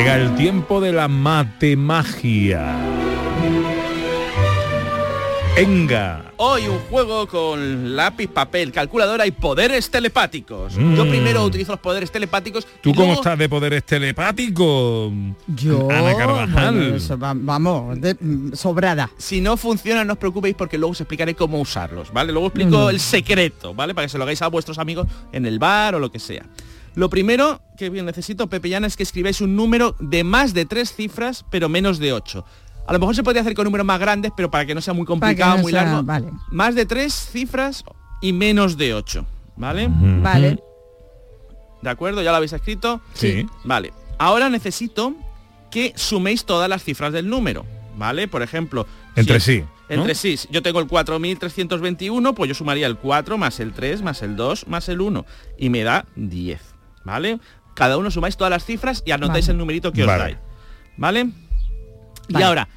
Llega 0.00 0.16
el 0.16 0.34
tiempo 0.34 0.80
de 0.80 0.92
la 0.92 1.08
matemagia. 1.08 2.74
Venga. 5.54 6.32
Hoy 6.38 6.68
un 6.68 6.78
juego 6.88 7.26
con 7.26 7.94
lápiz, 7.94 8.28
papel, 8.28 8.72
calculadora 8.72 9.26
y 9.26 9.30
poderes 9.30 9.90
telepáticos. 9.90 10.72
Yo 10.74 11.04
Mm. 11.04 11.10
primero 11.10 11.44
utilizo 11.44 11.72
los 11.72 11.80
poderes 11.82 12.10
telepáticos. 12.10 12.66
¿Tú 12.80 12.90
y 12.90 12.94
cómo 12.94 13.08
luego- 13.08 13.20
estás 13.20 13.38
de 13.38 13.46
poderes 13.50 13.84
telepáticos? 13.84 15.12
Yo, 15.48 15.86
Ana 15.90 16.16
Carvajal. 16.16 16.74
bueno, 16.76 16.96
eso 16.96 17.18
va- 17.18 17.34
vamos, 17.36 18.00
de- 18.00 18.16
sobrada. 18.54 19.10
Si 19.18 19.42
no 19.42 19.58
funciona, 19.58 20.02
no 20.02 20.14
os 20.14 20.18
preocupéis 20.18 20.54
porque 20.54 20.78
luego 20.78 20.92
os 20.92 21.00
explicaré 21.02 21.34
cómo 21.34 21.60
usarlos, 21.60 22.10
¿vale? 22.10 22.32
Luego 22.32 22.46
explico 22.46 22.86
Mm. 22.86 22.88
el 22.88 23.00
secreto, 23.00 23.74
¿vale? 23.74 23.94
Para 23.94 24.06
que 24.06 24.12
se 24.12 24.16
lo 24.16 24.24
hagáis 24.24 24.40
a 24.40 24.48
vuestros 24.48 24.78
amigos 24.78 25.06
en 25.30 25.44
el 25.44 25.58
bar 25.58 25.94
o 25.94 25.98
lo 25.98 26.10
que 26.10 26.18
sea. 26.20 26.46
Lo 26.94 27.08
primero 27.08 27.60
que 27.76 27.88
bien 27.90 28.04
necesito, 28.06 28.48
Pepe 28.48 28.68
y 28.68 28.74
Ana, 28.74 28.86
es 28.86 28.96
que 28.96 29.02
escribáis 29.02 29.40
un 29.40 29.56
número 29.56 29.94
de 30.00 30.24
más 30.24 30.54
de 30.54 30.66
tres 30.66 30.92
cifras, 30.94 31.44
pero 31.50 31.68
menos 31.68 31.98
de 31.98 32.12
ocho. 32.12 32.44
A 32.86 32.92
lo 32.92 32.98
mejor 32.98 33.14
se 33.14 33.22
podría 33.22 33.42
hacer 33.42 33.54
con 33.54 33.64
números 33.64 33.86
más 33.86 34.00
grandes, 34.00 34.32
pero 34.36 34.50
para 34.50 34.66
que 34.66 34.74
no 34.74 34.80
sea 34.80 34.92
muy 34.94 35.06
complicado, 35.06 35.56
no 35.56 35.62
muy 35.62 35.72
sea- 35.72 35.84
largo. 35.84 36.02
vale. 36.02 36.28
Más 36.50 36.74
de 36.74 36.86
tres 36.86 37.14
cifras 37.14 37.84
y 38.20 38.32
menos 38.32 38.76
de 38.76 38.94
ocho, 38.94 39.24
¿vale? 39.56 39.88
Vale. 39.90 40.58
¿De 41.82 41.90
acuerdo? 41.90 42.20
¿Ya 42.22 42.30
lo 42.30 42.36
habéis 42.38 42.52
escrito? 42.52 43.00
Sí. 43.14 43.46
Vale. 43.64 43.92
Ahora 44.18 44.50
necesito 44.50 45.14
que 45.70 45.92
suméis 45.96 46.44
todas 46.44 46.68
las 46.68 46.82
cifras 46.82 47.12
del 47.12 47.28
número, 47.28 47.64
¿vale? 47.96 48.28
Por 48.28 48.42
ejemplo... 48.42 48.86
Entre 49.16 49.40
si- 49.40 49.58
sí, 49.60 49.64
¿no? 49.88 49.94
Entre 49.96 50.14
sí. 50.14 50.36
Yo 50.50 50.62
tengo 50.62 50.80
el 50.80 50.86
4321, 50.88 52.34
pues 52.34 52.48
yo 52.48 52.54
sumaría 52.54 52.86
el 52.86 52.96
4 52.96 53.38
más 53.38 53.60
el 53.60 53.72
3 53.72 54.02
más 54.02 54.22
el 54.22 54.36
2 54.36 54.66
más 54.68 54.88
el 54.88 55.00
1 55.00 55.24
y 55.58 55.68
me 55.70 55.82
da 55.82 56.04
10, 56.16 56.60
¿vale? 57.04 57.38
Cada 57.74 57.96
uno 57.96 58.10
sumáis 58.10 58.36
todas 58.36 58.50
las 58.50 58.64
cifras 58.64 59.02
y 59.06 59.12
anotáis 59.12 59.46
Vale. 59.46 59.52
el 59.52 59.58
numerito 59.58 59.92
que 59.92 60.02
os 60.02 60.06
Vale. 60.06 60.22
dais, 60.22 60.38
¿vale? 60.96 61.30
Y 62.28 62.42
ahora, 62.42 62.68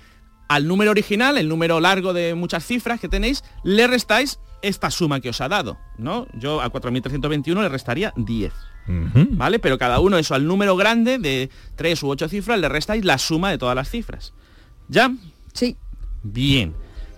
al 0.48 0.68
número 0.68 0.92
original, 0.92 1.38
el 1.38 1.50
número 1.50 1.80
largo 1.80 2.14
de 2.14 2.36
muchas 2.36 2.66
cifras 2.66 3.00
que 3.00 3.10
tenéis, 3.10 3.44
le 3.64 3.88
restáis 3.88 4.40
esta 4.62 4.90
suma 4.92 5.20
que 5.20 5.30
os 5.30 5.42
ha 5.42 5.50
dado, 5.50 5.78
¿no? 5.98 6.28
Yo 6.34 6.62
a 6.62 6.70
4321 6.70 7.62
le 7.62 7.70
restaría 7.70 8.14
10. 8.16 8.54
Ujú. 8.88 9.28
¿Vale? 9.32 9.60
Pero 9.60 9.78
cada 9.78 10.00
uno 10.00 10.18
eso 10.18 10.36
al 10.36 10.46
número 10.48 10.76
grande 10.76 11.18
de 11.18 11.50
3 11.76 12.04
u 12.04 12.10
8 12.10 12.30
cifras 12.30 12.60
le 12.60 12.70
restáis 12.70 13.04
la 13.06 13.18
suma 13.18 13.50
de 13.52 13.58
todas 13.58 13.76
las 13.76 13.90
cifras. 13.90 14.34
¿Ya? 14.88 15.12
Sí. 15.54 15.78
Bien. 16.24 16.74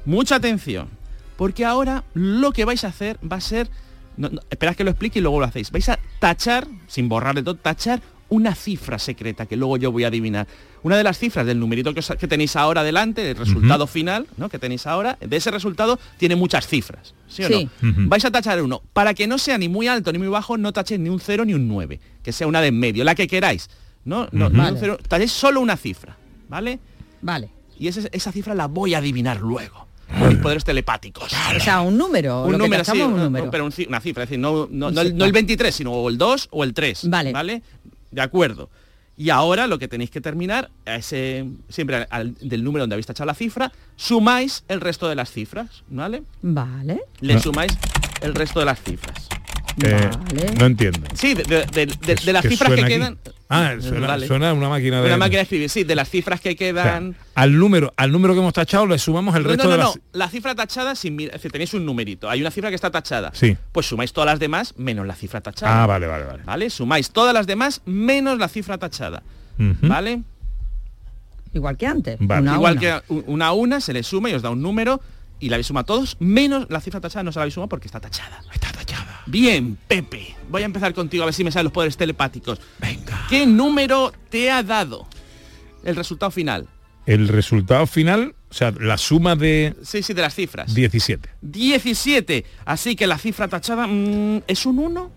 Mucha 0.06 0.36
atención. 0.36 0.90
Porque 1.38 1.66
ahora 1.66 2.04
lo 2.14 2.52
que 2.52 2.66
vais 2.66 2.84
a 2.84 2.88
hacer 2.88 3.20
va 3.30 3.38
a 3.38 3.42
ser... 3.42 3.70
No, 4.18 4.30
no, 4.30 4.42
esperad 4.50 4.76
que 4.76 4.84
lo 4.84 4.92
explique 4.92 5.20
y 5.20 5.22
luego 5.22 5.40
lo 5.40 5.46
hacéis. 5.46 5.72
Vais 5.72 5.90
a 5.90 6.00
tachar, 6.20 6.68
sin 6.88 7.10
borrar 7.10 7.36
de 7.36 7.44
todo, 7.44 7.56
tachar 7.56 8.02
una 8.28 8.56
cifra 8.56 8.98
secreta 8.98 9.46
que 9.46 9.56
luego 9.56 9.78
yo 9.78 9.92
voy 9.92 10.04
a 10.04 10.08
adivinar. 10.08 10.48
Una 10.82 10.98
de 10.98 11.04
las 11.04 11.18
cifras 11.20 11.46
del 11.46 11.60
numerito 11.60 11.94
que, 11.94 12.00
os- 12.00 12.14
que 12.20 12.28
tenéis 12.28 12.56
ahora 12.56 12.84
delante, 12.84 13.32
el 13.32 13.38
resultado 13.38 13.86
final, 13.88 14.28
¿no? 14.38 14.50
Que 14.50 14.58
tenéis 14.60 14.88
ahora, 14.88 15.18
de 15.22 15.36
ese 15.38 15.52
resultado 15.52 16.00
tiene 16.18 16.36
muchas 16.36 16.68
cifras. 16.68 17.14
¿Sí 17.28 17.44
o 17.44 17.48
Sí. 17.48 17.70
no? 17.82 17.94
Vais 18.10 18.26
a 18.26 18.32
tachar 18.32 18.62
uno. 18.62 18.82
Para 18.94 19.14
que 19.14 19.28
no 19.28 19.38
sea 19.38 19.58
ni 19.58 19.70
muy 19.70 19.88
alto 19.88 20.12
ni 20.12 20.18
muy 20.20 20.28
bajo, 20.28 20.58
no 20.58 20.74
tachéis 20.74 21.00
ni 21.00 21.10
un 21.10 21.20
0 21.20 21.46
ni 21.46 21.54
un 21.54 21.68
9. 21.68 22.00
Que 22.24 22.32
sea 22.32 22.48
una 22.48 22.62
de 22.62 22.68
en 22.68 22.80
medio, 22.80 23.04
la 23.04 23.14
que 23.16 23.28
queráis. 23.28 23.70
No, 24.06 24.28
no, 24.32 24.48
un 24.48 24.58
Vale. 24.58 24.78
cero, 24.80 24.98
tachéis 25.08 25.32
solo 25.32 25.60
una 25.62 25.78
cifra. 25.78 26.18
¿Vale? 26.50 26.80
Vale. 27.22 27.50
Y 27.80 27.88
esa, 27.88 28.02
esa 28.12 28.32
cifra 28.32 28.54
la 28.56 28.68
voy 28.68 28.94
a 28.94 29.00
adivinar 29.00 29.40
luego. 29.42 29.85
Mis 30.30 30.38
poderes 30.38 30.64
telepáticos. 30.64 31.32
O 31.56 31.60
sea, 31.60 31.82
un 31.82 31.98
número. 31.98 32.44
Un 32.46 32.52
lo 32.54 32.58
que 32.58 32.64
número, 32.64 32.84
sí, 32.86 32.92
un 33.02 33.18
no, 33.18 33.24
número. 33.26 33.46
no, 33.46 33.52
pero 33.52 33.66
un 33.66 33.74
una 33.88 34.00
cifra, 34.00 34.24
es 34.24 34.30
decir, 34.30 34.40
no, 34.40 34.68
no, 34.72 34.92
no 34.92 35.02
el, 35.02 35.10
no 35.18 35.26
el 35.26 35.32
vale. 35.32 35.32
23, 35.32 35.76
sino 35.76 35.92
o 35.92 36.10
el 36.10 36.18
2 36.18 36.50
o 36.52 36.64
el 36.64 36.74
3. 36.74 37.10
Vale. 37.10 37.32
¿Vale? 37.34 37.62
De 38.12 38.22
acuerdo. 38.22 38.70
Y 39.18 39.30
ahora 39.30 39.66
lo 39.68 39.80
que 39.80 39.88
tenéis 39.88 40.10
que 40.12 40.20
terminar, 40.22 40.70
a 40.86 40.96
ese, 40.96 41.46
siempre 41.70 41.96
al- 41.96 42.08
al- 42.10 42.36
del 42.42 42.64
número 42.64 42.84
donde 42.84 42.96
habéis 42.96 43.06
tachado 43.08 43.26
la 43.28 43.34
cifra, 43.34 43.72
sumáis 43.96 44.64
el 44.68 44.82
resto 44.82 45.08
de 45.08 45.16
las 45.16 45.32
cifras, 45.32 45.84
¿vale? 45.90 46.24
Vale. 46.42 47.02
Le 47.22 47.36
No. 47.36 47.40
sumáis 47.42 47.78
el 48.22 48.36
resto 48.36 48.60
de 48.60 48.66
las 48.66 48.82
cifras. 48.82 49.28
Eh, 49.84 50.10
no 50.60 50.66
entiendo. 50.66 51.00
Sí, 51.14 51.34
de, 51.34 51.44
de- 51.44 51.66
de- 51.66 51.86
de- 51.88 52.16
de 52.16 52.34
las 52.34 52.42
¿Qué 52.44 52.50
cifras 52.50 52.74
que 52.74 52.82
aquí? 52.82 52.94
Ah, 53.48 53.76
suena, 53.80 54.08
Vale. 54.08 54.26
suena 54.28 54.54
una 54.54 54.70
máquina 54.70 55.02
de... 55.02 55.08
Una 55.08 55.18
máquina 55.18 55.38
de 55.38 55.44
escribir, 55.44 55.70
sí, 55.70 55.84
de 55.84 55.94
las 55.94 56.10
cifras 56.10 56.42
que 56.42 56.50
O 56.50 56.52
sea, 56.52 56.58
quedan. 56.58 57.16
al 57.36 57.56
número, 57.58 57.94
al 57.96 58.12
número 58.12 58.34
que 58.34 58.40
hemos 58.40 58.54
tachado 58.54 58.88
le 58.88 58.98
sumamos 58.98 59.36
el 59.36 59.44
No, 59.44 59.50
resto 59.50 59.64
no, 59.66 59.70
no, 59.70 59.76
de 59.78 59.84
no, 59.84 59.90
las... 59.90 60.00
La 60.14 60.30
cifra 60.30 60.56
tachada, 60.56 60.96
sin 60.96 61.16
mir- 61.16 61.28
es 61.28 61.34
decir, 61.34 61.52
tenéis 61.52 61.74
un 61.76 61.86
numerito. 61.86 62.28
Hay 62.28 62.42
una 62.42 62.50
cifra 62.50 62.70
que 62.70 62.76
está 62.76 62.90
tachada. 62.90 63.30
Sí. 63.36 63.56
Pues 63.72 63.86
sumáis 63.86 64.14
todas 64.14 64.26
las 64.28 64.40
demás 64.40 64.74
menos 64.78 65.06
la 65.06 65.14
cifra 65.14 65.42
tachada. 65.42 65.84
Ah, 65.84 65.86
vale, 65.86 66.08
vale, 66.08 66.24
vale. 66.26 66.44
¿Vale? 66.44 66.70
Sumáis 66.72 67.12
todas 67.12 67.34
las 67.36 67.46
demás 67.46 67.82
menos 67.86 68.40
la 68.40 68.48
cifra 68.48 68.80
tachada. 68.80 69.22
¿Vale? 69.58 70.24
Igual 71.54 71.78
que 71.78 71.88
antes. 71.88 72.18
Vale. 72.20 72.42
Una 72.42 72.56
Igual 72.56 72.78
una. 72.80 72.82
que 72.82 73.14
una 73.14 73.48
a 73.48 73.52
una 73.54 73.80
se 73.80 73.94
le 73.94 74.04
suma 74.04 74.30
y 74.30 74.34
os 74.34 74.42
da 74.42 74.50
un 74.50 74.62
número 74.62 75.00
y 75.40 75.50
la 75.50 75.56
habéis 75.58 75.68
sumado 75.68 75.86
todos, 75.86 76.18
menos 76.20 76.66
la 76.70 76.82
cifra 76.82 77.00
tachada 77.00 77.24
no 77.24 77.32
se 77.32 77.38
la 77.40 77.44
habéis 77.44 77.54
sumado 77.54 77.70
porque 77.70 77.88
está 77.88 78.00
tachada. 78.00 78.42
Está 78.54 78.72
tachada. 78.72 79.05
Bien, 79.26 79.78
Pepe. 79.88 80.36
Voy 80.50 80.62
a 80.62 80.66
empezar 80.66 80.94
contigo 80.94 81.24
a 81.24 81.26
ver 81.26 81.34
si 81.34 81.44
me 81.44 81.52
salen 81.52 81.66
los 81.66 81.74
poderes 81.74 81.98
telepáticos. 81.98 82.60
Venga. 82.80 83.26
¿Qué 83.30 83.46
número 83.46 84.14
te 84.30 84.52
ha 84.52 84.62
dado 84.64 85.08
el 85.84 85.96
resultado 85.96 86.32
final? 86.32 86.68
El 87.06 87.28
resultado 87.28 87.86
final, 87.88 88.36
o 88.50 88.54
sea, 88.54 88.72
la 88.80 88.98
suma 88.98 89.36
de 89.36 89.76
Sí, 89.84 90.02
sí, 90.02 90.14
de 90.14 90.22
las 90.22 90.34
cifras. 90.34 90.74
17. 90.74 91.30
17. 91.42 92.46
Así 92.66 92.96
que 92.96 93.06
la 93.08 93.18
cifra 93.18 93.48
tachada 93.48 93.86
mm, 93.88 94.44
es 94.48 94.66
un 94.66 94.80
1. 94.80 95.12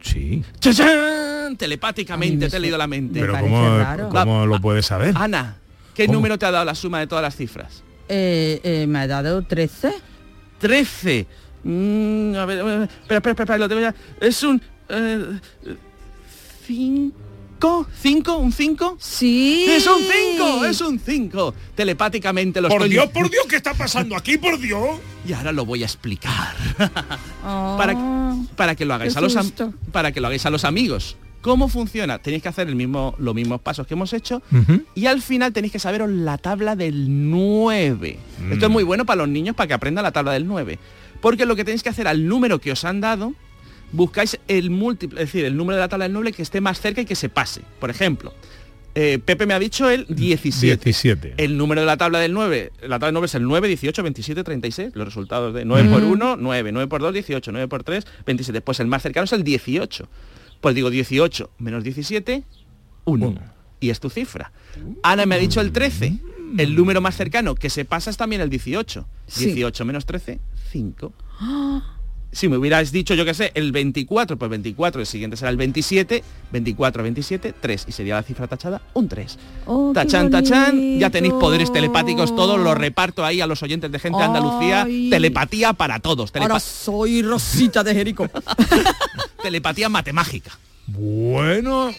Sí. 0.00 0.44
¡Chachán! 0.60 1.56
Telepáticamente 1.56 2.48
te 2.48 2.56
he 2.56 2.60
leído 2.60 2.76
la 2.78 2.86
mente. 2.86 3.20
Pero 3.20 3.38
¿cómo, 3.38 4.10
cómo 4.10 4.46
lo 4.46 4.60
puedes 4.60 4.86
saber? 4.86 5.14
Ana, 5.16 5.56
¿qué 5.94 6.06
¿Cómo? 6.06 6.18
número 6.18 6.38
te 6.38 6.46
ha 6.46 6.50
dado 6.50 6.64
la 6.64 6.74
suma 6.74 7.00
de 7.00 7.06
todas 7.06 7.22
las 7.22 7.36
cifras? 7.36 7.82
Eh, 8.08 8.60
eh, 8.62 8.86
me 8.86 8.98
ha 9.00 9.06
dado 9.06 9.42
13. 9.42 9.92
13. 10.58 11.26
Mm, 11.64 12.34
a 12.36 12.44
ver, 12.44 12.60
a 12.60 12.64
ver, 12.64 12.82
espera, 12.82 13.16
espera, 13.18 13.32
espera, 13.32 13.58
lo 13.58 13.68
tengo 13.68 13.80
ya. 13.80 13.94
Es 14.20 14.42
un... 14.42 14.60
5. 16.66 17.14
¿5? 18.02 18.38
¿Un 18.38 18.52
5? 18.52 18.96
Sí. 19.00 19.64
Es 19.68 19.86
un 19.86 20.02
5, 20.02 20.64
es 20.66 20.80
un 20.80 20.98
5. 20.98 21.54
Telepáticamente 21.74 22.60
lo 22.60 22.68
Por 22.68 22.82
estoy... 22.82 22.90
Dios, 22.90 23.08
por 23.08 23.30
Dios, 23.30 23.46
¿qué 23.48 23.56
está 23.56 23.74
pasando 23.74 24.16
aquí, 24.16 24.36
por 24.36 24.58
Dios? 24.58 24.98
Y 25.26 25.32
ahora 25.32 25.52
lo 25.52 25.64
voy 25.64 25.82
a 25.82 25.86
explicar. 25.86 26.54
Oh, 27.44 27.76
para, 27.78 27.96
para 28.56 28.74
que 28.74 28.84
lo 28.84 28.94
hagáis 28.94 29.16
a 29.16 29.20
los 29.20 29.36
para 29.90 30.12
que 30.12 30.20
lo 30.20 30.26
hagáis 30.26 30.44
a 30.44 30.50
los 30.50 30.64
amigos. 30.64 31.16
¿Cómo 31.40 31.68
funciona? 31.68 32.18
Tenéis 32.20 32.42
que 32.42 32.48
hacer 32.48 32.68
el 32.68 32.74
mismo, 32.74 33.14
los 33.18 33.34
mismos 33.34 33.60
pasos 33.60 33.86
que 33.86 33.92
hemos 33.92 34.14
hecho 34.14 34.40
y 34.94 35.04
al 35.04 35.20
final 35.20 35.52
tenéis 35.52 35.74
que 35.74 35.78
saberos 35.78 36.08
la 36.08 36.38
tabla 36.38 36.74
del 36.74 37.30
9. 37.30 38.18
Esto 38.50 38.66
es 38.66 38.72
muy 38.72 38.82
bueno 38.82 39.04
para 39.04 39.18
los 39.18 39.28
niños 39.28 39.54
para 39.54 39.66
que 39.66 39.74
aprendan 39.74 40.04
la 40.04 40.12
tabla 40.12 40.32
del 40.32 40.46
9. 40.46 40.78
Porque 41.24 41.46
lo 41.46 41.56
que 41.56 41.64
tenéis 41.64 41.82
que 41.82 41.88
hacer 41.88 42.06
al 42.06 42.28
número 42.28 42.60
que 42.60 42.70
os 42.70 42.84
han 42.84 43.00
dado, 43.00 43.32
buscáis 43.92 44.38
el 44.46 44.68
múltiplo, 44.70 45.18
es 45.18 45.26
decir, 45.28 45.44
el 45.46 45.56
número 45.56 45.76
de 45.76 45.80
la 45.80 45.88
tabla 45.88 46.04
del 46.04 46.12
9 46.12 46.32
que 46.32 46.42
esté 46.42 46.60
más 46.60 46.78
cerca 46.80 47.00
y 47.00 47.06
que 47.06 47.14
se 47.16 47.28
pase. 47.30 47.62
Por 47.80 47.88
ejemplo, 47.88 48.34
eh, 48.94 49.18
Pepe 49.24 49.46
me 49.46 49.54
ha 49.54 49.58
dicho 49.58 49.88
el 49.88 50.06
17. 50.08 50.76
17. 50.84 51.34
El 51.38 51.56
número 51.56 51.80
de 51.80 51.86
la 51.86 51.96
tabla 51.96 52.18
del 52.20 52.32
9, 52.34 52.72
la 52.82 52.98
tabla 52.98 53.06
del 53.06 53.14
9 53.14 53.24
es 53.26 53.34
el 53.36 53.42
9, 53.44 53.68
18, 53.68 54.02
27, 54.02 54.44
36. 54.44 54.90
Los 54.94 55.06
resultados 55.06 55.54
de 55.54 55.64
9 55.64 55.88
por 55.88 56.02
Mm. 56.02 56.10
1, 56.10 56.36
9, 56.36 56.72
9 56.72 56.88
por 56.88 57.00
2, 57.00 57.14
18, 57.14 57.52
9 57.52 57.68
por 57.68 57.82
3, 57.84 58.04
27. 58.26 58.60
Pues 58.60 58.80
el 58.80 58.86
más 58.86 59.02
cercano 59.02 59.24
es 59.24 59.32
el 59.32 59.42
18. 59.44 60.06
Pues 60.60 60.74
digo 60.74 60.90
18 60.90 61.50
menos 61.58 61.82
17, 61.84 62.44
1. 63.06 63.34
Y 63.80 63.90
es 63.90 63.98
tu 63.98 64.10
cifra. 64.10 64.52
Ana 65.02 65.26
me 65.26 65.34
ha 65.34 65.38
dicho 65.38 65.60
el 65.60 65.72
13. 65.72 66.18
El 66.56 66.76
número 66.76 67.00
más 67.00 67.16
cercano 67.16 67.54
que 67.56 67.68
se 67.70 67.84
pasa 67.84 68.10
es 68.10 68.16
también 68.16 68.40
el 68.40 68.48
18. 68.48 69.06
Sí. 69.26 69.46
18 69.46 69.84
menos 69.84 70.06
13, 70.06 70.38
5. 70.74 71.12
Si 72.32 72.48
me 72.48 72.56
hubieras 72.56 72.90
dicho, 72.90 73.14
yo 73.14 73.24
qué 73.24 73.32
sé, 73.32 73.52
el 73.54 73.70
24, 73.70 74.36
pues 74.36 74.50
24, 74.50 75.00
el 75.00 75.06
siguiente 75.06 75.36
será 75.36 75.50
el 75.52 75.56
27, 75.56 76.24
24, 76.50 77.02
27, 77.04 77.54
3. 77.60 77.84
Y 77.86 77.92
sería 77.92 78.16
la 78.16 78.24
cifra 78.24 78.48
tachada, 78.48 78.82
un 78.94 79.08
3. 79.08 79.38
Oh, 79.66 79.92
tachán, 79.94 80.30
tachán, 80.32 80.98
ya 80.98 81.10
tenéis 81.10 81.34
poderes 81.34 81.72
telepáticos 81.72 82.34
todos, 82.34 82.58
los 82.58 82.76
reparto 82.76 83.24
ahí 83.24 83.40
a 83.40 83.46
los 83.46 83.62
oyentes 83.62 83.92
de 83.92 84.00
gente 84.00 84.18
de 84.18 84.24
Andalucía. 84.24 84.84
Telepatía 85.10 85.74
para 85.74 86.00
todos. 86.00 86.32
telepa- 86.32 86.42
Ahora 86.42 86.58
soy 86.60 87.22
Rosita 87.22 87.84
de 87.84 87.94
Jericó. 87.94 88.28
telepatía 89.42 89.88
matemágica. 89.88 90.58
Bueno. 90.88 91.90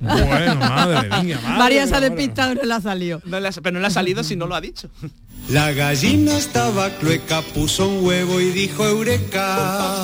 Bueno, 0.00 0.54
madre 0.56 1.08
mía, 1.22 1.38
madre 1.42 1.58
María 1.58 1.86
se 1.86 1.94
ha 1.94 2.00
mía, 2.00 2.08
despistado 2.10 2.52
y 2.52 2.56
no 2.56 2.62
la 2.64 2.80
salió. 2.80 3.20
No 3.24 3.38
le 3.38 3.48
ha- 3.48 3.52
pero 3.52 3.72
no 3.74 3.80
le 3.80 3.86
ha 3.86 3.90
salido 3.90 4.24
si 4.24 4.34
no 4.36 4.46
lo 4.46 4.54
ha 4.54 4.60
dicho. 4.60 4.88
La 5.48 5.72
gallina 5.72 6.36
estaba 6.36 6.90
clueca, 6.90 7.42
puso 7.42 7.88
un 7.88 8.04
huevo 8.06 8.40
y 8.40 8.50
dijo 8.50 8.84
eureka. 8.86 9.96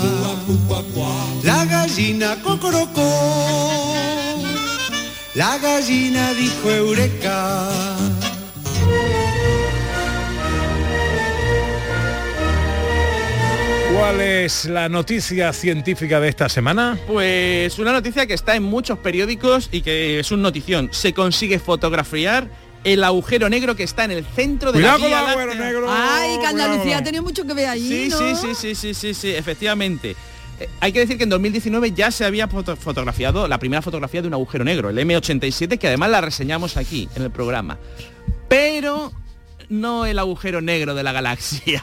La 1.44 1.64
gallina 1.66 2.36
cocorocó. 2.42 3.02
La 5.34 5.56
gallina 5.58 6.32
dijo 6.32 6.70
eureka. 6.70 7.68
¿Cuál 13.96 14.20
es 14.20 14.66
la 14.66 14.88
noticia 14.88 15.52
científica 15.52 16.20
de 16.20 16.28
esta 16.28 16.48
semana? 16.48 16.98
Pues 17.06 17.78
una 17.78 17.92
noticia 17.92 18.26
que 18.26 18.34
está 18.34 18.54
en 18.54 18.62
muchos 18.62 18.98
periódicos 18.98 19.68
y 19.72 19.80
que 19.80 20.20
es 20.20 20.30
un 20.30 20.42
notición. 20.42 20.90
Se 20.92 21.12
consigue 21.14 21.58
fotografiar 21.58 22.48
el 22.84 23.02
agujero 23.02 23.48
negro 23.48 23.74
que 23.74 23.82
está 23.84 24.04
en 24.04 24.10
el 24.12 24.24
centro 24.24 24.70
de 24.70 24.78
Cuidado 24.80 24.98
la 24.98 25.04
con 25.04 25.08
Vía 25.08 25.72
Láctea. 25.80 26.16
Ay, 26.20 26.38
que 26.38 26.46
Andalucía 26.46 26.98
ha 26.98 27.02
tenido 27.02 27.22
mucho 27.24 27.44
que 27.46 27.54
ver 27.54 27.68
allí, 27.68 27.88
Sí, 28.04 28.08
¿no? 28.10 28.18
sí, 28.18 28.34
sí, 28.36 28.54
sí, 28.54 28.74
sí, 28.74 28.94
sí, 28.94 29.14
sí, 29.14 29.30
efectivamente. 29.30 30.14
Eh, 30.60 30.68
hay 30.80 30.92
que 30.92 31.00
decir 31.00 31.16
que 31.16 31.24
en 31.24 31.30
2019 31.30 31.92
ya 31.92 32.10
se 32.10 32.24
había 32.24 32.48
foto- 32.48 32.76
fotografiado 32.76 33.48
la 33.48 33.58
primera 33.58 33.82
fotografía 33.82 34.20
de 34.22 34.28
un 34.28 34.34
agujero 34.34 34.62
negro, 34.62 34.90
el 34.90 34.98
M87, 34.98 35.78
que 35.78 35.86
además 35.88 36.10
la 36.10 36.20
reseñamos 36.20 36.76
aquí 36.76 37.08
en 37.16 37.22
el 37.22 37.30
programa. 37.30 37.78
Pero 38.48 39.10
no 39.68 40.06
el 40.06 40.18
agujero 40.18 40.60
negro 40.60 40.94
de 40.94 41.02
la 41.02 41.12
galaxia. 41.12 41.82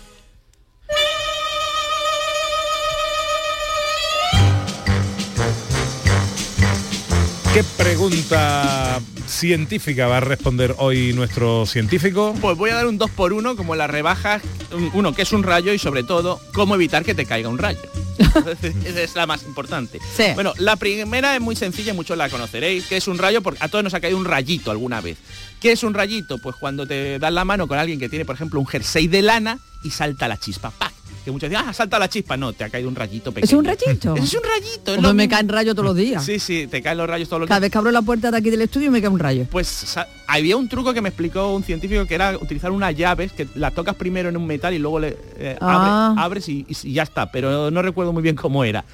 ¿Qué 7.58 7.64
pregunta 7.76 9.00
científica 9.26 10.06
va 10.06 10.18
a 10.18 10.20
responder 10.20 10.76
hoy 10.78 11.12
nuestro 11.14 11.66
científico? 11.66 12.36
Pues 12.40 12.56
voy 12.56 12.70
a 12.70 12.76
dar 12.76 12.86
un 12.86 13.00
2 13.00 13.10
por 13.10 13.34
1 13.34 13.56
como 13.56 13.76
las 13.76 13.90
rebajas, 13.90 14.44
un- 14.72 14.92
uno 14.94 15.16
que 15.16 15.24
es 15.24 15.32
un 15.34 15.42
rayo 15.42 15.74
y 15.74 15.80
sobre 15.80 16.04
todo 16.04 16.40
cómo 16.54 16.76
evitar 16.76 17.04
que 17.04 17.16
te 17.16 17.26
caiga 17.26 17.50
un 17.50 17.58
rayo. 17.58 17.80
Esa 18.86 19.02
es 19.02 19.16
la 19.16 19.26
más 19.26 19.42
importante. 19.42 20.00
Bueno, 20.36 20.54
la 20.60 20.76
primera 20.76 21.34
es 21.34 21.42
muy 21.42 21.56
sencilla 21.56 21.94
y 21.94 21.96
muchos 21.96 22.16
la 22.16 22.30
conoceréis, 22.30 22.86
que 22.86 22.98
es 22.98 23.08
un 23.08 23.18
rayo, 23.18 23.42
porque 23.42 23.64
a 23.64 23.70
todos 23.70 23.84
nos 23.84 23.96
ha 23.96 24.02
caído 24.02 24.20
un 24.20 24.26
rayito 24.26 24.70
alguna 24.70 25.02
vez. 25.02 25.18
¿Qué 25.60 25.72
es 25.72 25.82
un 25.82 25.96
rayito? 25.96 26.38
Pues 26.38 26.56
cuando 26.58 26.86
te 26.86 27.18
das 27.18 27.34
la 27.34 27.44
mano 27.44 27.68
con 27.68 27.80
alguien 27.80 27.98
que 27.98 28.08
tiene, 28.08 28.24
por 28.24 28.36
ejemplo, 28.36 28.60
un 28.60 28.68
jersey 28.68 29.08
de 29.08 29.24
lana 29.24 29.58
y 29.84 29.90
salta 29.90 30.28
la 30.28 30.38
chispa. 30.38 30.70
¡pac! 30.70 30.94
Que 31.28 31.32
muchos 31.32 31.50
dicen, 31.50 31.66
ah, 31.68 31.74
salta 31.74 32.00
la 32.00 32.08
chispa. 32.08 32.38
No, 32.38 32.54
te 32.54 32.64
ha 32.64 32.70
caído 32.70 32.88
un 32.88 32.96
rayito 32.96 33.34
pequeño. 33.34 33.44
¿Es 33.44 33.52
un 33.52 33.66
rayito? 33.66 34.16
Es 34.16 34.34
un 34.34 34.40
rayito. 34.44 34.96
es 34.96 35.02
lo 35.02 35.14
me 35.14 35.28
caen 35.28 35.50
rayos 35.50 35.76
todos 35.76 35.88
los 35.88 35.96
días. 35.98 36.24
Sí, 36.24 36.40
sí, 36.40 36.68
te 36.68 36.82
caen 36.82 36.98
los 36.98 37.06
rayos 37.10 37.28
todos 37.28 37.42
los 37.42 37.50
Cada 37.50 37.60
días. 37.60 37.64
vez 37.64 37.72
que 37.74 37.78
abro 37.80 37.92
la 37.92 38.02
puerta 38.02 38.32
de 38.32 38.38
aquí 38.38 38.50
del 38.50 38.62
estudio 38.62 38.90
me 38.92 39.02
cae 39.02 39.10
un 39.10 39.20
rayo. 39.20 39.46
Pues 39.52 39.98
había 40.26 40.56
un 40.56 40.70
truco 40.70 40.94
que 40.94 41.02
me 41.02 41.10
explicó 41.10 41.54
un 41.54 41.64
científico 41.66 42.06
que 42.06 42.16
era 42.16 42.38
utilizar 42.38 42.72
unas 42.72 42.96
llaves 42.96 43.34
que 43.34 43.46
las 43.56 43.76
tocas 43.76 43.96
primero 43.96 44.30
en 44.30 44.38
un 44.38 44.48
metal 44.48 44.74
y 44.74 44.80
luego 44.80 45.02
le 45.02 45.18
eh, 45.38 45.58
Ah. 45.60 46.14
abre- 46.16 46.22
abres 46.24 46.48
y, 46.48 46.66
y 46.70 46.94
ya 46.94 47.04
está, 47.04 47.30
pero 47.30 47.72
no 47.72 47.82
recuerdo 47.82 48.14
muy 48.14 48.24
bien 48.24 48.38
cómo 48.38 48.64
era. 48.64 48.86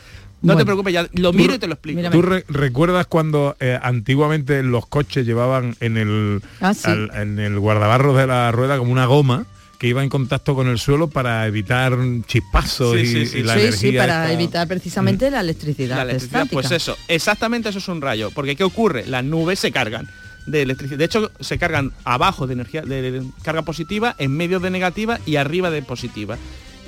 No 0.41 0.57
te 0.57 0.65
preocupes, 0.65 0.91
ya 0.91 1.07
lo 1.13 1.33
miro 1.33 1.53
y 1.53 1.59
te 1.59 1.67
lo 1.67 1.73
explico. 1.73 2.01
¿Tú 2.09 2.23
re- 2.23 2.45
recuerdas 2.47 3.05
cuando 3.05 3.55
eh, 3.59 3.77
antiguamente 3.79 4.63
los 4.63 4.87
coches 4.87 5.23
llevaban 5.27 5.75
en 5.81 5.97
el, 5.97 6.41
Ah, 6.59 6.73
sí. 6.73 6.89
al- 6.89 7.11
en 7.13 7.37
el 7.37 7.59
guardabarros 7.59 8.17
de 8.17 8.25
la 8.25 8.51
rueda 8.51 8.79
como 8.79 8.91
una 8.91 9.05
goma 9.05 9.45
que 9.77 9.87
iba 9.87 10.01
en 10.03 10.09
contacto 10.09 10.55
con 10.55 10.67
el 10.67 10.79
suelo 10.79 11.09
para 11.09 11.45
evitar 11.47 11.97
chispazos 12.25 12.95
Sí, 12.95 13.01
y, 13.01 13.05
sí, 13.07 13.25
sí. 13.27 13.37
y 13.39 13.43
la 13.43 13.53
sí, 13.55 13.59
energía 13.61 13.91
sí, 13.91 13.97
para 13.97 14.23
esta- 14.23 14.33
evitar 14.33 14.67
precisamente 14.67 15.29
la 15.31 15.41
electricidad. 15.41 15.97
La 15.97 16.01
electricidad, 16.03 16.47
pues 16.51 16.65
estática. 16.71 16.75
eso, 16.93 16.97
exactamente 17.07 17.69
eso 17.69 17.79
es 17.79 17.87
un 17.87 18.01
rayo. 18.01 18.31
Porque 18.31 18.55
¿qué 18.55 18.63
ocurre? 18.63 19.05
Las 19.07 19.23
nubes 19.23 19.59
se 19.59 19.71
cargan 19.71 20.07
de 20.45 20.61
electricidad. 20.61 20.97
De 20.99 21.05
hecho, 21.05 21.31
se 21.39 21.57
cargan 21.57 21.91
abajo 22.05 22.47
de 22.47 22.53
energía 22.53 22.81
de 22.81 23.23
carga 23.43 23.63
positiva, 23.63 24.15
en 24.19 24.31
medio 24.35 24.59
de 24.59 24.69
negativa 24.69 25.19
y 25.25 25.35
arriba 25.37 25.69
de 25.69 25.81
positiva. 25.81 26.37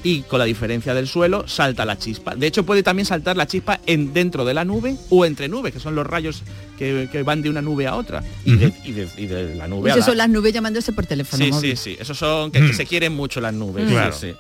Y 0.08 0.22
con 0.22 0.38
la 0.38 0.46
diferencia 0.46 0.94
del 0.94 1.08
suelo 1.08 1.48
salta 1.48 1.84
la 1.84 1.98
chispa. 1.98 2.36
De 2.36 2.46
hecho, 2.46 2.64
puede 2.64 2.84
también 2.84 3.08
saltar 3.08 3.36
la 3.36 3.48
chispa 3.48 3.80
en 3.88 4.14
dentro 4.14 4.46
de 4.46 4.54
la 4.54 4.64
nube 4.64 4.96
o 5.10 5.26
entre 5.26 5.48
nubes, 5.50 5.74
que 5.74 5.80
son 5.80 5.96
los 5.96 6.06
rayos 6.06 6.44
que, 6.78 7.10
que 7.12 7.24
van 7.24 7.42
de 7.42 7.50
una 7.50 7.62
nube 7.64 7.88
a 7.88 7.96
otra. 7.96 8.24
Y, 8.46 8.56
de, 8.56 8.72
y 8.84 8.92
de- 8.92 9.10
y 9.18 9.26
de 9.26 9.56
la 9.56 9.68
nube 9.68 9.90
a 9.90 9.94
Esas 9.94 10.02
la, 10.02 10.12
son 10.12 10.18
las 10.18 10.30
nubes 10.30 10.54
llamándose 10.54 10.94
por 10.94 11.08
teléfono 11.08 11.44
Sí, 11.44 11.52
móvil. 11.52 11.76
sí, 11.76 11.92
sí. 11.96 11.98
Esos 12.00 12.18
son 12.20 12.52
que, 12.52 12.60
que 12.68 12.74
se 12.74 12.86
quieren 12.86 13.16
mucho 13.16 13.42
las 13.42 13.54
nubes. 13.56 13.86
Mm. 13.86 13.90
Claro. 13.90 14.14
sí. 14.14 14.34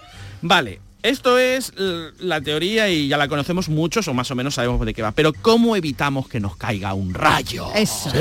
Vale. 0.43 0.79
Esto 1.01 1.37
es 1.39 1.71
la 2.19 2.41
teoría 2.41 2.89
y 2.89 3.07
ya 3.07 3.17
la 3.17 3.27
conocemos 3.27 3.67
muchos 3.69 4.07
o 4.07 4.13
más 4.13 4.29
o 4.31 4.35
menos 4.35 4.55
sabemos 4.55 4.83
de 4.85 4.93
qué 4.93 5.01
va. 5.01 5.11
Pero 5.13 5.33
¿cómo 5.33 5.75
evitamos 5.75 6.27
que 6.27 6.39
nos 6.39 6.57
caiga 6.57 6.93
un 6.95 7.13
rayo? 7.13 7.67
Eso. 7.75 8.11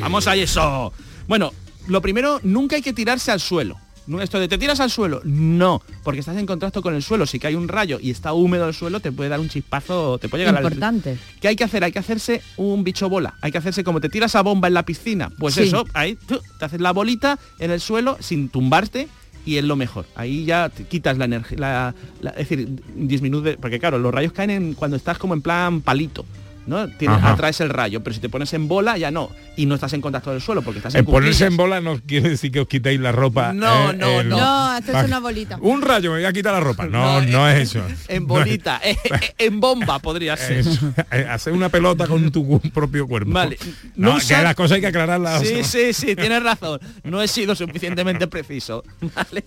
Vamos 0.00 0.26
a 0.26 0.34
eso. 0.36 0.92
Bueno, 1.28 1.52
lo 1.88 2.00
primero, 2.00 2.40
nunca 2.42 2.76
hay 2.76 2.82
que 2.82 2.92
tirarse 2.94 3.30
al 3.30 3.40
suelo. 3.40 3.78
No, 4.06 4.20
Esto 4.20 4.40
de 4.40 4.48
te 4.48 4.58
tiras 4.58 4.80
al 4.80 4.90
suelo, 4.90 5.20
no, 5.24 5.80
porque 6.02 6.20
estás 6.20 6.36
en 6.36 6.44
contacto 6.46 6.82
con 6.82 6.94
el 6.94 7.02
suelo. 7.04 7.24
Si 7.26 7.38
cae 7.38 7.54
un 7.56 7.68
rayo 7.68 7.98
y 8.02 8.10
está 8.10 8.32
húmedo 8.32 8.66
el 8.66 8.74
suelo, 8.74 8.98
te 9.00 9.12
puede 9.12 9.30
dar 9.30 9.38
un 9.38 9.48
chispazo, 9.48 10.18
te 10.18 10.28
puede 10.28 10.42
llegar 10.42 10.56
a 10.56 10.60
la- 10.60 10.66
Importante. 10.66 11.16
¿Qué 11.40 11.48
hay 11.48 11.54
que 11.56 11.62
hacer? 11.64 11.84
Hay 11.84 11.92
que 11.92 12.00
hacerse 12.00 12.42
un 12.56 12.82
bicho 12.82 13.08
bola. 13.08 13.34
Hay 13.40 13.52
que 13.52 13.58
hacerse 13.58 13.84
como 13.84 14.00
te 14.00 14.08
tiras 14.08 14.34
a 14.34 14.42
bomba 14.42 14.66
en 14.68 14.74
la 14.74 14.84
piscina. 14.84 15.30
Pues 15.38 15.54
Sí. 15.54 15.62
eso, 15.62 15.84
ahí 15.94 16.16
tú, 16.26 16.40
te 16.58 16.64
haces 16.64 16.80
la 16.80 16.90
bolita 16.92 17.38
en 17.60 17.70
el 17.70 17.80
suelo 17.80 18.16
sin 18.20 18.48
tumbarte 18.48 19.08
y 19.46 19.56
es 19.58 19.64
lo 19.64 19.76
mejor. 19.76 20.06
Ahí 20.16 20.44
ya 20.44 20.68
te 20.68 20.84
quitas 20.84 21.16
la 21.18 21.24
energía, 21.26 21.58
la, 21.58 21.94
la- 22.20 22.30
es 22.30 22.48
decir, 22.48 22.68
disminuye, 22.96 23.56
porque 23.56 23.78
claro, 23.78 23.98
los 23.98 24.12
rayos 24.12 24.32
caen 24.32 24.50
en, 24.50 24.74
cuando 24.74 24.96
estás 24.96 25.18
como 25.18 25.34
en 25.34 25.42
plan 25.42 25.80
palito. 25.80 26.24
¿No? 26.66 26.88
Tienes, 26.88 27.22
atraes 27.22 27.60
el 27.60 27.68
rayo, 27.70 28.02
pero 28.02 28.14
si 28.14 28.20
te 28.20 28.28
pones 28.28 28.52
en 28.52 28.68
bola 28.68 28.96
ya 28.98 29.10
no. 29.10 29.30
Y 29.56 29.66
no 29.66 29.74
estás 29.74 29.92
en 29.92 30.00
contacto 30.00 30.30
del 30.30 30.40
suelo 30.40 30.62
porque 30.62 30.78
estás 30.78 30.94
en 30.94 31.00
En 31.00 31.04
ponerse 31.06 31.44
cuclillas. 31.44 31.50
en 31.50 31.56
bola 31.56 31.80
no 31.80 32.00
quiere 32.00 32.30
decir 32.30 32.50
que 32.50 32.60
os 32.60 32.68
quitéis 32.68 33.00
la 33.00 33.12
ropa. 33.12 33.52
No, 33.52 33.90
eh, 33.90 33.96
no, 33.96 34.20
eh, 34.20 34.24
no. 34.24 34.38
No, 34.38 34.70
haces 34.70 34.94
una 35.04 35.20
bolita. 35.20 35.58
Un 35.60 35.82
rayo, 35.82 36.10
me 36.10 36.18
voy 36.18 36.24
a 36.24 36.32
quitar 36.32 36.52
la 36.52 36.60
ropa. 36.60 36.86
No, 36.86 37.20
no, 37.22 37.48
es 37.48 37.70
eso. 37.70 37.84
En 38.08 38.26
bolita, 38.26 38.80
eh, 38.84 38.96
eh, 39.04 39.34
en 39.38 39.60
bomba 39.60 39.98
podría 39.98 40.36
ser. 40.36 40.58
Eso, 40.58 40.92
eh, 41.10 41.26
hacer 41.28 41.52
una 41.52 41.68
pelota 41.68 42.06
con 42.06 42.30
tu 42.30 42.60
propio 42.60 43.06
cuerpo. 43.06 43.30
Vale. 43.30 43.58
No, 43.96 44.14
No 44.14 44.18
que 44.18 44.42
las 44.42 44.54
cosas 44.54 44.76
hay 44.76 44.80
que 44.80 44.86
aclararlas. 44.86 45.42
Sí, 45.42 45.64
sí, 45.64 45.92
sí, 45.92 46.16
tienes 46.16 46.42
razón. 46.42 46.80
No 47.04 47.22
he 47.22 47.28
sido 47.28 47.54
suficientemente 47.54 48.26
preciso. 48.26 48.84
¿vale? 49.14 49.44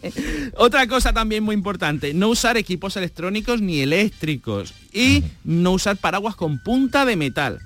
Otra 0.58 0.88
cosa 0.88 1.14
también 1.14 1.44
muy 1.44 1.56
importante, 1.56 2.14
no 2.14 2.30
usar 2.30 2.58
equipos 2.58 2.96
electrónicos 2.98 3.62
ni 3.62 3.82
eléctricos 3.82 4.74
y 4.96 5.24
no 5.44 5.74
usar 5.74 5.98
paraguas 5.98 6.36
con 6.36 6.58
punta 6.58 7.06
de 7.06 7.16
metal. 7.18 7.60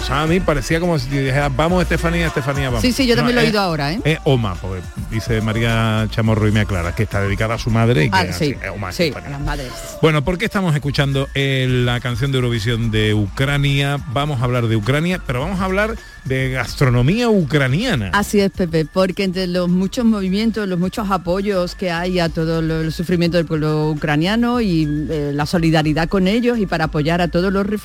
O 0.00 0.02
sea, 0.04 0.22
a 0.22 0.26
mí 0.26 0.38
parecía 0.40 0.78
como 0.80 0.98
si 0.98 1.08
dijera, 1.10 1.48
vamos 1.48 1.82
Estefanía, 1.82 2.28
Estefanía, 2.28 2.66
vamos. 2.68 2.82
Sí, 2.82 2.92
sí, 2.92 3.06
yo 3.06 3.16
también 3.16 3.34
lo 3.36 3.42
he 3.42 3.46
oído 3.46 3.60
ahora, 3.60 3.92
¿eh? 3.92 4.00
Es 4.04 4.18
Oma, 4.24 4.54
porque 4.54 4.80
dice 5.10 5.40
María 5.40 6.06
Chamorro 6.10 6.46
y 6.48 6.52
me 6.52 6.60
aclara 6.60 6.94
que 6.94 7.02
está 7.02 7.20
dedicada 7.20 7.54
a 7.54 7.58
su 7.58 7.70
madre 7.70 8.04
y 8.04 8.10
que 8.10 8.16
Ah, 8.16 8.32
sí, 8.32 8.54
es 8.62 8.70
Oma 8.70 8.92
sí, 8.92 9.12
a 9.14 9.28
las 9.28 9.40
madres. 9.40 9.72
Bueno, 10.00 10.24
¿por 10.24 10.38
qué 10.38 10.44
estamos 10.46 10.74
escuchando 10.74 11.28
eh, 11.34 11.66
la 11.68 12.00
canción 12.00 12.30
de 12.32 12.38
Eurovisión 12.38 12.90
de 12.90 13.12
Ucrania? 13.12 13.98
Vamos 14.12 14.40
a 14.40 14.44
hablar 14.44 14.66
de 14.68 14.76
Ucrania, 14.76 15.20
pero 15.26 15.40
vamos 15.40 15.60
a 15.60 15.64
hablar 15.64 15.96
de 16.24 16.50
gastronomía 16.50 17.28
ucraniana. 17.28 18.10
Así 18.12 18.40
es, 18.40 18.50
Pepe, 18.50 18.84
porque 18.86 19.24
entre 19.24 19.46
los 19.46 19.68
muchos 19.68 20.04
movimientos, 20.04 20.68
los 20.68 20.78
muchos 20.78 21.10
apoyos 21.10 21.74
que 21.74 21.90
hay 21.90 22.18
a 22.20 22.28
todo 22.28 22.62
lo- 22.62 22.80
el 22.82 22.92
sufrimiento 22.92 23.36
del 23.36 23.46
pueblo 23.46 23.90
ucraniano 23.90 24.60
y 24.60 24.84
eh, 25.10 25.32
la 25.34 25.44
solidaridad 25.46 26.08
con 26.08 26.28
ellos 26.28 26.58
y 26.58 26.66
para 26.66 26.84
apoyar 26.84 27.20
a 27.20 27.28
todos 27.28 27.52
los 27.52 27.66
refugiados, 27.66 27.79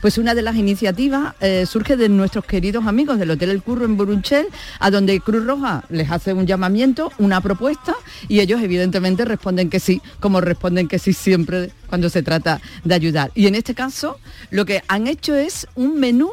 pues 0.00 0.18
una 0.18 0.34
de 0.34 0.42
las 0.42 0.56
iniciativas 0.56 1.34
eh, 1.40 1.66
surge 1.66 1.96
de 1.96 2.08
nuestros 2.08 2.44
queridos 2.44 2.86
amigos 2.86 3.18
del 3.18 3.30
Hotel 3.30 3.50
El 3.50 3.62
Curro 3.62 3.84
en 3.84 3.96
Burunchel, 3.96 4.46
a 4.78 4.90
donde 4.90 5.20
Cruz 5.20 5.44
Roja 5.44 5.84
les 5.90 6.10
hace 6.10 6.32
un 6.32 6.46
llamamiento, 6.46 7.12
una 7.18 7.40
propuesta, 7.40 7.94
y 8.28 8.40
ellos 8.40 8.62
evidentemente 8.62 9.24
responden 9.24 9.70
que 9.70 9.80
sí, 9.80 10.00
como 10.20 10.40
responden 10.40 10.88
que 10.88 10.98
sí 10.98 11.12
siempre 11.12 11.70
cuando 11.88 12.08
se 12.10 12.22
trata 12.22 12.60
de 12.84 12.94
ayudar. 12.94 13.30
Y 13.34 13.46
en 13.46 13.54
este 13.54 13.74
caso, 13.74 14.18
lo 14.50 14.64
que 14.64 14.82
han 14.88 15.06
hecho 15.06 15.34
es 15.34 15.66
un 15.74 15.98
menú 15.98 16.30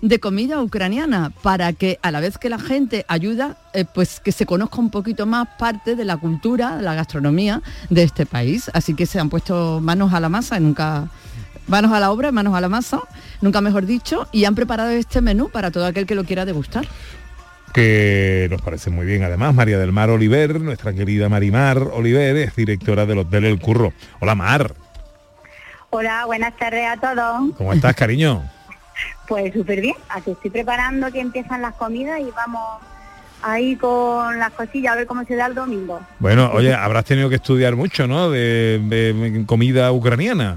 de 0.00 0.20
comida 0.20 0.62
ucraniana 0.62 1.32
para 1.42 1.72
que 1.72 1.98
a 2.02 2.10
la 2.10 2.20
vez 2.20 2.38
que 2.38 2.48
la 2.48 2.58
gente 2.58 3.04
ayuda, 3.08 3.56
eh, 3.74 3.84
pues 3.84 4.20
que 4.20 4.32
se 4.32 4.46
conozca 4.46 4.78
un 4.78 4.90
poquito 4.90 5.26
más 5.26 5.48
parte 5.58 5.96
de 5.96 6.04
la 6.04 6.16
cultura, 6.16 6.76
de 6.76 6.82
la 6.82 6.94
gastronomía 6.94 7.62
de 7.90 8.04
este 8.04 8.26
país. 8.26 8.70
Así 8.74 8.94
que 8.94 9.06
se 9.06 9.18
han 9.18 9.28
puesto 9.28 9.80
manos 9.80 10.12
a 10.12 10.20
la 10.20 10.28
masa, 10.28 10.60
nunca 10.60 11.10
manos 11.68 11.92
a 11.92 12.00
la 12.00 12.10
obra, 12.10 12.32
manos 12.32 12.54
a 12.54 12.60
la 12.60 12.68
masa, 12.68 13.00
nunca 13.40 13.60
mejor 13.60 13.86
dicho, 13.86 14.26
y 14.32 14.44
han 14.44 14.54
preparado 14.54 14.90
este 14.90 15.20
menú 15.20 15.48
para 15.50 15.70
todo 15.70 15.86
aquel 15.86 16.06
que 16.06 16.14
lo 16.14 16.24
quiera 16.24 16.44
degustar. 16.44 16.86
que 17.72 18.48
nos 18.50 18.62
parece 18.62 18.90
muy 18.90 19.06
bien. 19.06 19.22
Además, 19.22 19.54
María 19.54 19.78
del 19.78 19.92
Mar 19.92 20.10
Oliver, 20.10 20.60
nuestra 20.60 20.92
querida 20.94 21.28
Marimar 21.28 21.78
Oliver, 21.78 22.36
es 22.36 22.56
directora 22.56 23.04
del 23.06 23.18
Hotel 23.18 23.44
El 23.44 23.60
Curro. 23.60 23.92
Hola, 24.20 24.34
Mar. 24.34 24.74
Hola, 25.90 26.24
buenas 26.26 26.56
tardes 26.56 26.86
a 26.88 26.96
todos. 26.96 27.54
¿Cómo 27.56 27.72
estás, 27.72 27.94
cariño? 27.94 28.42
Pues 29.28 29.52
súper 29.52 29.82
bien, 29.82 29.94
aquí 30.08 30.30
estoy 30.30 30.50
preparando 30.50 31.12
que 31.12 31.20
empiezan 31.20 31.60
las 31.60 31.74
comidas 31.74 32.18
y 32.18 32.30
vamos 32.34 32.80
ahí 33.42 33.76
con 33.76 34.38
las 34.38 34.50
cosillas 34.52 34.94
a 34.94 34.96
ver 34.96 35.06
cómo 35.06 35.22
se 35.24 35.36
da 35.36 35.46
el 35.46 35.54
domingo. 35.54 36.00
Bueno, 36.18 36.50
oye, 36.54 36.72
habrás 36.74 37.04
tenido 37.04 37.28
que 37.28 37.34
estudiar 37.36 37.76
mucho, 37.76 38.06
¿no? 38.06 38.30
De, 38.30 38.80
de 38.82 39.44
comida 39.46 39.92
ucraniana. 39.92 40.56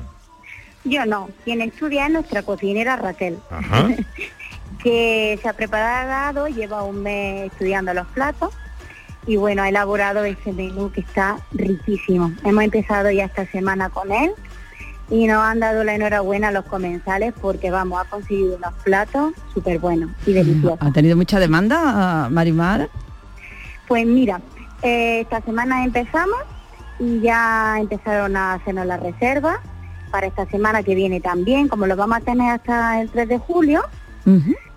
Yo 0.83 1.05
no, 1.05 1.29
quien 1.43 1.61
estudia 1.61 2.07
es 2.07 2.11
nuestra 2.11 2.43
cocinera 2.43 2.95
Raquel, 2.95 3.37
Ajá. 3.49 3.89
que 4.83 5.39
se 5.41 5.47
ha 5.47 5.53
preparado, 5.53 6.47
lleva 6.47 6.83
un 6.83 7.03
mes 7.03 7.51
estudiando 7.51 7.93
los 7.93 8.07
platos 8.07 8.53
y 9.27 9.35
bueno, 9.37 9.61
ha 9.61 9.69
elaborado 9.69 10.23
ese 10.23 10.51
menú 10.51 10.91
que 10.91 11.01
está 11.01 11.37
riquísimo. 11.51 12.31
Hemos 12.43 12.63
empezado 12.63 13.11
ya 13.11 13.25
esta 13.25 13.45
semana 13.45 13.89
con 13.89 14.11
él 14.11 14.31
y 15.09 15.27
nos 15.27 15.43
han 15.43 15.59
dado 15.59 15.83
la 15.83 15.93
enhorabuena 15.93 16.47
a 16.47 16.51
los 16.51 16.65
comensales 16.65 17.33
porque 17.39 17.69
vamos, 17.69 18.01
ha 18.01 18.09
conseguido 18.09 18.55
unos 18.55 18.73
platos 18.83 19.33
súper 19.53 19.77
buenos 19.77 20.09
y 20.25 20.33
deliciosos. 20.33 20.79
¿Ha 20.81 20.91
tenido 20.91 21.15
mucha 21.15 21.39
demanda, 21.39 22.29
Marimar? 22.31 22.89
Pues 23.87 24.07
mira, 24.07 24.41
eh, 24.81 25.19
esta 25.21 25.41
semana 25.41 25.83
empezamos 25.83 26.39
y 26.97 27.19
ya 27.19 27.77
empezaron 27.79 28.35
a 28.37 28.53
hacernos 28.53 28.85
la 28.85 28.97
reserva 28.97 29.59
para 30.11 30.27
esta 30.27 30.45
semana 30.47 30.83
que 30.83 30.93
viene 30.93 31.21
también, 31.21 31.67
como 31.67 31.87
lo 31.87 31.95
vamos 31.95 32.17
a 32.17 32.21
tener 32.21 32.51
hasta 32.51 33.01
el 33.01 33.09
3 33.09 33.29
de 33.29 33.37
julio, 33.39 33.81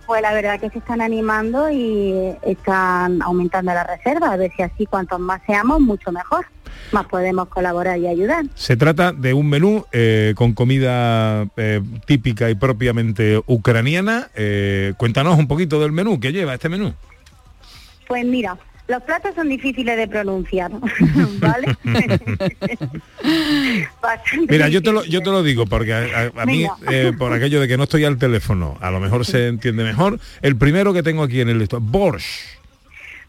pues 0.06 0.22
la 0.22 0.32
verdad 0.32 0.60
que 0.60 0.70
se 0.70 0.78
están 0.78 1.00
animando 1.00 1.70
y 1.70 2.34
están 2.42 3.22
aumentando 3.22 3.72
la 3.72 3.84
reserva, 3.84 4.32
a 4.32 4.36
ver 4.36 4.52
si 4.56 4.62
así 4.62 4.86
cuantos 4.86 5.18
más 5.20 5.42
seamos, 5.46 5.80
mucho 5.80 6.12
mejor, 6.12 6.46
más 6.92 7.06
podemos 7.06 7.48
colaborar 7.48 7.98
y 7.98 8.06
ayudar. 8.06 8.44
Se 8.54 8.76
trata 8.76 9.12
de 9.12 9.34
un 9.34 9.48
menú 9.48 9.84
eh, 9.92 10.34
con 10.36 10.52
comida 10.52 11.46
eh, 11.56 11.80
típica 12.06 12.50
y 12.50 12.54
propiamente 12.54 13.42
ucraniana. 13.46 14.28
Eh, 14.34 14.94
cuéntanos 14.96 15.38
un 15.38 15.48
poquito 15.48 15.80
del 15.80 15.92
menú, 15.92 16.20
¿qué 16.20 16.32
lleva 16.32 16.54
este 16.54 16.68
menú? 16.68 16.94
Pues 18.06 18.24
mira, 18.24 18.58
los 18.86 19.02
platos 19.02 19.34
son 19.34 19.48
difíciles 19.48 19.96
de 19.96 20.06
pronunciar, 20.08 20.70
¿vale? 21.38 21.74
Mira, 24.48 24.68
yo 24.68 24.82
te 24.82 24.92
lo, 24.92 25.04
yo 25.04 25.22
te 25.22 25.30
lo 25.30 25.42
digo 25.42 25.66
porque 25.66 25.92
a, 25.94 26.30
a- 26.36 26.42
a 26.42 26.46
mí, 26.46 26.66
eh, 26.90 27.12
por 27.18 27.32
aquello 27.32 27.60
de 27.60 27.68
que 27.68 27.76
no 27.76 27.84
estoy 27.84 28.04
al 28.04 28.18
teléfono, 28.18 28.76
a 28.80 28.90
lo 28.90 29.00
mejor 29.00 29.24
se 29.24 29.48
entiende 29.48 29.84
mejor. 29.84 30.18
El 30.42 30.56
primero 30.56 30.92
que 30.92 31.02
tengo 31.02 31.22
aquí 31.22 31.40
en 31.40 31.48
el 31.48 31.58
listo, 31.58 31.80
Borscht. 31.80 32.58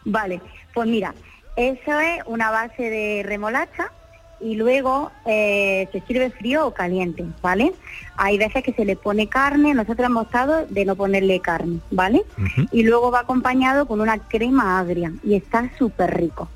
Vale, 0.04 0.42
pues 0.74 0.88
mira, 0.88 1.14
eso 1.56 2.00
es 2.00 2.22
una 2.26 2.52
base 2.52 2.90
de 2.90 3.24
remolacha 3.26 3.92
y 4.40 4.56
luego 4.56 5.12
eh, 5.26 5.88
se 5.92 6.02
sirve 6.02 6.30
frío 6.30 6.68
o 6.68 6.74
caliente, 6.74 7.26
¿vale? 7.42 7.74
Hay 8.18 8.38
veces 8.38 8.64
que 8.64 8.74
se 8.74 8.86
le 8.86 8.96
pone 8.96 9.28
carne, 9.28 9.74
nosotros 9.74 10.06
hemos 10.06 10.24
optado 10.26 10.66
de 10.68 10.86
no 10.86 10.96
ponerle 10.96 11.40
carne, 11.40 11.80
¿vale? 11.92 12.24
Y 12.72 12.84
luego 12.84 13.12
va 13.12 13.22
acompañado 13.22 13.86
con 13.88 14.02
una 14.02 14.18
crema 14.20 14.80
agria 14.80 15.12
y 15.24 15.36
está 15.36 15.70
súper 15.78 16.16
rico. 16.18 16.50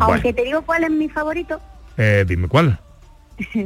Aunque 0.00 0.32
te 0.32 0.44
digo 0.44 0.62
cuál 0.62 0.84
es 0.84 0.90
mi 0.90 1.08
favorito, 1.08 1.60
Eh, 1.96 2.24
dime 2.28 2.46
cuál. 2.48 2.78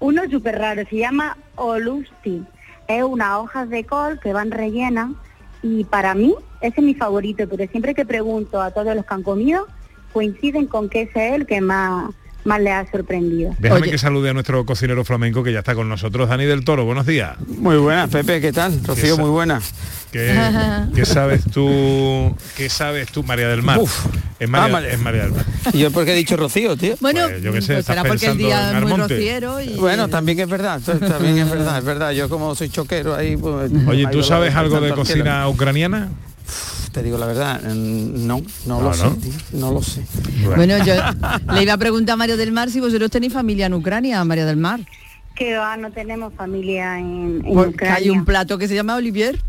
uno 0.00 0.22
súper 0.30 0.58
raro, 0.58 0.82
se 0.88 0.96
llama 0.96 1.36
Olusti. 1.56 2.42
Es 2.88 3.02
unas 3.02 3.38
hojas 3.38 3.68
de 3.70 3.84
col 3.84 4.20
que 4.20 4.32
van 4.32 4.50
rellenas 4.50 5.10
y 5.62 5.84
para 5.84 6.14
mí 6.14 6.34
ese 6.60 6.80
es 6.80 6.84
mi 6.84 6.94
favorito, 6.94 7.48
pero 7.48 7.66
siempre 7.70 7.94
que 7.94 8.04
pregunto 8.04 8.60
a 8.60 8.70
todos 8.70 8.94
los 8.94 9.04
que 9.06 9.14
han 9.14 9.22
comido, 9.22 9.66
coinciden 10.12 10.66
con 10.66 10.88
que 10.88 11.02
ese 11.02 11.28
es 11.28 11.34
el 11.34 11.46
que 11.46 11.60
más, 11.60 12.10
más 12.44 12.60
les 12.60 12.72
ha 12.72 12.86
sorprendido. 12.90 13.54
Déjame 13.58 13.90
que 13.90 13.98
salude 13.98 14.30
a 14.30 14.32
nuestro 14.34 14.64
cocinero 14.66 15.04
flamenco 15.04 15.42
que 15.42 15.52
ya 15.52 15.60
está 15.60 15.74
con 15.74 15.88
nosotros, 15.88 16.28
Dani 16.28 16.44
del 16.44 16.64
Toro. 16.64 16.84
Buenos 16.84 17.06
días. 17.06 17.36
Muy 17.58 17.76
buenas, 17.76 18.10
Pepe, 18.10 18.40
¿qué 18.40 18.52
tal? 18.52 18.78
Rocío, 18.84 19.16
muy 19.16 19.30
buena. 19.30 19.60
¿Qué, 20.12 20.32
qué 20.94 21.04
sabes 21.04 21.42
tú? 21.50 22.36
¿Qué 22.56 22.68
sabes 22.68 23.10
tú, 23.10 23.22
María 23.24 23.48
del 23.48 23.62
Mar? 23.62 23.80
Es 24.38 24.48
María, 24.48 24.66
Ah, 24.66 24.68
María- 24.68 24.90
es 24.90 25.00
María 25.00 25.22
del 25.22 25.32
Mar. 25.32 25.44
¿Y 25.72 25.78
yo 25.78 25.90
por 25.90 26.04
qué 26.04 26.12
he 26.12 26.16
dicho 26.16 26.36
Rocío, 26.36 26.76
tío? 26.76 26.94
Bueno, 27.00 27.26
Pues 27.28 27.42
yo 27.42 27.52
qué 27.52 27.60
sé, 27.62 27.74
pues 27.74 27.86
será 27.86 28.04
porque 28.04 28.26
el 28.26 28.36
día 28.36 28.68
es 28.68 28.82
muy 28.82 28.92
Armonte. 28.92 29.14
rociero 29.14 29.60
y... 29.60 29.74
Bueno, 29.74 30.08
también 30.08 30.38
es 30.38 30.48
verdad, 30.48 30.80
también 30.82 31.38
es 31.38 31.50
verdad, 31.50 31.78
es 31.78 31.84
verdad. 31.84 32.10
Yo 32.12 32.28
como 32.28 32.54
soy 32.54 32.68
choquero 32.68 33.14
ahí, 33.16 33.36
pues... 33.36 33.72
Oye, 33.88 34.06
¿tú 34.08 34.22
sabes 34.22 34.54
algo 34.54 34.80
de 34.80 34.92
cocina 34.92 35.48
ucraniana? 35.48 36.10
Te 36.94 37.02
digo 37.02 37.18
la 37.18 37.26
verdad, 37.26 37.60
no, 37.60 38.40
no, 38.66 38.80
lo 38.80 38.88
¿no? 38.90 38.94
sé, 38.94 39.08
tío, 39.20 39.32
no 39.58 39.72
lo 39.72 39.82
sé. 39.82 40.02
Bueno, 40.54 40.78
yo 40.84 40.94
le 41.52 41.62
iba 41.64 41.72
a 41.72 41.76
preguntar 41.76 42.14
a 42.14 42.16
Mario 42.16 42.36
del 42.36 42.52
Mar 42.52 42.70
si 42.70 42.78
vosotros 42.78 43.10
tenéis 43.10 43.32
familia 43.32 43.66
en 43.66 43.74
Ucrania, 43.74 44.22
María 44.24 44.46
del 44.46 44.58
Mar. 44.58 44.78
Que 45.34 45.56
va, 45.56 45.76
no 45.76 45.90
tenemos 45.90 46.32
familia 46.34 46.96
en, 47.00 47.42
en 47.44 47.52
Porque 47.54 47.70
Ucrania. 47.70 47.96
hay 47.96 48.10
un 48.10 48.24
plato 48.24 48.56
que 48.58 48.68
se 48.68 48.76
llama 48.76 48.94
Olivier. 48.94 49.40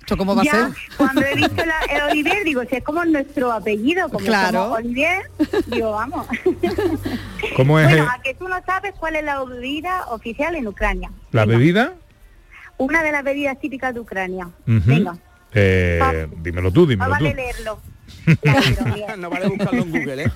¿Esto 0.00 0.16
cómo 0.16 0.34
va 0.34 0.42
Ya, 0.44 0.52
a 0.52 0.54
ser? 0.68 0.76
cuando 0.96 1.20
he 1.20 1.34
visto 1.34 1.62
la- 1.66 1.80
el 2.06 2.10
Olivier, 2.12 2.44
digo, 2.44 2.62
si 2.70 2.76
es 2.76 2.82
como 2.84 3.04
nuestro 3.04 3.52
apellido, 3.52 4.08
como 4.08 4.24
Claro. 4.24 4.62
somos 4.62 4.78
Olivier, 4.78 5.30
digo, 5.66 5.90
vamos. 5.92 6.26
¿Cómo 7.56 7.78
es 7.78 7.88
bueno, 7.88 8.04
a 8.10 8.22
que 8.22 8.32
tú 8.34 8.48
no 8.48 8.56
sabes 8.64 8.94
cuál 8.98 9.16
es 9.16 9.24
la 9.24 9.44
bebida 9.44 10.06
oficial 10.08 10.54
en 10.56 10.66
Ucrania. 10.66 11.10
la 11.32 11.44
bebida? 11.44 11.92
Una 12.78 13.02
de 13.02 13.12
las 13.12 13.22
bebidas 13.22 13.58
típicas 13.60 13.92
de 13.92 14.00
Ucrania. 14.00 14.48
Venga, 14.64 15.16
Eh, 15.56 16.28
dímelo 16.42 16.70
tú, 16.70 16.82
no 16.82 16.86
dímelo 16.86 17.06
tú. 17.18 17.24
vale 17.24 17.34
leerlo. 17.34 17.80
no 19.18 19.30
vale 19.30 19.48
buscarlo 19.48 19.82
en 19.82 19.90
Google, 19.90 20.24
¿eh? 20.24 20.30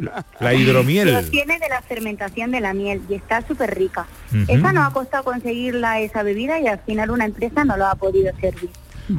La 0.40 0.52
Lo 0.52 0.58
hidromiel. 0.58 1.30
tiene 1.30 1.58
de 1.58 1.68
la 1.68 1.82
fermentación 1.82 2.50
de 2.50 2.60
la 2.60 2.72
miel 2.74 3.02
y 3.08 3.14
está 3.14 3.46
súper 3.46 3.76
rica. 3.76 4.06
Ujú. 4.32 4.44
Esa 4.52 4.72
nos 4.72 4.88
ha 4.88 4.92
costado 4.92 5.24
conseguirla, 5.24 6.00
esa 6.00 6.22
bebida, 6.22 6.58
y 6.60 6.66
al 6.66 6.78
final 6.80 7.10
una 7.10 7.26
empresa 7.26 7.64
no 7.64 7.76
lo 7.76 7.86
ha 7.86 7.94
podido 7.94 8.32
servir. 8.40 8.70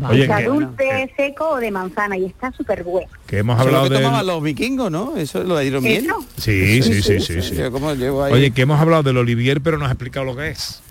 Oye, 0.09 0.23
está 0.23 0.37
que- 0.39 0.45
dulce, 0.45 1.13
seco 1.15 1.49
o 1.51 1.57
de 1.57 1.69
manzana 1.69 2.17
y 2.17 2.25
está 2.25 2.51
súper 2.51 2.83
bueno. 2.83 3.07
Que 3.27 3.37
hemos 3.39 3.59
hablado 3.59 3.87
de... 3.87 3.99
tomaban 3.99 4.25
los 4.25 4.41
vikingos, 4.41 4.89
¿no? 4.91 5.15
Eso 5.15 5.41
es 5.41 5.47
lo 5.47 5.55
de 5.55 5.65
hidromiel. 5.65 6.05
¿Eso? 6.05 6.25
Sí, 6.37 6.81
sí, 6.81 7.03
sí, 7.03 7.19
sí, 7.19 7.41
sí. 7.43 7.55
Yo 7.55 7.71
como 7.71 7.93
llevo 7.93 8.23
ahí... 8.23 8.33
Oye, 8.33 8.51
que 8.51 8.63
hemos 8.63 8.79
hablado 8.81 9.03
del 9.03 9.17
Olivier, 9.17 9.61
pero 9.61 9.77
no 9.77 9.85
has 9.85 9.91
explicado 9.91 10.25
lo 10.25 10.35
que 10.35 10.49
es. 10.49 10.81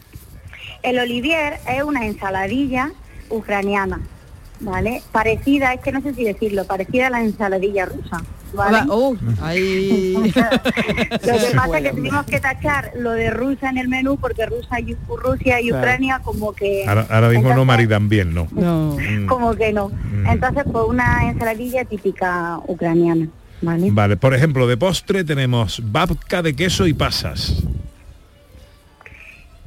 El 0.85 0.99
olivier 1.01 1.59
es 1.69 1.83
una 1.83 2.07
ensaladilla 2.07 2.93
ucraniana, 3.31 4.01
¿vale? 4.65 5.03
Parecida, 5.13 5.73
es 5.75 5.81
que 5.81 5.93
no 5.93 6.01
sé 6.01 6.15
si 6.15 6.25
decirlo, 6.25 6.65
parecida 6.65 7.07
a 7.09 7.11
la 7.11 7.23
ensaladilla 7.23 7.87
rusa, 7.87 8.23
¿vale? 8.55 8.79
Oh, 8.89 9.15
ahí. 9.43 10.15
Lo 10.25 10.33
que 10.33 11.53
pasa 11.55 11.79
es 11.79 11.85
que 11.85 11.91
tuvimos 11.91 12.27
que 12.27 12.41
tachar 12.41 12.93
lo 12.97 13.13
de 13.13 13.31
rusa 13.31 13.71
en 13.71 13.79
el 13.79 13.89
menú 13.89 14.17
porque 14.17 14.47
Rusia 14.47 14.81
y, 14.81 14.97
Rusia 15.09 15.61
y 15.61 15.69
Claro. 15.69 15.83
Ucrania 15.83 16.21
como 16.23 16.53
que 16.53 16.85
Ahora, 16.87 17.07
ahora 17.11 17.29
mismo 17.29 17.55
no 17.55 17.65
maridan 17.65 18.09
bien, 18.09 18.35
¿no? 18.35 18.49
No. 18.53 18.97
Mm. 18.99 19.27
como 19.27 19.55
que 19.55 19.73
no. 19.73 19.89
Mm. 19.89 20.27
Entonces 20.29 20.65
pues 20.71 20.85
una 20.89 21.29
ensaladilla 21.29 21.85
típica 21.85 22.59
ucraniana, 22.67 23.29
¿vale? 23.63 23.91
Vale, 23.91 24.17
por 24.17 24.35
ejemplo, 24.35 24.67
de 24.67 24.77
postre 24.77 25.25
tenemos 25.25 25.83
babka 25.85 26.43
de 26.43 26.55
queso 26.55 26.87
y 26.87 26.95
pasas. 26.95 27.63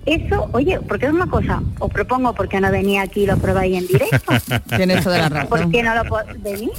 Eso, 0.08 0.50
oye, 0.54 0.80
porque 0.80 1.06
es 1.06 1.12
una 1.12 1.28
cosa, 1.28 1.62
os 1.80 1.92
propongo 1.92 2.34
porque 2.34 2.62
no 2.62 2.72
venía 2.72 3.02
aquí 3.02 3.24
y 3.24 3.26
lo 3.26 3.36
probáis 3.36 3.78
en 3.78 3.88
directo. 3.88 4.32
Tienes 4.78 5.04
toda 5.04 5.18
la 5.18 5.28
razón. 5.28 5.50
¿Por 5.50 5.70
qué 5.70 5.84
no 5.84 5.94
lo 5.96 6.04
venir? 6.40 6.72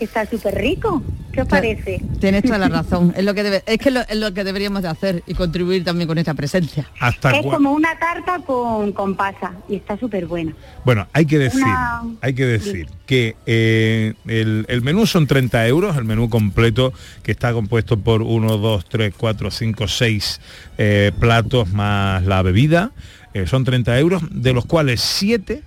Que 0.00 0.06
está 0.06 0.24
súper 0.24 0.54
rico. 0.54 1.02
¿Qué 1.30 1.42
os 1.42 1.46
parece? 1.46 2.00
Tienes 2.20 2.42
toda 2.42 2.56
la 2.56 2.68
razón. 2.80 3.12
Es 3.14 3.22
lo 3.22 3.34
que 3.34 3.42
debe, 3.42 3.62
es 3.66 3.76
que 3.78 3.90
lo, 3.90 4.00
es 4.00 4.16
lo 4.16 4.32
que 4.32 4.44
deberíamos 4.44 4.80
de 4.80 4.88
hacer 4.88 5.22
y 5.26 5.34
contribuir 5.34 5.84
también 5.84 6.08
con 6.08 6.16
esta 6.16 6.32
presencia. 6.32 6.88
Hasta 6.98 7.32
Es 7.32 7.44
como 7.44 7.72
una 7.72 7.98
tarta 7.98 8.38
con, 8.38 8.92
con 8.92 9.14
pasa 9.14 9.52
y 9.68 9.74
está 9.76 9.98
súper 9.98 10.24
buena. 10.24 10.54
Bueno, 10.86 11.06
hay 11.12 11.26
que 11.26 11.38
decir, 11.38 11.62
Una- 11.62 12.02
hay 12.22 12.32
que 12.34 12.46
decir 12.46 12.88
que 13.04 13.36
eh, 13.44 14.14
el, 14.26 14.64
el 14.68 14.80
menú 14.80 15.06
son 15.06 15.26
30 15.26 15.66
euros, 15.68 15.94
el 15.98 16.04
menú 16.06 16.30
completo 16.30 16.94
que 17.22 17.32
está 17.32 17.52
compuesto 17.52 17.98
por 18.00 18.22
1, 18.22 18.56
2, 18.56 18.84
3, 18.88 19.14
4, 19.16 19.50
5, 19.50 19.86
6 19.86 20.40
eh, 20.78 21.12
platos 21.20 21.70
más 21.74 22.24
la 22.24 22.40
bebida. 22.42 22.90
eh, 23.34 23.46
son 23.46 23.64
30 23.64 23.98
euros, 23.98 24.22
de 24.30 24.54
los 24.54 24.64
cuales 24.64 25.02
7 25.02 25.62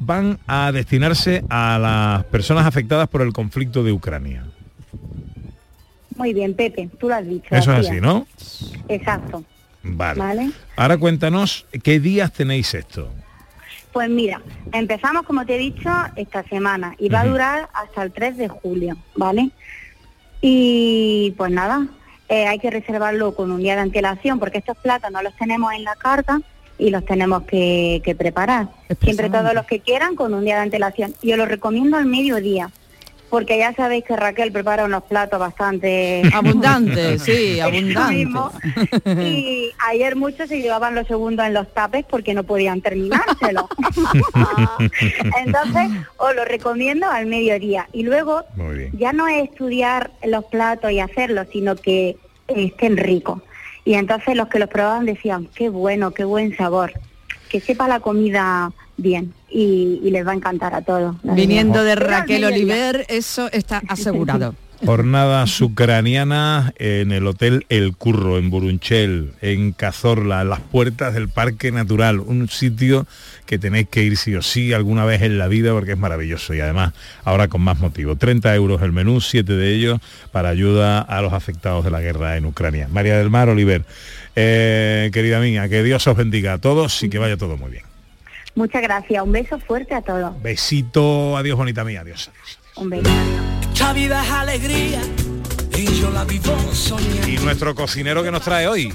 van 0.00 0.38
a 0.46 0.72
destinarse 0.72 1.44
a 1.48 1.78
las 1.78 2.24
personas 2.24 2.66
afectadas 2.66 3.08
por 3.08 3.22
el 3.22 3.32
conflicto 3.32 3.84
de 3.84 3.92
Ucrania. 3.92 4.44
Muy 6.16 6.34
bien, 6.34 6.54
Pepe, 6.54 6.88
tú 6.98 7.08
lo 7.08 7.14
has 7.14 7.26
dicho. 7.26 7.54
Eso 7.54 7.72
es 7.72 7.86
así, 7.86 8.00
¿no? 8.00 8.26
Exacto. 8.88 9.44
Vale. 9.82 10.18
¿Vale? 10.20 10.50
Ahora 10.76 10.98
cuéntanos 10.98 11.66
qué 11.82 12.00
días 12.00 12.32
tenéis 12.32 12.74
esto. 12.74 13.10
Pues 13.92 14.08
mira, 14.08 14.40
empezamos 14.72 15.24
como 15.24 15.44
te 15.44 15.56
he 15.56 15.58
dicho 15.58 15.90
esta 16.16 16.42
semana 16.44 16.94
y 16.98 17.08
va 17.08 17.20
a 17.20 17.26
durar 17.26 17.68
hasta 17.74 18.02
el 18.02 18.12
3 18.12 18.36
de 18.36 18.48
julio, 18.48 18.96
¿vale? 19.16 19.50
Y 20.40 21.34
pues 21.36 21.50
nada, 21.50 21.86
eh, 22.28 22.46
hay 22.46 22.58
que 22.58 22.70
reservarlo 22.70 23.34
con 23.34 23.50
un 23.50 23.60
día 23.60 23.74
de 23.74 23.82
antelación 23.82 24.38
porque 24.38 24.58
estos 24.58 24.76
platos 24.78 25.10
no 25.10 25.22
los 25.22 25.34
tenemos 25.36 25.72
en 25.72 25.84
la 25.84 25.96
carta 25.96 26.40
y 26.80 26.90
los 26.90 27.04
tenemos 27.04 27.42
que, 27.44 28.00
que 28.04 28.14
preparar. 28.14 28.68
Siempre 29.02 29.30
todos 29.30 29.54
los 29.54 29.66
que 29.66 29.80
quieran 29.80 30.16
con 30.16 30.34
un 30.34 30.44
día 30.44 30.56
de 30.56 30.62
antelación. 30.62 31.14
Yo 31.22 31.36
lo 31.36 31.46
recomiendo 31.46 31.96
al 31.96 32.06
mediodía, 32.06 32.70
porque 33.30 33.58
ya 33.58 33.72
sabéis 33.72 34.04
que 34.04 34.16
Raquel 34.16 34.50
prepara 34.50 34.84
unos 34.84 35.04
platos 35.04 35.38
bastante 35.38 36.22
Abundantes, 36.34 37.22
sí, 37.24 37.60
abundantes. 37.60 38.26
Y 39.06 39.70
ayer 39.88 40.16
muchos 40.16 40.48
se 40.48 40.60
llevaban 40.60 40.96
los 40.96 41.06
segundos 41.06 41.46
en 41.46 41.54
los 41.54 41.72
tapes 41.72 42.04
porque 42.04 42.34
no 42.34 42.42
podían 42.42 42.80
terminárselo. 42.80 43.68
Entonces, 45.44 45.88
os 46.16 46.34
lo 46.34 46.44
recomiendo 46.44 47.08
al 47.08 47.26
mediodía. 47.26 47.88
Y 47.92 48.02
luego, 48.02 48.42
ya 48.92 49.12
no 49.12 49.28
es 49.28 49.48
estudiar 49.48 50.10
los 50.24 50.44
platos 50.46 50.90
y 50.90 50.98
hacerlos, 50.98 51.46
sino 51.52 51.76
que 51.76 52.16
estén 52.48 52.96
ricos. 52.96 53.42
Y 53.84 53.94
entonces 53.94 54.36
los 54.36 54.48
que 54.48 54.58
los 54.58 54.68
probaban 54.68 55.06
decían, 55.06 55.48
qué 55.54 55.68
bueno, 55.68 56.12
qué 56.12 56.24
buen 56.24 56.56
sabor, 56.56 56.92
que 57.48 57.60
sepa 57.60 57.88
la 57.88 58.00
comida 58.00 58.72
bien 58.96 59.32
y, 59.48 60.00
y 60.02 60.10
les 60.10 60.26
va 60.26 60.32
a 60.32 60.34
encantar 60.34 60.74
a 60.74 60.82
todos. 60.82 61.16
Viniendo 61.22 61.82
de 61.82 61.94
Raquel. 61.94 62.44
Oliver, 62.44 63.06
eso 63.08 63.50
está 63.52 63.82
asegurado. 63.88 64.54
Jornadas 64.84 65.60
ucranianas 65.60 66.72
en 66.78 67.12
el 67.12 67.26
Hotel 67.26 67.66
El 67.68 67.94
Curro, 67.96 68.38
en 68.38 68.48
Burunchel, 68.48 69.32
en 69.42 69.72
Cazorla, 69.72 70.40
en 70.40 70.48
las 70.48 70.60
puertas 70.60 71.12
del 71.12 71.28
Parque 71.28 71.70
Natural, 71.70 72.18
un 72.18 72.48
sitio 72.48 73.06
que 73.44 73.58
tenéis 73.58 73.88
que 73.88 74.02
ir 74.02 74.16
sí 74.16 74.34
o 74.34 74.42
sí 74.42 74.72
alguna 74.72 75.04
vez 75.04 75.20
en 75.20 75.36
la 75.36 75.48
vida 75.48 75.72
porque 75.72 75.92
es 75.92 75.98
maravilloso 75.98 76.54
y 76.54 76.60
además 76.60 76.94
ahora 77.24 77.48
con 77.48 77.60
más 77.60 77.78
motivo. 77.78 78.16
30 78.16 78.54
euros 78.54 78.80
el 78.80 78.92
menú, 78.92 79.20
7 79.20 79.52
de 79.52 79.74
ellos 79.74 80.00
para 80.32 80.48
ayuda 80.48 81.00
a 81.00 81.20
los 81.20 81.34
afectados 81.34 81.84
de 81.84 81.90
la 81.90 82.00
guerra 82.00 82.38
en 82.38 82.46
Ucrania. 82.46 82.88
María 82.90 83.18
del 83.18 83.28
Mar 83.28 83.50
Oliver, 83.50 83.84
eh, 84.34 85.10
querida 85.12 85.40
mía, 85.40 85.68
que 85.68 85.82
Dios 85.82 86.06
os 86.06 86.16
bendiga 86.16 86.54
a 86.54 86.58
todos 86.58 87.02
y 87.02 87.10
que 87.10 87.18
vaya 87.18 87.36
todo 87.36 87.58
muy 87.58 87.70
bien. 87.70 87.84
Muchas 88.54 88.82
gracias, 88.82 89.22
un 89.22 89.32
beso 89.32 89.58
fuerte 89.58 89.94
a 89.94 90.00
todos. 90.00 90.40
Besito, 90.42 91.36
adiós 91.36 91.56
bonita 91.56 91.84
mía, 91.84 92.00
adiós. 92.00 92.30
Un 92.76 92.90
beso. 92.90 93.10
Mucha 93.68 93.92
vida 93.92 94.24
es 94.24 94.30
alegría 94.30 95.00
y 95.76 95.84
yo 96.00 96.10
la 96.10 96.24
vivo 96.24 96.54
soñando. 96.72 97.28
Y 97.28 97.36
nuestro 97.38 97.74
cocinero 97.74 98.22
que 98.22 98.30
nos 98.30 98.42
trae 98.42 98.66
hoy. 98.68 98.92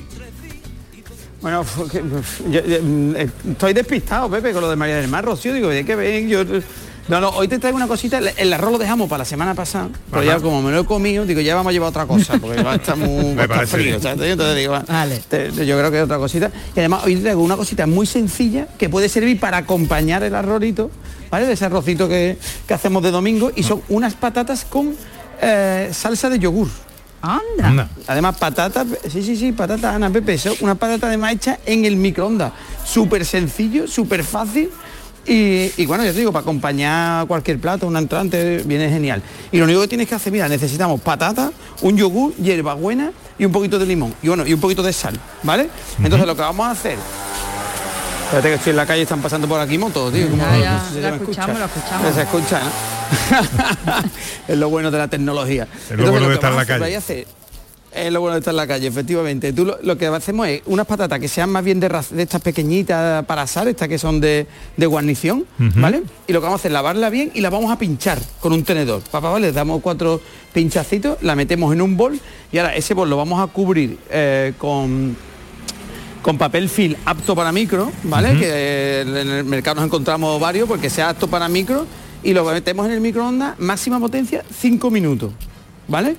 Bueno, 1.41 1.63
yo- 1.93 2.61
yo, 2.65 2.81
mm, 2.81 3.15
eh, 3.15 3.29
estoy 3.51 3.73
despistado, 3.73 4.29
Pepe, 4.29 4.51
con 4.51 4.61
lo 4.61 4.69
de 4.69 4.75
María 4.75 4.95
del 4.95 5.07
Mar, 5.07 5.23
Rocío. 5.25 5.53
Digo, 5.53 5.69
hay 5.69 5.83
que 5.83 5.95
ver, 5.95 6.25
yo... 6.27 6.43
No, 7.07 7.21
no, 7.21 7.29
hoy 7.29 7.47
te 7.47 7.59
traigo 7.59 7.75
una 7.75 7.87
cosita. 7.87 8.17
El- 8.17 8.51
arroz 8.51 8.71
lo 8.71 8.77
dejamos 8.79 9.07
para 9.07 9.19
la 9.19 9.25
semana 9.25 9.53
pasada, 9.53 9.89
pero 10.09 10.23
Ajá. 10.23 10.37
ya 10.37 10.39
como 10.41 10.63
me 10.63 10.71
lo 10.71 10.79
he 10.81 10.85
comido, 10.85 11.23
digo, 11.23 11.39
ya 11.41 11.53
vamos 11.53 11.69
a 11.69 11.73
llevar 11.73 11.89
otra 11.89 12.07
cosa, 12.07 12.37
porque 12.41 12.63
va 12.63 12.73
a 12.73 12.75
estar 12.77 12.97
muy 12.97 13.35
va 13.35 13.41
a 13.41 13.43
estar 13.43 13.47
parece 13.47 13.77
frío. 13.77 13.95
Entonces 13.95 14.55
digo, 14.57 14.71
va, 14.73 14.83
te- 15.29 15.51
yo 15.67 15.77
creo 15.77 15.91
que 15.91 15.97
es 15.97 16.03
otra 16.03 16.17
cosita. 16.17 16.49
Y 16.75 16.79
además 16.79 17.03
hoy 17.05 17.15
te 17.17 17.21
traigo 17.21 17.43
una 17.43 17.57
cosita 17.57 17.85
muy 17.85 18.07
sencilla 18.07 18.67
que 18.79 18.89
puede 18.89 19.07
servir 19.07 19.39
para 19.39 19.57
acompañar 19.57 20.23
el 20.23 20.33
arrorito, 20.33 20.89
¿vale? 21.29 21.45
De 21.45 21.53
ese 21.53 21.65
arrocito 21.65 22.07
que, 22.07 22.37
que 22.67 22.73
hacemos 22.73 23.01
de 23.03 23.11
domingo, 23.11 23.51
y 23.55 23.63
son 23.63 23.81
unas 23.89 24.13
patatas 24.13 24.65
con 24.65 24.95
eh, 25.41 25.89
salsa 25.93 26.29
de 26.29 26.39
yogur. 26.39 26.67
Anda. 27.21 27.89
Además, 28.05 28.37
patatas, 28.37 28.85
sí, 29.09 29.23
sí, 29.23 29.35
sí, 29.35 29.51
patatas, 29.51 29.95
Ana 29.95 30.11
Pepe, 30.11 30.37
son 30.37 30.53
una 30.61 30.75
patata 30.75 31.07
además 31.07 31.33
hecha 31.33 31.59
en 31.65 31.85
el 31.85 31.95
microondas. 31.95 32.51
Súper 32.85 33.25
sencillo, 33.25 33.87
súper 33.87 34.23
fácil. 34.23 34.69
Y, 35.25 35.71
y 35.75 35.87
bueno, 35.87 36.05
yo 36.05 36.11
te 36.11 36.19
digo, 36.19 36.31
para 36.31 36.43
acompañar 36.43 37.25
cualquier 37.25 37.59
plato, 37.59 37.87
un 37.87 37.97
entrante, 37.97 38.61
viene 38.63 38.91
genial. 38.91 39.23
Y 39.51 39.57
lo 39.57 39.63
único 39.63 39.81
que 39.81 39.87
tienes 39.87 40.07
que 40.07 40.13
hacer, 40.13 40.31
mira, 40.31 40.47
necesitamos 40.47 41.01
patata, 41.01 41.51
un 41.81 41.97
yogur, 41.97 42.35
hierbabuena 42.35 43.11
y 43.39 43.45
un 43.45 43.51
poquito 43.51 43.79
de 43.79 43.87
limón. 43.87 44.13
Y 44.21 44.27
bueno, 44.27 44.45
y 44.45 44.53
un 44.53 44.59
poquito 44.59 44.83
de 44.83 44.93
sal, 44.93 45.19
¿vale? 45.41 45.67
Entonces 45.97 46.27
lo 46.27 46.35
que 46.35 46.41
vamos 46.41 46.67
a 46.67 46.71
hacer. 46.71 46.97
Espérate 48.25 48.49
que 48.49 48.55
estoy 48.55 48.71
en 48.71 48.77
la 48.77 48.85
calle, 48.85 49.01
están 49.03 49.21
pasando 49.21 49.47
por 49.47 49.59
aquí 49.59 49.77
motos, 49.77 50.11
tío. 50.11 50.27
como- 50.29 50.41
Ya, 50.43 50.57
ya, 50.57 50.73
no 50.73 50.79
sé 50.79 50.89
si 50.89 50.95
lo 50.95 51.01
se 51.01 51.09
me 51.11 51.17
escuchamos, 51.17 51.59
escucha. 51.59 52.01
lo 52.01 52.09
escuchamos. 52.09 52.15
Se 52.15 52.21
escucha, 52.21 52.59
¿no? 52.59 54.01
es 54.53 54.57
lo 54.57 54.69
bueno 54.69 54.91
de 54.91 54.97
la 54.97 55.07
tecnología. 55.07 55.67
Es 55.89 55.97
lo 55.97 56.11
bueno 56.11 56.21
de 56.21 56.27
que 56.29 56.33
estar 56.35 56.51
en 56.51 56.57
la 56.57 56.65
calle. 56.65 56.95
hacer- 56.97 57.27
es 57.93 58.11
lo 58.11 58.19
bueno 58.19 58.33
de 58.33 58.39
estar 58.39 58.51
en 58.51 58.57
la 58.57 58.67
calle, 58.67 58.87
efectivamente. 58.87 59.53
Tú 59.53 59.63
lo, 59.63 59.77
lo 59.81 59.97
que 59.97 60.07
hacemos 60.07 60.47
es 60.49 60.61
unas 60.65 60.85
patatas 60.85 61.17
que 61.17 61.29
sean 61.29 61.49
más 61.49 61.63
bien 61.63 61.79
de, 61.79 61.87
de 62.09 62.23
estas 62.23 62.41
pequeñitas 62.41 63.23
para 63.25 63.43
asar, 63.43 63.69
estas 63.69 63.87
que 63.87 63.97
son 63.97 64.19
de, 64.19 64.47
de 64.75 64.85
guarnición. 64.85 65.45
¿vale? 65.57 66.03
Y 66.27 66.33
lo 66.33 66.41
que 66.41 66.43
vamos 66.43 66.57
a 66.57 66.61
hacer 66.61 66.71
es 66.71 66.73
lavarla 66.73 67.09
bien 67.09 67.31
y 67.35 67.39
la 67.39 67.49
vamos 67.49 67.71
a 67.71 67.77
pinchar 67.77 68.19
con 68.41 68.51
un 68.51 68.65
tenedor. 68.65 69.01
Papá, 69.09 69.29
¿vale? 69.29 69.47
Le 69.47 69.53
damos 69.53 69.81
cuatro 69.81 70.19
pinchacitos, 70.51 71.19
la 71.21 71.35
metemos 71.35 71.71
en 71.73 71.81
un 71.81 71.95
bol 71.95 72.19
y 72.51 72.57
ahora 72.57 72.75
ese 72.75 72.93
bol 72.93 73.09
lo 73.09 73.15
vamos 73.15 73.41
a 73.41 73.47
cubrir 73.53 73.97
eh, 74.09 74.51
con 74.57 75.15
con 76.25 76.39
papel 76.39 76.69
film 76.69 76.95
apto 77.05 77.35
para 77.35 77.51
micro, 77.51 77.91
¿vale? 78.05 78.35
Que 78.39 78.49
eh, 78.49 79.01
en 79.01 79.29
el 79.29 79.43
mercado 79.43 79.75
nos 79.75 79.85
encontramos 79.85 80.41
varios 80.41 80.67
porque 80.67 80.89
sea 80.89 81.09
apto 81.09 81.27
para 81.27 81.47
micro 81.47 81.85
y 82.23 82.33
lo 82.33 82.43
metemos 82.45 82.87
en 82.87 82.93
el 82.93 82.99
microondas, 82.99 83.59
máxima 83.59 83.99
potencia, 83.99 84.43
5 84.59 84.89
minutos, 84.89 85.33
¿vale? 85.87 86.15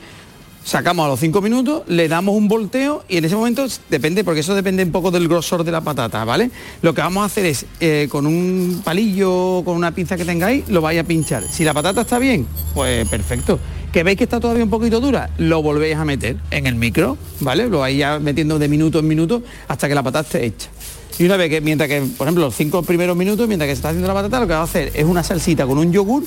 Sacamos 0.63 1.07
a 1.07 1.09
los 1.09 1.19
5 1.19 1.41
minutos, 1.41 1.83
le 1.89 2.07
damos 2.07 2.37
un 2.37 2.47
volteo 2.47 3.05
y 3.09 3.17
en 3.17 3.25
ese 3.25 3.35
momento 3.35 3.67
depende, 3.91 4.23
porque 4.23 4.41
eso 4.41 4.55
depende 4.55 4.85
un 4.85 4.93
poco 4.93 5.11
del 5.11 5.27
grosor 5.27 5.65
de 5.65 5.73
la 5.73 5.81
patata, 5.81 6.25
¿vale? 6.25 6.53
Lo 6.83 6.95
que 6.95 7.01
vamos 7.01 7.25
a 7.25 7.27
hacer 7.27 7.45
es 7.45 7.67
eh, 7.81 8.07
con 8.09 8.27
un 8.27 8.83
palillo, 8.85 9.63
con 9.65 9.75
una 9.77 9.91
pinza 9.91 10.17
que 10.17 10.25
tengáis, 10.25 10.69
lo 10.69 10.83
vais 10.83 11.01
a 11.01 11.03
pinchar. 11.03 11.43
Si 11.51 11.65
la 11.65 11.75
patata 11.75 12.03
está 12.03 12.21
bien, 12.21 12.47
pues 12.75 13.09
perfecto. 13.09 13.59
Que 13.93 14.03
veis 14.03 14.19
que 14.19 14.25
está 14.25 14.41
todavía 14.41 14.63
un 14.63 14.71
poquito 14.71 15.01
dura, 15.01 15.31
lo 15.39 15.63
volvéis 15.63 15.97
a 15.97 16.05
meter 16.05 16.37
en 16.51 16.67
el 16.67 16.75
micro, 16.75 17.17
¿vale? 17.41 17.69
Lo 17.69 17.79
vais 17.79 17.97
ya 17.97 18.19
metiendo 18.19 18.59
de 18.59 18.69
minuto 18.69 18.99
en 18.99 19.09
minuto 19.09 19.43
hasta 19.69 19.89
que 19.89 19.95
la 19.95 20.03
patata 20.03 20.27
esté 20.27 20.45
hecha. 20.47 20.69
Y 21.19 21.25
una 21.25 21.39
vez 21.39 21.49
que, 21.49 21.63
mientras 21.63 21.89
que, 21.89 22.03
por 22.19 22.27
ejemplo, 22.27 22.45
los 22.45 22.55
cinco 22.55 22.83
primeros 22.83 23.17
minutos, 23.17 23.49
mientras 23.49 23.69
que 23.69 23.75
se 23.75 23.79
está 23.79 23.89
haciendo 23.89 24.07
la 24.09 24.13
patata, 24.15 24.41
lo 24.41 24.47
que 24.47 24.53
va 24.53 24.61
a 24.61 24.65
hacer 24.65 24.93
es 24.95 25.05
una 25.05 25.23
salsita 25.23 25.67
con 25.67 25.79
un 25.79 25.93
yogur. 25.93 26.25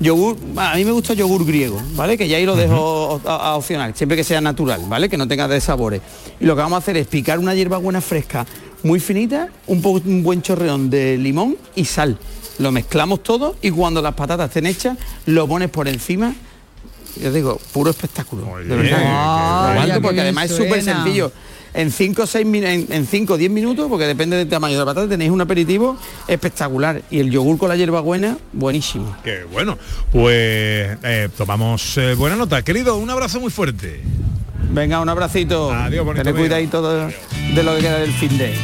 Yogur, 0.00 0.36
a 0.56 0.74
mí 0.74 0.84
me 0.84 0.90
gusta 0.90 1.14
yogur 1.14 1.46
griego, 1.46 1.80
¿vale? 1.94 2.18
Que 2.18 2.26
ya 2.26 2.38
ahí 2.38 2.44
lo 2.44 2.56
dejo 2.56 3.20
a, 3.24 3.50
a 3.50 3.56
opcional, 3.56 3.94
siempre 3.94 4.16
que 4.16 4.24
sea 4.24 4.40
natural, 4.40 4.80
¿vale? 4.88 5.08
Que 5.08 5.16
no 5.16 5.28
tenga 5.28 5.46
de 5.46 5.60
sabores. 5.60 6.00
Y 6.40 6.46
lo 6.46 6.56
que 6.56 6.62
vamos 6.62 6.74
a 6.74 6.78
hacer 6.78 6.96
es 6.96 7.06
picar 7.06 7.38
una 7.38 7.54
hierbabuena 7.54 8.00
fresca 8.00 8.44
muy 8.82 8.98
finita, 8.98 9.50
un, 9.68 9.80
po- 9.80 10.02
un 10.04 10.24
buen 10.24 10.42
chorreón 10.42 10.90
de 10.90 11.16
limón 11.16 11.56
y 11.76 11.84
sal. 11.84 12.18
Lo 12.58 12.72
mezclamos 12.72 13.22
todo 13.22 13.54
y 13.62 13.70
cuando 13.70 14.02
las 14.02 14.14
patatas 14.14 14.48
estén 14.48 14.66
hechas, 14.66 14.98
lo 15.26 15.46
pones 15.46 15.70
por 15.70 15.86
encima. 15.86 16.34
Yo 17.20 17.32
digo, 17.32 17.60
puro 17.72 17.90
espectáculo. 17.90 18.44
de 18.58 18.64
verdad. 18.64 18.82
bien. 18.82 18.94
Probadlo, 18.98 19.80
Ay, 19.80 19.90
qué 19.92 20.00
porque 20.00 20.20
además 20.20 20.50
es 20.50 20.56
súper 20.56 20.82
sencillo. 20.82 21.32
En 21.72 21.90
5 21.90 22.22
o 22.22 22.26
6 22.26 22.46
en 22.54 23.06
5 23.06 23.34
o 23.34 23.36
10 23.36 23.50
minutos, 23.50 23.88
porque 23.88 24.06
depende 24.06 24.36
del 24.36 24.48
tamaño 24.48 24.74
de 24.74 24.78
la 24.78 24.84
patata, 24.84 25.08
tenéis 25.08 25.32
un 25.32 25.40
aperitivo 25.40 25.96
espectacular. 26.28 27.02
Y 27.10 27.18
el 27.18 27.30
yogur 27.32 27.58
con 27.58 27.68
la 27.68 27.74
hierbabuena, 27.76 28.38
buenísimo. 28.52 29.16
Qué 29.24 29.42
bueno. 29.44 29.76
Pues 30.12 30.96
eh, 31.02 31.28
tomamos 31.36 31.98
eh, 31.98 32.14
buena 32.14 32.36
nota. 32.36 32.62
Querido, 32.62 32.96
un 32.96 33.10
abrazo 33.10 33.40
muy 33.40 33.50
fuerte. 33.50 34.00
Venga, 34.70 35.00
un 35.00 35.08
abracito. 35.08 35.72
Adiós, 35.72 36.06
Tened 36.14 36.34
cuidadito 36.36 37.06
de, 37.08 37.14
de 37.54 37.62
lo 37.64 37.74
que 37.74 37.80
queda 37.80 37.98
del 37.98 38.12
fin 38.12 38.38
de. 38.38 38.54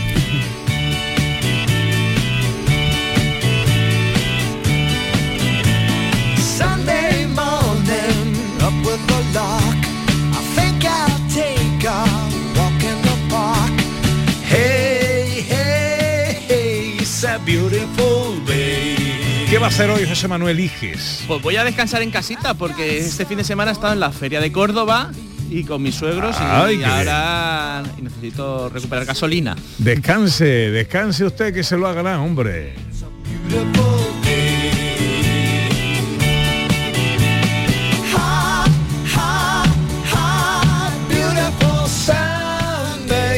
Va 19.61 19.67
a 19.67 19.69
hacer 19.69 19.91
hoy 19.91 20.09
José 20.09 20.27
Manuel 20.27 20.59
Iges? 20.59 21.25
Pues 21.27 21.43
voy 21.43 21.57
a 21.57 21.65
descansar 21.65 22.01
en 22.01 22.11
casita 22.11 22.55
porque 22.55 22.99
este 22.99 23.27
fin 23.27 23.37
de 23.37 23.45
semana 23.45 23.71
he 23.71 23.75
estado 23.75 23.93
en 23.93 24.01
la 24.01 24.11
feria 24.11 24.41
de 24.41 24.51
Córdoba 24.51 25.11
y 25.51 25.65
con 25.65 25.83
mis 25.83 25.97
suegros 25.97 26.35
y, 26.37 26.43
Ay, 26.43 26.79
qué 26.79 26.85
ahora 26.87 27.83
necesito 28.01 28.71
recuperar 28.71 29.05
gasolina. 29.05 29.57
Descanse, 29.77 30.45
descanse 30.45 31.27
usted 31.27 31.53
que 31.53 31.63
se 31.63 31.77
lo 31.77 31.89
ha 31.89 31.93
ganado, 31.93 32.23
hombre. 32.23 32.75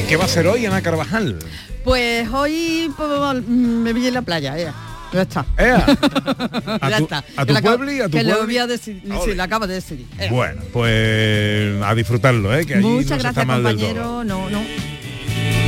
¿Qué 0.08 0.16
va 0.16 0.24
a 0.24 0.26
hacer 0.26 0.46
hoy 0.46 0.66
Ana 0.66 0.82
Carvajal? 0.82 1.38
Pues 1.82 2.28
hoy 2.30 2.92
pues, 2.96 3.44
me 3.48 3.92
vi 3.92 4.06
en 4.06 4.14
la 4.14 4.22
playa, 4.22 4.56
ya. 4.56 4.91
Ya 5.12 5.22
está. 5.22 5.44
Ea. 5.58 5.76
¿A 6.80 6.90
ya 6.90 6.96
tu- 6.98 7.02
está. 7.04 7.24
a 7.36 7.46
tu 7.46 7.52
la 7.52 7.60
pueblo 7.62 7.92
y 7.92 8.00
a 8.00 8.04
tu 8.04 8.10
Que 8.16 8.22
lo 8.24 8.44
voy 8.44 8.58
a 8.58 8.66
decidir. 8.66 9.02
Sí, 9.24 9.34
lo 9.34 9.42
acabo 9.42 9.66
de 9.66 9.74
decidir. 9.74 10.06
Ea. 10.18 10.30
Bueno, 10.30 10.62
pues 10.72 11.82
a 11.82 11.94
disfrutarlo, 11.94 12.54
¿eh? 12.56 12.64
que 12.64 12.74
allí 12.74 12.82
no 12.82 12.88
Muchas 12.90 13.18
está 13.18 13.22
gracias, 13.32 13.46
mal 13.46 13.62
compañero. 13.62 14.24
No, 14.24 14.48
no. 14.50 14.62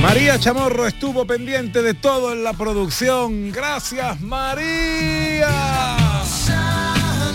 María 0.03 0.39
Chamorro 0.39 0.87
estuvo 0.87 1.27
pendiente 1.27 1.81
de 1.83 1.95
todo 1.95 2.33
en 2.33 2.45
la 2.45 2.53
producción. 2.53 3.51
Gracias, 3.53 4.21
María. 4.21 5.49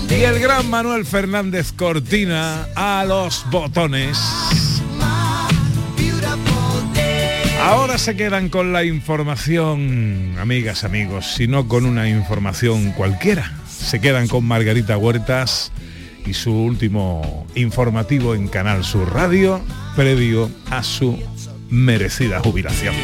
Y 0.10 0.14
el 0.24 0.39
gran 0.39 0.70
Manuel 0.70 1.05
Fernández 1.05 1.72
Cortina 1.72 2.68
a 2.76 3.05
los 3.07 3.45
botones. 3.49 4.18
Ahora 7.70 7.99
se 7.99 8.15
quedan 8.15 8.49
con 8.49 8.74
la 8.74 8.84
información, 8.84 10.36
amigas, 10.39 10.84
amigos, 10.84 11.36
sino 11.36 11.67
con 11.67 11.86
una 11.86 12.09
información 12.09 12.93
cualquiera. 12.93 13.53
Se 13.70 14.01
quedan 14.01 14.28
con 14.28 14.43
Margarita 14.43 14.97
Huertas 14.97 15.72
y 16.26 16.34
su 16.34 16.51
último 16.51 17.45
informativo 17.53 18.34
en 18.34 18.47
Canal 18.47 18.84
Sur 18.84 19.13
Radio, 19.13 19.61
previo 19.95 20.49
a 20.72 20.82
su 20.82 21.15
merecida 21.70 22.39
jubilación. 22.39 22.95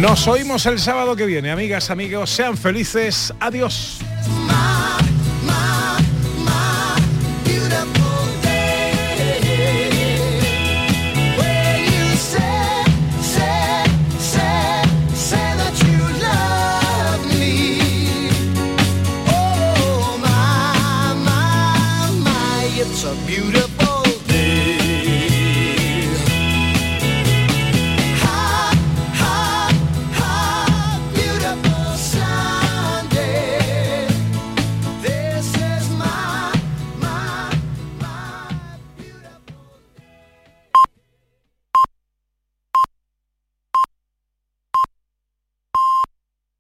Nos 0.00 0.26
oímos 0.26 0.66
el 0.66 0.80
sábado 0.80 1.14
que 1.14 1.24
viene, 1.24 1.52
amigas, 1.52 1.88
amigos, 1.92 2.30
sean 2.30 2.56
felices, 2.56 3.32
adiós. 3.38 4.00